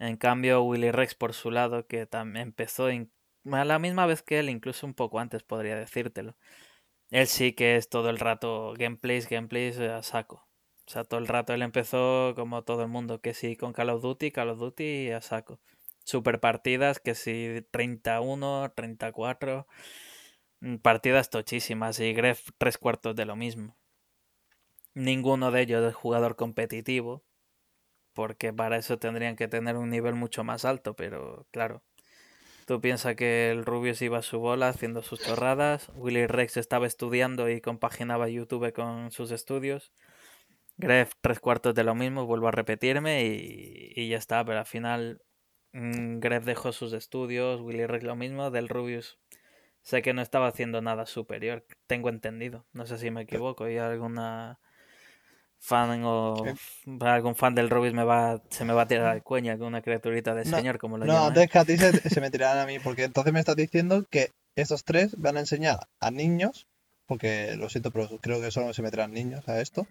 En 0.00 0.16
cambio, 0.16 0.64
Willy 0.64 0.90
Rex 0.90 1.14
por 1.14 1.34
su 1.34 1.52
lado, 1.52 1.86
que 1.86 2.06
también 2.06 2.48
empezó 2.48 2.88
a 2.88 3.64
la 3.64 3.78
misma 3.78 4.06
vez 4.06 4.22
que 4.22 4.40
él, 4.40 4.50
incluso 4.50 4.88
un 4.88 4.94
poco 4.94 5.20
antes 5.20 5.44
podría 5.44 5.76
decírtelo. 5.76 6.36
Él 7.12 7.28
sí 7.28 7.52
que 7.52 7.76
es 7.76 7.88
todo 7.88 8.10
el 8.10 8.18
rato 8.18 8.74
gameplays, 8.76 9.28
gameplays 9.28 9.78
a 9.78 10.02
saco. 10.02 10.48
O 10.86 10.90
sea, 10.90 11.04
todo 11.04 11.18
el 11.18 11.26
rato 11.26 11.54
él 11.54 11.62
empezó 11.62 12.34
como 12.36 12.62
todo 12.62 12.82
el 12.82 12.88
mundo, 12.88 13.20
que 13.20 13.34
sí 13.34 13.56
con 13.56 13.72
Call 13.72 13.90
of 13.90 14.02
Duty, 14.02 14.30
Call 14.30 14.50
of 14.50 14.58
Duty 14.58 15.10
a 15.12 15.20
saco. 15.22 15.60
Super 16.04 16.40
partidas, 16.40 17.00
que 17.00 17.14
sí 17.14 17.66
31, 17.70 18.72
34. 18.74 19.66
Mm, 20.60 20.76
partidas 20.76 21.30
tochísimas 21.30 22.00
y 22.00 22.12
Gref 22.12 22.50
tres 22.58 22.78
cuartos 22.78 23.16
de 23.16 23.24
lo 23.26 23.36
mismo. 23.36 23.76
Ninguno 24.94 25.50
de 25.50 25.62
ellos 25.62 25.84
es 25.84 25.94
jugador 25.94 26.36
competitivo, 26.36 27.24
porque 28.14 28.52
para 28.52 28.76
eso 28.78 28.98
tendrían 28.98 29.36
que 29.36 29.48
tener 29.48 29.76
un 29.76 29.90
nivel 29.90 30.14
mucho 30.14 30.44
más 30.44 30.64
alto, 30.64 30.94
pero 30.94 31.46
claro. 31.50 31.82
Tú 32.66 32.80
piensas 32.80 33.16
que 33.16 33.50
el 33.50 33.66
Rubius 33.66 34.00
iba 34.02 34.18
a 34.18 34.22
su 34.22 34.38
bola 34.38 34.68
haciendo 34.68 35.02
sus 35.02 35.20
chorradas, 35.20 35.90
Willy 35.96 36.26
Rex 36.26 36.56
estaba 36.56 36.86
estudiando 36.86 37.50
y 37.50 37.60
compaginaba 37.60 38.28
YouTube 38.28 38.72
con 38.72 39.10
sus 39.10 39.32
estudios. 39.32 39.92
Gref 40.76 41.12
tres 41.20 41.40
cuartos 41.40 41.74
de 41.74 41.84
lo 41.84 41.94
mismo, 41.94 42.26
vuelvo 42.26 42.48
a 42.48 42.52
repetirme 42.52 43.24
y, 43.24 44.08
ya 44.08 44.16
está, 44.16 44.44
pero 44.44 44.58
al 44.58 44.66
final 44.66 45.22
mm, 45.72 46.18
Gref 46.18 46.44
dejó 46.44 46.72
sus 46.72 46.92
estudios, 46.92 47.60
Willy 47.60 47.86
Rex 47.86 48.04
lo 48.04 48.16
mismo, 48.16 48.50
del 48.50 48.68
Rubius 48.68 49.18
sé 49.84 50.00
que 50.02 50.14
no 50.14 50.22
estaba 50.22 50.48
haciendo 50.48 50.80
nada 50.80 51.06
superior, 51.06 51.64
tengo 51.86 52.08
entendido, 52.08 52.64
no 52.72 52.86
sé 52.86 52.98
si 52.98 53.10
me 53.10 53.22
equivoco, 53.22 53.68
y 53.68 53.76
alguna 53.76 54.58
fan 55.58 56.02
o 56.04 56.34
algún 57.00 57.36
fan 57.36 57.54
del 57.54 57.70
Rubius 57.70 57.94
me 57.94 58.04
va 58.04 58.42
se 58.50 58.64
me 58.64 58.74
va 58.74 58.82
a 58.82 58.88
tirar 58.88 59.06
al 59.06 59.22
cuello 59.22 59.52
alguna 59.52 59.80
criaturita 59.80 60.34
de 60.34 60.44
señor 60.44 60.78
como 60.78 60.98
lo 60.98 61.06
No, 61.06 61.26
antes 61.26 61.50
que 61.50 61.58
a 61.58 61.64
ti 61.64 61.76
se, 61.78 61.92
se, 61.92 62.20
me 62.20 62.30
tirarán 62.30 62.58
a 62.58 62.66
mí, 62.66 62.78
porque 62.78 63.04
entonces 63.04 63.32
me 63.32 63.40
estás 63.40 63.56
diciendo 63.56 64.04
que 64.10 64.30
estos 64.56 64.84
tres 64.84 65.14
van 65.18 65.36
a 65.36 65.40
enseñar 65.40 65.86
a 66.00 66.10
niños 66.10 66.66
porque 67.06 67.54
lo 67.56 67.68
siento, 67.68 67.90
pero 67.90 68.08
creo 68.20 68.40
que 68.40 68.50
solo 68.50 68.72
se 68.72 68.82
meterán 68.82 69.12
niños 69.12 69.46
a 69.48 69.60
esto. 69.60 69.86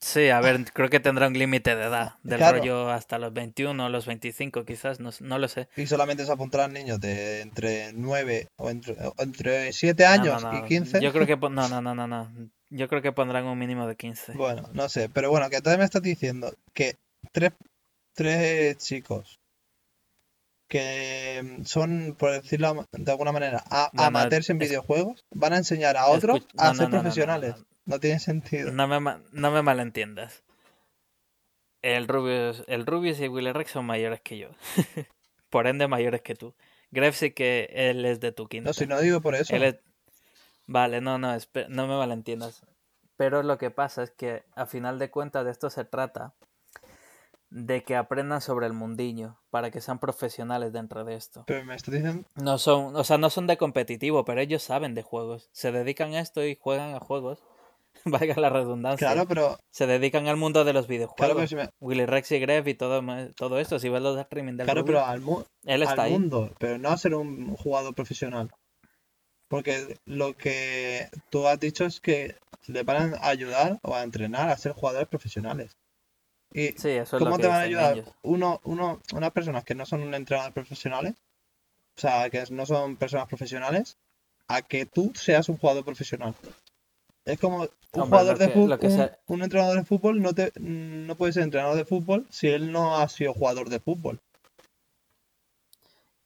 Sí, 0.00 0.28
a 0.30 0.40
ver, 0.40 0.64
creo 0.72 0.88
que 0.88 1.00
tendrá 1.00 1.28
un 1.28 1.34
límite 1.34 1.76
de 1.76 1.84
edad, 1.84 2.14
del 2.22 2.38
Claro. 2.38 2.58
rollo 2.58 2.90
hasta 2.90 3.18
los 3.18 3.32
21 3.32 3.86
o 3.86 3.88
los 3.88 4.06
25 4.06 4.64
quizás, 4.64 5.00
no, 5.00 5.10
no 5.20 5.38
lo 5.38 5.48
sé. 5.48 5.68
Y 5.76 5.86
solamente 5.86 6.24
se 6.24 6.32
apuntarán 6.32 6.72
niños 6.72 7.00
de 7.00 7.40
entre 7.40 7.92
9 7.92 8.48
o 8.56 8.70
entre, 8.70 8.94
o 9.06 9.14
entre 9.18 9.72
7 9.72 10.04
No, 10.04 10.10
años 10.10 10.42
no, 10.42 10.52
no, 10.52 10.58
y 10.58 10.68
15. 10.68 11.00
Yo 11.00 11.12
creo 11.12 11.26
que 11.26 11.36
no, 11.36 11.68
no, 11.68 11.80
no, 11.82 11.94
no, 11.94 12.06
no. 12.06 12.30
Yo 12.70 12.88
creo 12.88 13.02
que 13.02 13.12
pondrán 13.12 13.46
un 13.46 13.58
mínimo 13.58 13.86
de 13.86 13.96
15. 13.96 14.32
Bueno, 14.34 14.68
no 14.72 14.88
sé, 14.88 15.08
pero 15.08 15.30
bueno, 15.30 15.50
que 15.50 15.56
entonces 15.56 15.78
me 15.78 15.84
estás 15.84 16.02
diciendo 16.02 16.54
que 16.72 16.96
tres, 17.32 17.52
tres 18.14 18.76
chicos 18.78 19.39
que 20.70 21.42
mm, 21.58 21.64
son, 21.64 22.16
por 22.18 22.30
decirlo 22.32 22.86
de 22.92 23.10
alguna 23.10 23.32
manera, 23.32 23.62
a- 23.70 23.90
Bueno, 23.92 24.06
amateurs 24.06 24.48
en 24.48 24.58
videojuegos, 24.58 25.24
van 25.32 25.52
a 25.52 25.56
enseñar 25.58 25.96
a 25.98 26.06
otros 26.06 26.46
a 26.56 26.68
no, 26.68 26.74
ser 26.74 26.88
no, 26.88 26.88
no, 26.88 26.88
no, 26.88 26.96
no, 26.98 27.02
profesionales. 27.02 27.56
no. 27.58 27.66
No 27.86 27.98
tiene 28.00 28.20
sentido. 28.20 28.70
No 28.70 28.86
me, 28.86 29.00
no 29.32 29.50
me 29.50 29.62
malentiendas. 29.62 30.44
El 31.82 32.08
Rubius, 32.08 32.62
el 32.68 32.86
Rubius 32.86 33.20
y 33.20 33.28
Willy 33.28 33.52
Rex 33.52 33.72
son 33.72 33.86
mayores 33.86 34.20
que 34.20 34.38
yo. 34.38 34.48
Por 35.50 35.66
ende, 35.66 35.88
mayores 35.88 36.20
que 36.22 36.34
tú. 36.34 36.54
Gref 36.92 37.16
sí 37.16 37.32
que 37.32 37.68
él 37.72 38.04
es 38.04 38.20
de 38.20 38.32
tu 38.32 38.46
quinta. 38.48 38.70
No, 38.70 38.74
si 38.74 38.86
no 38.86 39.00
digo 39.00 39.20
por 39.20 39.34
eso. 39.34 39.54
Él 39.56 39.62
es- 39.64 39.76
Vale, 40.66 41.00
no, 41.00 41.18
no, 41.18 41.36
no 41.68 41.86
me 41.88 41.96
malentiendas. 41.96 42.62
Pero 43.16 43.42
lo 43.42 43.58
que 43.58 43.70
pasa 43.70 44.02
es 44.04 44.10
que 44.12 44.44
a 44.54 44.66
final 44.66 44.98
de 45.00 45.10
cuentas 45.10 45.44
de 45.44 45.50
esto 45.50 45.68
se 45.70 45.84
trata 45.84 46.34
de 47.50 47.82
que 47.82 47.96
aprendan 47.96 48.40
sobre 48.40 48.66
el 48.66 48.72
mundillo 48.72 49.36
para 49.50 49.70
que 49.70 49.80
sean 49.80 49.98
profesionales 49.98 50.72
dentro 50.72 51.04
de 51.04 51.14
esto. 51.16 51.44
Pero 51.46 51.64
me 51.64 51.74
estás 51.74 51.92
diciendo, 51.94 52.24
No 52.36 52.58
son, 52.58 52.94
o 52.96 53.04
sea, 53.04 53.18
no 53.18 53.28
son 53.30 53.46
de 53.46 53.56
competitivo, 53.56 54.24
pero 54.24 54.40
ellos 54.40 54.62
saben 54.62 54.94
de 54.94 55.02
juegos. 55.02 55.48
Se 55.52 55.72
dedican 55.72 56.14
a 56.14 56.20
esto 56.20 56.44
y 56.44 56.56
juegan 56.60 56.94
a 56.94 57.00
juegos. 57.00 57.42
Valga 58.04 58.36
la 58.40 58.50
redundancia. 58.50 59.08
claro, 59.12 59.26
pero, 59.28 59.58
Se 59.70 59.86
dedican 59.88 60.28
al 60.28 60.36
mundo 60.36 60.64
de 60.64 60.72
los 60.72 60.86
videojuegos. 60.86 61.16
claro, 61.16 61.34
pero 61.34 61.48
si 61.48 61.56
me- 61.56 61.68
Willy 61.80 62.06
Rex 62.06 62.30
y 62.32 62.38
Gref 62.38 62.66
y 62.68 62.74
todo, 62.74 63.02
todo 63.36 63.58
esto. 63.58 63.78
Si 63.80 63.88
ves 63.88 64.00
los 64.00 64.16
streaming 64.18 64.56
del 64.56 64.66
claro, 64.66 64.84
pero 64.84 65.04
al, 65.04 65.20
mu- 65.20 65.42
él 65.64 65.82
está 65.82 65.94
al 65.94 66.00
ahí. 66.00 66.12
mundo, 66.12 66.50
pero 66.58 66.78
no 66.78 66.90
a 66.90 66.96
ser 66.96 67.14
un 67.16 67.56
jugador 67.56 67.94
profesional. 67.94 68.48
Porque 69.48 69.98
lo 70.06 70.36
que 70.36 71.08
tú 71.30 71.48
has 71.48 71.58
dicho 71.58 71.84
es 71.84 72.00
que 72.00 72.36
le 72.68 72.84
van 72.84 73.14
a 73.20 73.26
ayudar 73.28 73.80
o 73.82 73.94
a 73.96 74.04
entrenar 74.04 74.48
a 74.48 74.56
ser 74.56 74.72
jugadores 74.72 75.08
profesionales. 75.08 75.76
Y 76.52 76.72
Sí, 76.76 76.88
eso 76.90 77.16
es 77.16 77.22
¿cómo 77.22 77.38
te 77.38 77.46
van 77.46 77.56
a 77.56 77.60
ayudar 77.62 77.94
ellos. 77.94 78.08
uno, 78.22 78.60
uno, 78.64 79.00
unas 79.14 79.30
personas 79.30 79.64
que 79.64 79.74
no 79.74 79.86
son 79.86 80.12
entrenadores 80.14 80.54
profesionales, 80.54 81.14
o 81.96 82.00
sea, 82.00 82.28
que 82.30 82.44
no 82.50 82.66
son 82.66 82.96
personas 82.96 83.26
profesionales, 83.28 83.96
a 84.48 84.62
que 84.62 84.86
tú 84.86 85.12
seas 85.14 85.48
un 85.48 85.58
jugador 85.58 85.84
profesional? 85.84 86.34
Es 87.24 87.38
como 87.38 87.58
un 87.62 87.68
Hombre, 87.92 88.08
jugador 88.08 88.38
de 88.38 88.48
fútbol, 88.48 88.78
un, 88.82 89.10
un 89.26 89.42
entrenador 89.42 89.76
de 89.78 89.84
fútbol 89.84 90.22
no 90.22 90.32
te, 90.34 90.52
no 90.58 91.14
puede 91.16 91.32
ser 91.32 91.44
entrenador 91.44 91.76
de 91.76 91.84
fútbol 91.84 92.26
si 92.30 92.48
él 92.48 92.72
no 92.72 92.96
ha 92.96 93.08
sido 93.08 93.32
jugador 93.34 93.68
de 93.68 93.80
fútbol. 93.80 94.20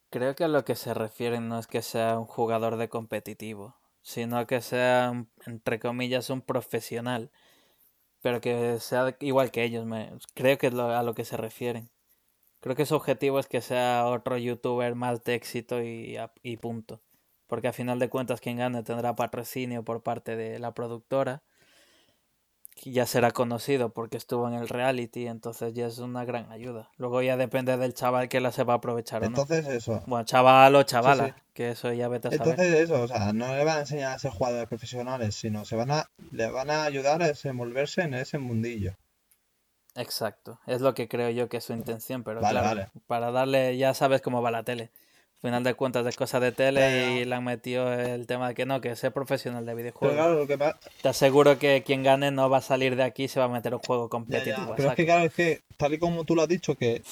Creo 0.09 0.35
que 0.35 0.43
a 0.43 0.47
lo 0.47 0.65
que 0.65 0.75
se 0.75 0.93
refieren 0.93 1.47
no 1.47 1.59
es 1.59 1.67
que 1.67 1.81
sea 1.83 2.17
un 2.17 2.25
jugador 2.25 2.77
de 2.77 2.89
competitivo, 2.89 3.75
sino 4.01 4.47
que 4.47 4.61
sea, 4.61 5.09
un- 5.11 5.29
entre 5.45 5.79
comillas, 5.79 6.29
un 6.29 6.41
profesional, 6.41 7.29
pero 8.25 8.41
que 8.41 8.79
sea 8.79 9.15
igual 9.19 9.51
que 9.51 9.63
ellos. 9.63 9.85
Me, 9.85 10.11
creo 10.33 10.57
que 10.57 10.65
es 10.67 10.73
lo- 10.73 10.89
a 10.89 11.03
lo 11.03 11.13
que 11.13 11.25
se 11.25 11.37
refieren. 11.37 11.91
Creo 12.61 12.75
que 12.75 12.85
su 12.87 12.95
objetivo 12.95 13.39
es 13.39 13.47
que 13.47 13.61
sea 13.61 14.07
otro 14.07 14.37
youtuber 14.37 14.95
más 14.95 15.23
de 15.25 15.35
éxito 15.35 15.83
y, 15.83 16.17
y 16.43 16.57
punto. 16.57 17.01
Porque 17.47 17.67
a 17.69 17.73
final 17.73 17.99
de 17.99 18.09
cuentas 18.09 18.41
quien 18.41 18.57
gane 18.57 18.83
tendrá 18.83 19.15
patrocinio 19.15 19.83
por 19.85 20.03
parte 20.03 20.35
de 20.37 20.59
la 20.59 20.73
productora. 20.73 21.43
Ya 22.83 23.05
será 23.05 23.31
conocido 23.31 23.89
porque 23.89 24.17
estuvo 24.17 24.47
en 24.47 24.53
el 24.53 24.67
reality, 24.67 25.27
entonces 25.27 25.73
ya 25.73 25.87
es 25.87 25.99
una 25.99 26.25
gran 26.25 26.51
ayuda. 26.51 26.89
Luego 26.97 27.21
ya 27.21 27.37
depende 27.37 27.77
del 27.77 27.93
chaval 27.93 28.29
que 28.29 28.39
la 28.41 28.51
sepa 28.51 28.75
aprovechar 28.75 29.23
o 29.23 29.29
no. 29.29 29.41
Entonces 29.41 29.67
eso. 29.67 30.03
Bueno, 30.05 30.25
chaval 30.25 30.75
o 30.75 30.83
chavala, 30.83 31.27
sí. 31.27 31.33
que 31.53 31.69
eso 31.71 31.91
ya 31.93 32.07
vete 32.07 32.27
a 32.27 32.31
saber. 32.31 32.47
Entonces 32.47 32.79
eso, 32.81 33.01
o 33.01 33.07
sea, 33.07 33.33
no 33.33 33.55
le 33.55 33.63
van 33.63 33.77
a 33.77 33.79
enseñar 33.81 34.13
a 34.13 34.19
ser 34.19 34.31
jugadores 34.31 34.67
profesionales, 34.67 35.35
sino 35.35 35.65
se 35.65 35.75
van 35.75 35.91
a, 35.91 36.09
le 36.31 36.49
van 36.51 36.69
a 36.69 36.83
ayudar 36.83 37.23
a 37.23 37.27
desenvolverse 37.27 38.01
en 38.01 38.13
ese 38.13 38.37
mundillo. 38.37 38.95
Exacto, 39.95 40.59
es 40.67 40.81
lo 40.81 40.93
que 40.93 41.07
creo 41.07 41.29
yo 41.29 41.47
que 41.47 41.57
es 41.57 41.63
su 41.63 41.71
intención, 41.71 42.23
pero 42.23 42.41
Vale, 42.41 42.59
claro, 42.59 42.67
vale. 42.67 42.89
para 43.07 43.31
darle, 43.31 43.77
ya 43.77 43.93
sabes 43.93 44.21
cómo 44.21 44.41
va 44.41 44.51
la 44.51 44.63
tele. 44.63 44.91
Al 45.45 45.49
final 45.49 45.63
de 45.63 45.75
cuentas 45.75 46.07
es 46.07 46.15
cosa 46.15 46.39
de 46.39 46.51
tele 46.51 46.79
Ya, 46.79 46.89
ya. 46.89 47.11
y 47.19 47.25
le 47.25 47.35
han 47.35 47.43
metido 47.43 47.93
el 47.93 48.25
tema 48.25 48.47
de 48.47 48.55
que 48.55 48.65
no, 48.65 48.81
que 48.81 48.95
sea 48.95 49.11
profesional 49.11 49.63
de 49.63 49.75
videojuegos. 49.75 50.17
claro, 50.17 50.33
lo 50.39 50.47
que 50.47 50.57
pasa, 50.57 50.79
Te 51.03 51.09
aseguro 51.09 51.59
que 51.59 51.83
quien 51.85 52.01
gane 52.01 52.31
no 52.31 52.49
va 52.49 52.57
a 52.57 52.61
salir 52.61 52.95
de 52.95 53.03
aquí 53.03 53.25
y 53.25 53.27
se 53.27 53.39
va 53.39 53.45
a 53.45 53.49
meter 53.49 53.75
un 53.75 53.79
juego 53.79 54.05
Ya, 54.05 54.07
ya, 54.07 54.09
competitivo. 54.09 54.73
Pero 54.75 54.89
es 54.89 54.95
que 54.95 55.05
claro, 55.05 55.23
es 55.25 55.33
que 55.35 55.61
tal 55.77 55.93
y 55.93 55.99
como 55.99 56.23
tú 56.23 56.33
lo 56.35 56.41
has 56.41 56.47
dicho, 56.47 56.73
que 56.73 57.03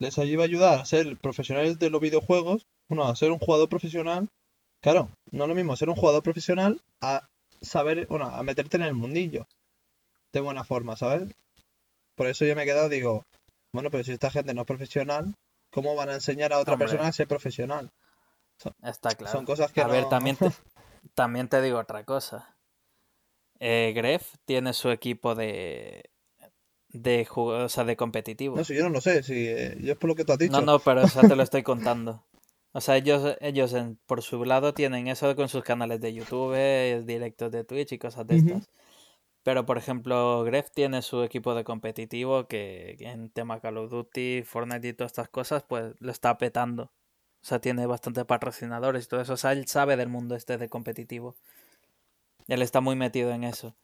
les 0.00 0.18
ayuda 0.18 0.42
a 0.42 0.46
ayudar 0.46 0.78
a 0.80 0.84
ser 0.84 1.16
profesionales 1.18 1.78
de 1.78 1.88
los 1.88 2.00
videojuegos, 2.00 2.66
bueno, 2.88 3.04
a 3.04 3.14
ser 3.14 3.30
un 3.30 3.38
jugador 3.38 3.68
profesional, 3.68 4.26
claro, 4.82 5.08
no 5.30 5.44
es 5.44 5.48
lo 5.48 5.54
mismo 5.54 5.76
ser 5.76 5.88
un 5.88 5.94
jugador 5.94 6.24
profesional 6.24 6.80
a 7.00 7.28
saber, 7.62 8.08
bueno, 8.08 8.24
a 8.26 8.42
meterte 8.42 8.78
en 8.78 8.82
el 8.82 8.94
mundillo 8.94 9.46
de 10.32 10.40
buena 10.40 10.64
forma, 10.64 10.96
¿sabes? 10.96 11.32
Por 12.16 12.26
eso 12.26 12.44
yo 12.44 12.56
me 12.56 12.64
he 12.64 12.66
quedado, 12.66 12.88
digo, 12.88 13.22
bueno, 13.72 13.92
pero 13.92 14.02
si 14.02 14.10
esta 14.10 14.32
gente 14.32 14.54
no 14.54 14.62
es 14.62 14.66
profesional, 14.66 15.34
¿cómo 15.76 15.94
van 15.94 16.08
a 16.08 16.14
enseñar 16.14 16.54
a 16.54 16.58
otra 16.58 16.72
Hombre. 16.72 16.88
persona 16.88 17.06
a 17.06 17.12
ser 17.12 17.28
profesional? 17.28 17.92
Está 18.82 19.10
claro. 19.10 19.30
Son 19.36 19.44
cosas 19.44 19.70
que 19.72 19.82
a 19.82 19.86
ver, 19.86 20.08
también 20.08 20.36
te, 20.36 20.50
también 21.14 21.48
te 21.50 21.60
digo 21.60 21.78
otra 21.78 22.02
cosa. 22.04 22.56
Eh, 23.60 23.92
Gref 23.94 24.36
tiene 24.46 24.72
su 24.72 24.90
equipo 24.90 25.34
de 25.34 26.10
de 26.88 27.28
o 27.34 27.68
sea, 27.68 27.84
de 27.84 27.94
competitivo. 27.94 28.56
No 28.56 28.64
sé, 28.64 28.74
yo 28.74 28.84
no 28.84 28.88
lo 28.88 29.02
sé, 29.02 29.22
si 29.22 29.48
eh, 29.48 29.76
yo 29.82 29.92
es 29.92 29.98
por 29.98 30.08
lo 30.08 30.14
que 30.14 30.24
tú 30.24 30.32
has 30.32 30.38
dicho. 30.38 30.52
No, 30.52 30.62
no, 30.62 30.78
pero 30.78 31.02
o 31.02 31.08
sea, 31.08 31.28
te 31.28 31.36
lo 31.36 31.42
estoy 31.42 31.62
contando. 31.62 32.24
O 32.72 32.80
sea, 32.80 32.96
ellos, 32.96 33.36
ellos 33.42 33.74
en- 33.74 33.98
por 34.06 34.22
su 34.22 34.42
lado 34.46 34.72
tienen 34.72 35.08
eso 35.08 35.36
con 35.36 35.50
sus 35.50 35.62
canales 35.62 36.00
de 36.00 36.14
YouTube, 36.14 36.54
eh, 36.56 37.02
directos 37.04 37.52
de 37.52 37.64
Twitch 37.64 37.92
y 37.92 37.98
cosas 37.98 38.26
de 38.26 38.36
estas. 38.36 38.70
Pero, 39.46 39.64
por 39.64 39.78
ejemplo, 39.78 40.42
Gref 40.42 40.72
tiene 40.72 41.02
su 41.02 41.22
equipo 41.22 41.54
de 41.54 41.62
competitivo 41.62 42.48
que 42.48 42.96
en 42.98 43.30
tema 43.30 43.60
Call 43.60 43.78
of 43.78 43.92
Duty, 43.92 44.42
Fortnite 44.42 44.88
y 44.88 44.92
todas 44.92 45.12
estas 45.12 45.28
cosas, 45.28 45.62
pues 45.62 45.94
lo 46.00 46.10
está 46.10 46.36
petando. 46.36 46.82
O 46.86 46.90
sea, 47.42 47.60
tiene 47.60 47.86
bastantes 47.86 48.24
patrocinadores 48.24 49.04
y 49.04 49.08
todo 49.08 49.20
eso. 49.20 49.34
O 49.34 49.36
sea, 49.36 49.52
él 49.52 49.68
sabe 49.68 49.96
del 49.96 50.08
mundo 50.08 50.34
este 50.34 50.58
de 50.58 50.68
competitivo. 50.68 51.36
Él 52.48 52.60
está 52.60 52.80
muy 52.80 52.96
metido 52.96 53.30
en 53.30 53.44
eso. 53.44 53.76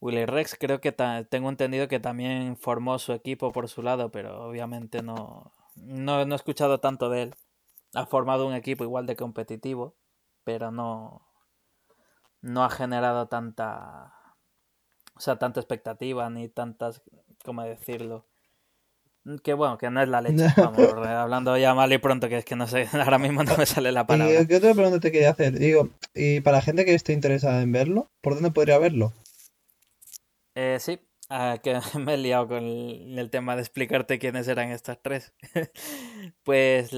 Willy 0.00 0.24
Rex 0.24 0.56
creo 0.58 0.80
que 0.80 0.92
tengo 1.28 1.50
entendido 1.50 1.86
que 1.86 2.00
también 2.00 2.56
formó 2.56 2.98
su 2.98 3.12
equipo 3.12 3.52
por 3.52 3.68
su 3.68 3.82
lado, 3.82 4.10
pero 4.10 4.48
obviamente 4.48 5.02
no, 5.02 5.52
no, 5.76 6.24
no 6.24 6.34
he 6.34 6.36
escuchado 6.36 6.80
tanto 6.80 7.10
de 7.10 7.24
él. 7.24 7.34
Ha 7.92 8.06
formado 8.06 8.46
un 8.46 8.54
equipo 8.54 8.84
igual 8.84 9.04
de 9.04 9.16
competitivo, 9.16 9.94
pero 10.44 10.70
no, 10.70 11.26
no 12.40 12.64
ha 12.64 12.70
generado 12.70 13.28
tanta, 13.28 14.14
o 15.20 15.22
sea, 15.22 15.36
tanta 15.36 15.60
expectativa 15.60 16.30
ni 16.30 16.48
tantas, 16.48 17.02
¿cómo 17.44 17.62
decirlo? 17.62 18.26
Que 19.44 19.52
bueno, 19.52 19.76
que 19.76 19.90
no 19.90 20.00
es 20.00 20.08
la 20.08 20.22
leche. 20.22 20.46
Vamos, 20.56 20.78
hablando 21.06 21.58
ya 21.58 21.74
mal 21.74 21.92
y 21.92 21.98
pronto, 21.98 22.30
que 22.30 22.38
es 22.38 22.44
que 22.46 22.56
no 22.56 22.66
sé, 22.66 22.88
ahora 22.94 23.18
mismo 23.18 23.44
no 23.44 23.54
me 23.54 23.66
sale 23.66 23.92
la 23.92 24.06
palabra. 24.06 24.40
¿Y 24.40 24.46
qué 24.46 24.56
otra 24.56 24.72
pregunta 24.72 24.98
te 24.98 25.12
quería 25.12 25.32
hacer? 25.32 25.58
Digo, 25.58 25.90
y 26.14 26.40
para 26.40 26.56
la 26.56 26.62
gente 26.62 26.86
que 26.86 26.94
esté 26.94 27.12
interesada 27.12 27.60
en 27.60 27.70
verlo, 27.70 28.10
¿por 28.22 28.32
dónde 28.32 28.50
podría 28.50 28.78
verlo? 28.78 29.12
Eh, 30.54 30.78
sí, 30.80 30.98
ah, 31.28 31.58
que 31.62 31.78
me 31.98 32.14
he 32.14 32.16
liado 32.16 32.48
con 32.48 32.64
el, 32.64 33.18
el 33.18 33.28
tema 33.28 33.56
de 33.56 33.60
explicarte 33.60 34.18
quiénes 34.18 34.48
eran 34.48 34.70
estas 34.70 35.02
tres. 35.02 35.34
Pues 36.44 36.88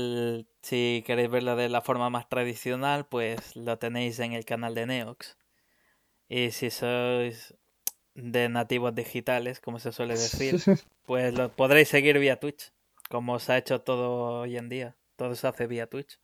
si 0.63 1.03
queréis 1.05 1.29
verlo 1.29 1.57
de 1.57 1.69
la 1.69 1.81
forma 1.81 2.09
más 2.09 2.29
tradicional, 2.29 3.05
pues 3.09 3.57
lo 3.57 3.79
tenéis 3.79 4.21
en 4.21 4.33
el 4.33 4.45
canal 4.45 4.77
de 4.77 4.87
Neox. 4.87 5.37
Y 6.29 6.53
si 6.53 6.71
sois 6.71 7.55
de 8.15 8.49
nativos 8.49 8.95
digitales, 8.95 9.61
como 9.61 9.79
se 9.79 9.93
suele 9.93 10.15
decir, 10.15 10.57
pues 11.07 11.35
lo 11.35 11.51
podréis 11.51 11.89
seguir 11.89 12.19
vía 12.19 12.39
Twitch, 12.39 12.73
como 13.09 13.39
se 13.39 13.53
ha 13.53 13.59
hecho 13.59 13.81
todo 13.81 14.41
hoy 14.41 14.57
en 14.57 14.69
día. 14.69 14.97
Todo 15.17 15.35
se 15.35 15.47
hace 15.47 15.67
vía 15.67 15.87
Twitch. 15.87 16.19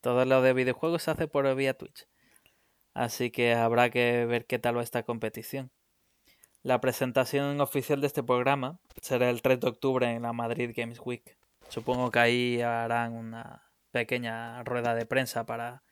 Todo 0.00 0.24
lo 0.24 0.42
de 0.42 0.52
videojuegos 0.52 1.02
se 1.02 1.10
hace 1.10 1.28
por 1.28 1.54
vía 1.54 1.74
Twitch. 1.74 2.06
Así 2.94 3.30
que 3.30 3.54
habrá 3.54 3.90
que 3.90 4.26
ver 4.26 4.46
qué 4.46 4.58
tal 4.58 4.76
va 4.76 4.82
esta 4.82 5.02
competición. 5.02 5.70
La 6.62 6.80
presentación 6.80 7.60
oficial 7.60 8.00
de 8.00 8.08
este 8.08 8.22
programa 8.22 8.80
será 9.00 9.30
el 9.30 9.42
3 9.42 9.60
de 9.60 9.68
octubre 9.68 10.10
en 10.10 10.22
la 10.22 10.32
Madrid 10.32 10.72
Games 10.76 11.00
Week. 11.04 11.38
Supongo 11.68 12.10
que 12.10 12.18
ahí 12.18 12.60
harán 12.60 13.12
una 13.12 13.70
pequeña 13.92 14.62
rueda 14.64 14.94
de 14.94 15.06
prensa 15.06 15.46
para 15.46 15.82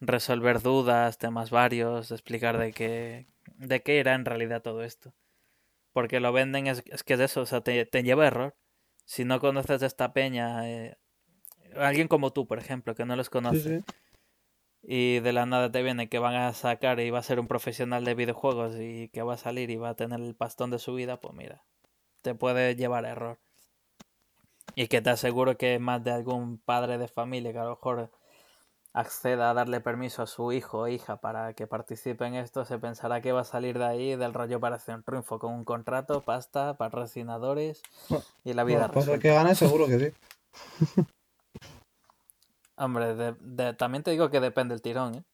resolver 0.00 0.60
dudas, 0.60 1.18
temas 1.18 1.50
varios, 1.50 2.10
explicar 2.10 2.58
de 2.58 2.72
qué, 2.72 3.26
de 3.60 3.82
qué 3.82 4.00
era 4.00 4.14
en 4.14 4.24
realidad 4.24 4.62
todo 4.62 4.82
esto. 4.82 5.14
Porque 5.92 6.20
lo 6.20 6.32
venden, 6.32 6.66
es, 6.66 6.82
es 6.86 7.04
que 7.04 7.14
es 7.14 7.20
eso, 7.20 7.42
o 7.42 7.46
sea, 7.46 7.62
te, 7.62 7.86
te 7.86 8.02
lleva 8.02 8.24
a 8.24 8.28
error. 8.28 8.56
Si 9.04 9.24
no 9.24 9.40
conoces 9.40 9.80
de 9.80 9.86
esta 9.86 10.12
peña, 10.12 10.68
eh, 10.70 10.98
alguien 11.76 12.08
como 12.08 12.32
tú, 12.32 12.46
por 12.46 12.58
ejemplo, 12.58 12.94
que 12.94 13.04
no 13.06 13.16
los 13.16 13.28
Sí, 13.28 13.32
conoce, 13.32 13.80
sí. 13.80 13.84
y 14.82 15.20
de 15.20 15.32
la 15.32 15.46
nada 15.46 15.70
te 15.70 15.82
viene 15.82 16.08
que 16.08 16.18
van 16.18 16.34
a 16.34 16.52
sacar 16.52 17.00
y 17.00 17.10
va 17.10 17.18
a 17.18 17.22
ser 17.22 17.40
un 17.40 17.48
profesional 17.48 18.04
de 18.04 18.14
videojuegos 18.14 18.76
y 18.78 19.08
que 19.10 19.22
va 19.22 19.34
a 19.34 19.38
salir 19.38 19.70
y 19.70 19.76
va 19.76 19.90
a 19.90 19.96
tener 19.96 20.20
el 20.20 20.34
pastón 20.34 20.70
de 20.70 20.78
su 20.78 20.94
vida, 20.94 21.20
pues 21.20 21.34
mira, 21.34 21.64
te 22.22 22.34
puede 22.34 22.76
llevar 22.76 23.04
a 23.04 23.10
error. 23.10 23.40
Y 24.74 24.88
que 24.88 25.00
te 25.00 25.10
aseguro 25.10 25.56
que 25.56 25.78
más 25.78 26.02
de 26.02 26.10
algún 26.12 26.58
padre 26.58 26.98
de 26.98 27.08
familia 27.08 27.52
que 27.52 27.58
a 27.58 27.64
lo 27.64 27.70
mejor 27.70 28.10
acceda 28.92 29.50
a 29.50 29.54
darle 29.54 29.80
permiso 29.80 30.22
a 30.22 30.26
su 30.26 30.52
hijo 30.52 30.80
o 30.80 30.88
hija 30.88 31.20
para 31.20 31.52
que 31.54 31.66
participe 31.66 32.26
en 32.26 32.34
esto, 32.34 32.64
se 32.64 32.78
pensará 32.78 33.20
que 33.20 33.32
va 33.32 33.42
a 33.42 33.44
salir 33.44 33.78
de 33.78 33.84
ahí 33.84 34.16
del 34.16 34.34
rollo 34.34 34.56
Operación 34.56 35.02
Triunfo 35.02 35.38
con 35.38 35.52
un 35.52 35.64
contrato, 35.64 36.22
pasta, 36.22 36.76
patrocinadores 36.76 37.82
y 38.44 38.52
la 38.52 38.64
vida 38.64 38.90
Pues 38.90 39.08
que 39.08 39.32
gane 39.32 39.54
seguro 39.54 39.86
que 39.86 39.98
sí. 39.98 40.12
Hombre, 42.76 43.34
también 43.76 44.02
te 44.02 44.10
digo 44.10 44.30
que 44.30 44.40
depende 44.40 44.74
el 44.74 44.80
tirón, 44.80 45.14
¿eh? 45.16 45.24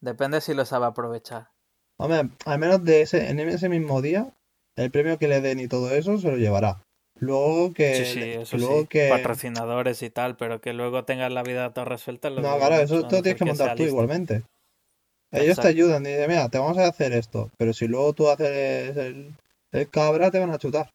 Depende 0.00 0.42
si 0.42 0.52
lo 0.52 0.66
sabe 0.66 0.84
aprovechar. 0.84 1.48
Hombre, 1.96 2.30
al 2.44 2.58
menos 2.58 2.84
de 2.84 3.00
ese, 3.00 3.30
en 3.30 3.40
ese 3.40 3.70
mismo 3.70 4.02
día, 4.02 4.34
el 4.76 4.90
premio 4.90 5.18
que 5.18 5.26
le 5.26 5.40
den 5.40 5.58
y 5.58 5.68
todo 5.68 5.90
eso 5.90 6.18
se 6.18 6.30
lo 6.30 6.36
llevará. 6.36 6.85
Luego 7.18 7.72
que. 7.72 8.04
Sí, 8.04 8.04
sí, 8.04 8.20
eso 8.20 8.58
sí. 8.58 9.08
Patrocinadores 9.08 10.02
y 10.02 10.10
tal, 10.10 10.36
pero 10.36 10.60
que 10.60 10.72
luego 10.72 11.04
tengas 11.04 11.32
la 11.32 11.42
vida 11.42 11.72
toda 11.72 11.86
resuelta. 11.86 12.30
No, 12.30 12.56
claro, 12.58 12.76
eso 12.76 13.06
tú 13.06 13.22
tienes 13.22 13.38
que 13.38 13.44
montar 13.44 13.76
tú 13.76 13.84
igualmente. 13.84 14.42
Ellos 15.32 15.58
te 15.58 15.68
ayudan 15.68 16.04
y 16.06 16.10
dicen, 16.10 16.28
mira, 16.28 16.48
te 16.48 16.58
vamos 16.58 16.78
a 16.78 16.86
hacer 16.86 17.12
esto. 17.12 17.50
Pero 17.58 17.72
si 17.72 17.88
luego 17.88 18.12
tú 18.12 18.28
haces 18.28 18.96
el, 18.96 19.34
el 19.72 19.90
cabra, 19.90 20.30
te 20.30 20.38
van 20.38 20.50
a 20.50 20.58
chutar. 20.58 20.90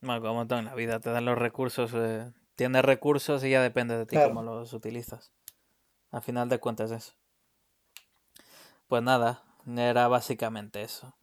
Bueno, 0.00 0.22
como 0.22 0.46
todo 0.46 0.58
en 0.58 0.64
la 0.64 0.74
vida, 0.74 1.00
te 1.00 1.10
dan 1.10 1.24
los 1.24 1.38
recursos. 1.38 1.92
Eh, 1.94 2.30
tienes 2.56 2.84
recursos 2.84 3.44
y 3.44 3.50
ya 3.50 3.62
depende 3.62 3.96
de 3.96 4.06
ti 4.06 4.16
cómo 4.16 4.42
los 4.42 4.72
utilizas. 4.72 5.32
Al 6.10 6.22
final 6.22 6.48
de 6.48 6.58
cuentas, 6.58 6.90
eso. 6.90 7.12
Pues 8.88 9.02
nada, 9.02 9.42
era 9.66 10.08
básicamente 10.08 10.82
eso 10.82 11.14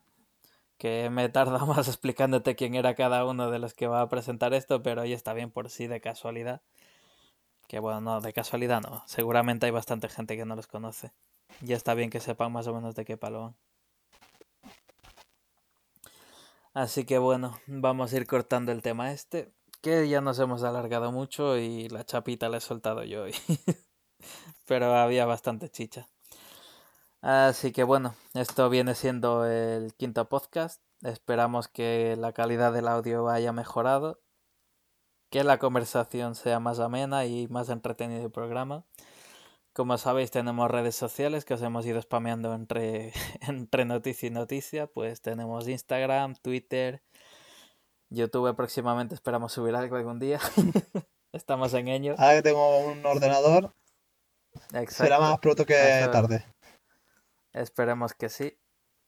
que 0.81 1.11
me 1.11 1.29
tarda 1.29 1.59
más 1.65 1.87
explicándote 1.87 2.55
quién 2.55 2.73
era 2.73 2.95
cada 2.95 3.23
uno 3.25 3.51
de 3.51 3.59
los 3.59 3.75
que 3.75 3.85
va 3.85 4.01
a 4.01 4.09
presentar 4.09 4.55
esto, 4.55 4.81
pero 4.81 5.01
ahí 5.01 5.13
está 5.13 5.31
bien 5.33 5.51
por 5.51 5.69
sí 5.69 5.85
de 5.85 6.01
casualidad. 6.01 6.63
Que 7.67 7.77
bueno, 7.77 8.01
no, 8.01 8.19
de 8.19 8.33
casualidad 8.33 8.81
no. 8.81 9.03
Seguramente 9.05 9.67
hay 9.67 9.71
bastante 9.71 10.09
gente 10.09 10.35
que 10.35 10.43
no 10.43 10.55
los 10.55 10.65
conoce. 10.65 11.11
Y 11.61 11.73
está 11.73 11.93
bien 11.93 12.09
que 12.09 12.19
sepan 12.19 12.51
más 12.51 12.65
o 12.65 12.73
menos 12.73 12.95
de 12.95 13.05
qué 13.05 13.15
palo 13.15 13.41
van. 13.43 13.55
Así 16.73 17.05
que 17.05 17.19
bueno, 17.19 17.59
vamos 17.67 18.11
a 18.11 18.17
ir 18.17 18.25
cortando 18.25 18.71
el 18.71 18.81
tema 18.81 19.11
este. 19.11 19.53
Que 19.81 20.09
ya 20.09 20.19
nos 20.19 20.39
hemos 20.39 20.63
alargado 20.63 21.11
mucho 21.11 21.59
y 21.59 21.89
la 21.89 22.03
chapita 22.05 22.49
la 22.49 22.57
he 22.57 22.61
soltado 22.61 23.03
yo 23.03 23.21
hoy. 23.21 23.35
pero 24.65 24.95
había 24.95 25.27
bastante 25.27 25.69
chicha. 25.69 26.07
Así 27.21 27.71
que 27.71 27.83
bueno, 27.83 28.15
esto 28.33 28.69
viene 28.69 28.95
siendo 28.95 29.45
el 29.45 29.93
quinto 29.95 30.27
podcast. 30.27 30.81
Esperamos 31.03 31.67
que 31.67 32.15
la 32.17 32.33
calidad 32.33 32.73
del 32.73 32.87
audio 32.87 33.29
haya 33.29 33.51
mejorado, 33.51 34.21
que 35.29 35.43
la 35.43 35.59
conversación 35.59 36.35
sea 36.35 36.59
más 36.59 36.79
amena 36.79 37.25
y 37.25 37.47
más 37.47 37.69
entretenido 37.69 38.25
el 38.25 38.31
programa. 38.31 38.85
Como 39.73 39.97
sabéis, 39.97 40.31
tenemos 40.31 40.69
redes 40.69 40.95
sociales 40.95 41.45
que 41.45 41.53
os 41.53 41.61
hemos 41.61 41.85
ido 41.85 42.01
spameando 42.01 42.53
entre, 42.53 43.13
entre 43.41 43.85
noticia 43.85 44.27
y 44.27 44.31
noticia. 44.31 44.87
Pues 44.87 45.21
tenemos 45.21 45.67
Instagram, 45.67 46.35
Twitter, 46.35 47.01
YouTube 48.11 48.53
próximamente 48.55 49.15
esperamos 49.15 49.53
subir 49.53 49.73
algo 49.73 49.95
algún 49.95 50.19
día. 50.19 50.39
Estamos 51.31 51.73
en 51.73 51.87
ello. 51.87 52.15
Ahora 52.17 52.35
que 52.35 52.41
tengo 52.41 52.79
un 52.79 53.05
ordenador, 53.05 53.73
será 54.89 55.19
más 55.19 55.39
pronto 55.39 55.65
que 55.65 56.09
tarde. 56.11 56.43
Esperemos 57.53 58.13
que 58.13 58.29
sí. 58.29 58.57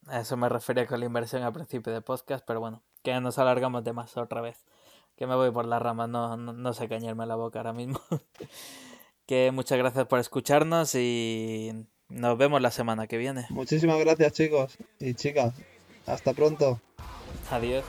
A 0.08 0.20
eso 0.20 0.36
me 0.36 0.50
refería 0.50 0.86
con 0.86 1.00
la 1.00 1.06
inversión 1.06 1.44
al 1.44 1.54
principio 1.54 1.94
de 1.94 2.02
podcast, 2.02 2.44
pero 2.46 2.60
bueno, 2.60 2.84
que 3.04 3.20
nos 3.22 3.40
alargamos 3.40 3.84
de 3.84 3.94
más 3.94 4.18
otra 4.18 4.42
vez. 4.42 4.66
Que 5.16 5.28
me 5.28 5.36
voy 5.36 5.52
por 5.52 5.66
las 5.66 5.82
ramas, 5.82 6.10
no, 6.10 6.36
no, 6.36 6.74
sé 6.74 6.90
cañarme 6.90 7.26
la 7.26 7.36
boca 7.36 7.60
ahora 7.60 7.74
mismo. 7.74 8.02
que 9.26 9.52
muchas 9.52 9.78
gracias 9.78 10.06
por 10.08 10.20
escucharnos 10.20 10.96
y 10.96 11.72
nos 12.10 12.38
vemos 12.38 12.62
la 12.62 12.72
semana 12.72 13.08
que 13.08 13.18
viene. 13.18 13.46
Muchísimas 13.50 14.00
gracias 14.00 14.34
chicos 14.34 14.78
y 15.00 15.14
chicas. 15.14 15.54
Hasta 16.06 16.34
pronto. 16.34 16.82
Adiós. 17.50 17.86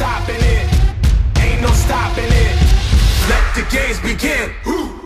stopping 0.00 0.40
it. 0.40 0.66
Ain't 1.40 1.60
no 1.60 1.68
stopping 1.72 2.24
it. 2.24 2.56
Let 3.28 3.44
the 3.54 3.64
games 3.70 4.00
begin. 4.00 4.50
Woo. 4.64 4.99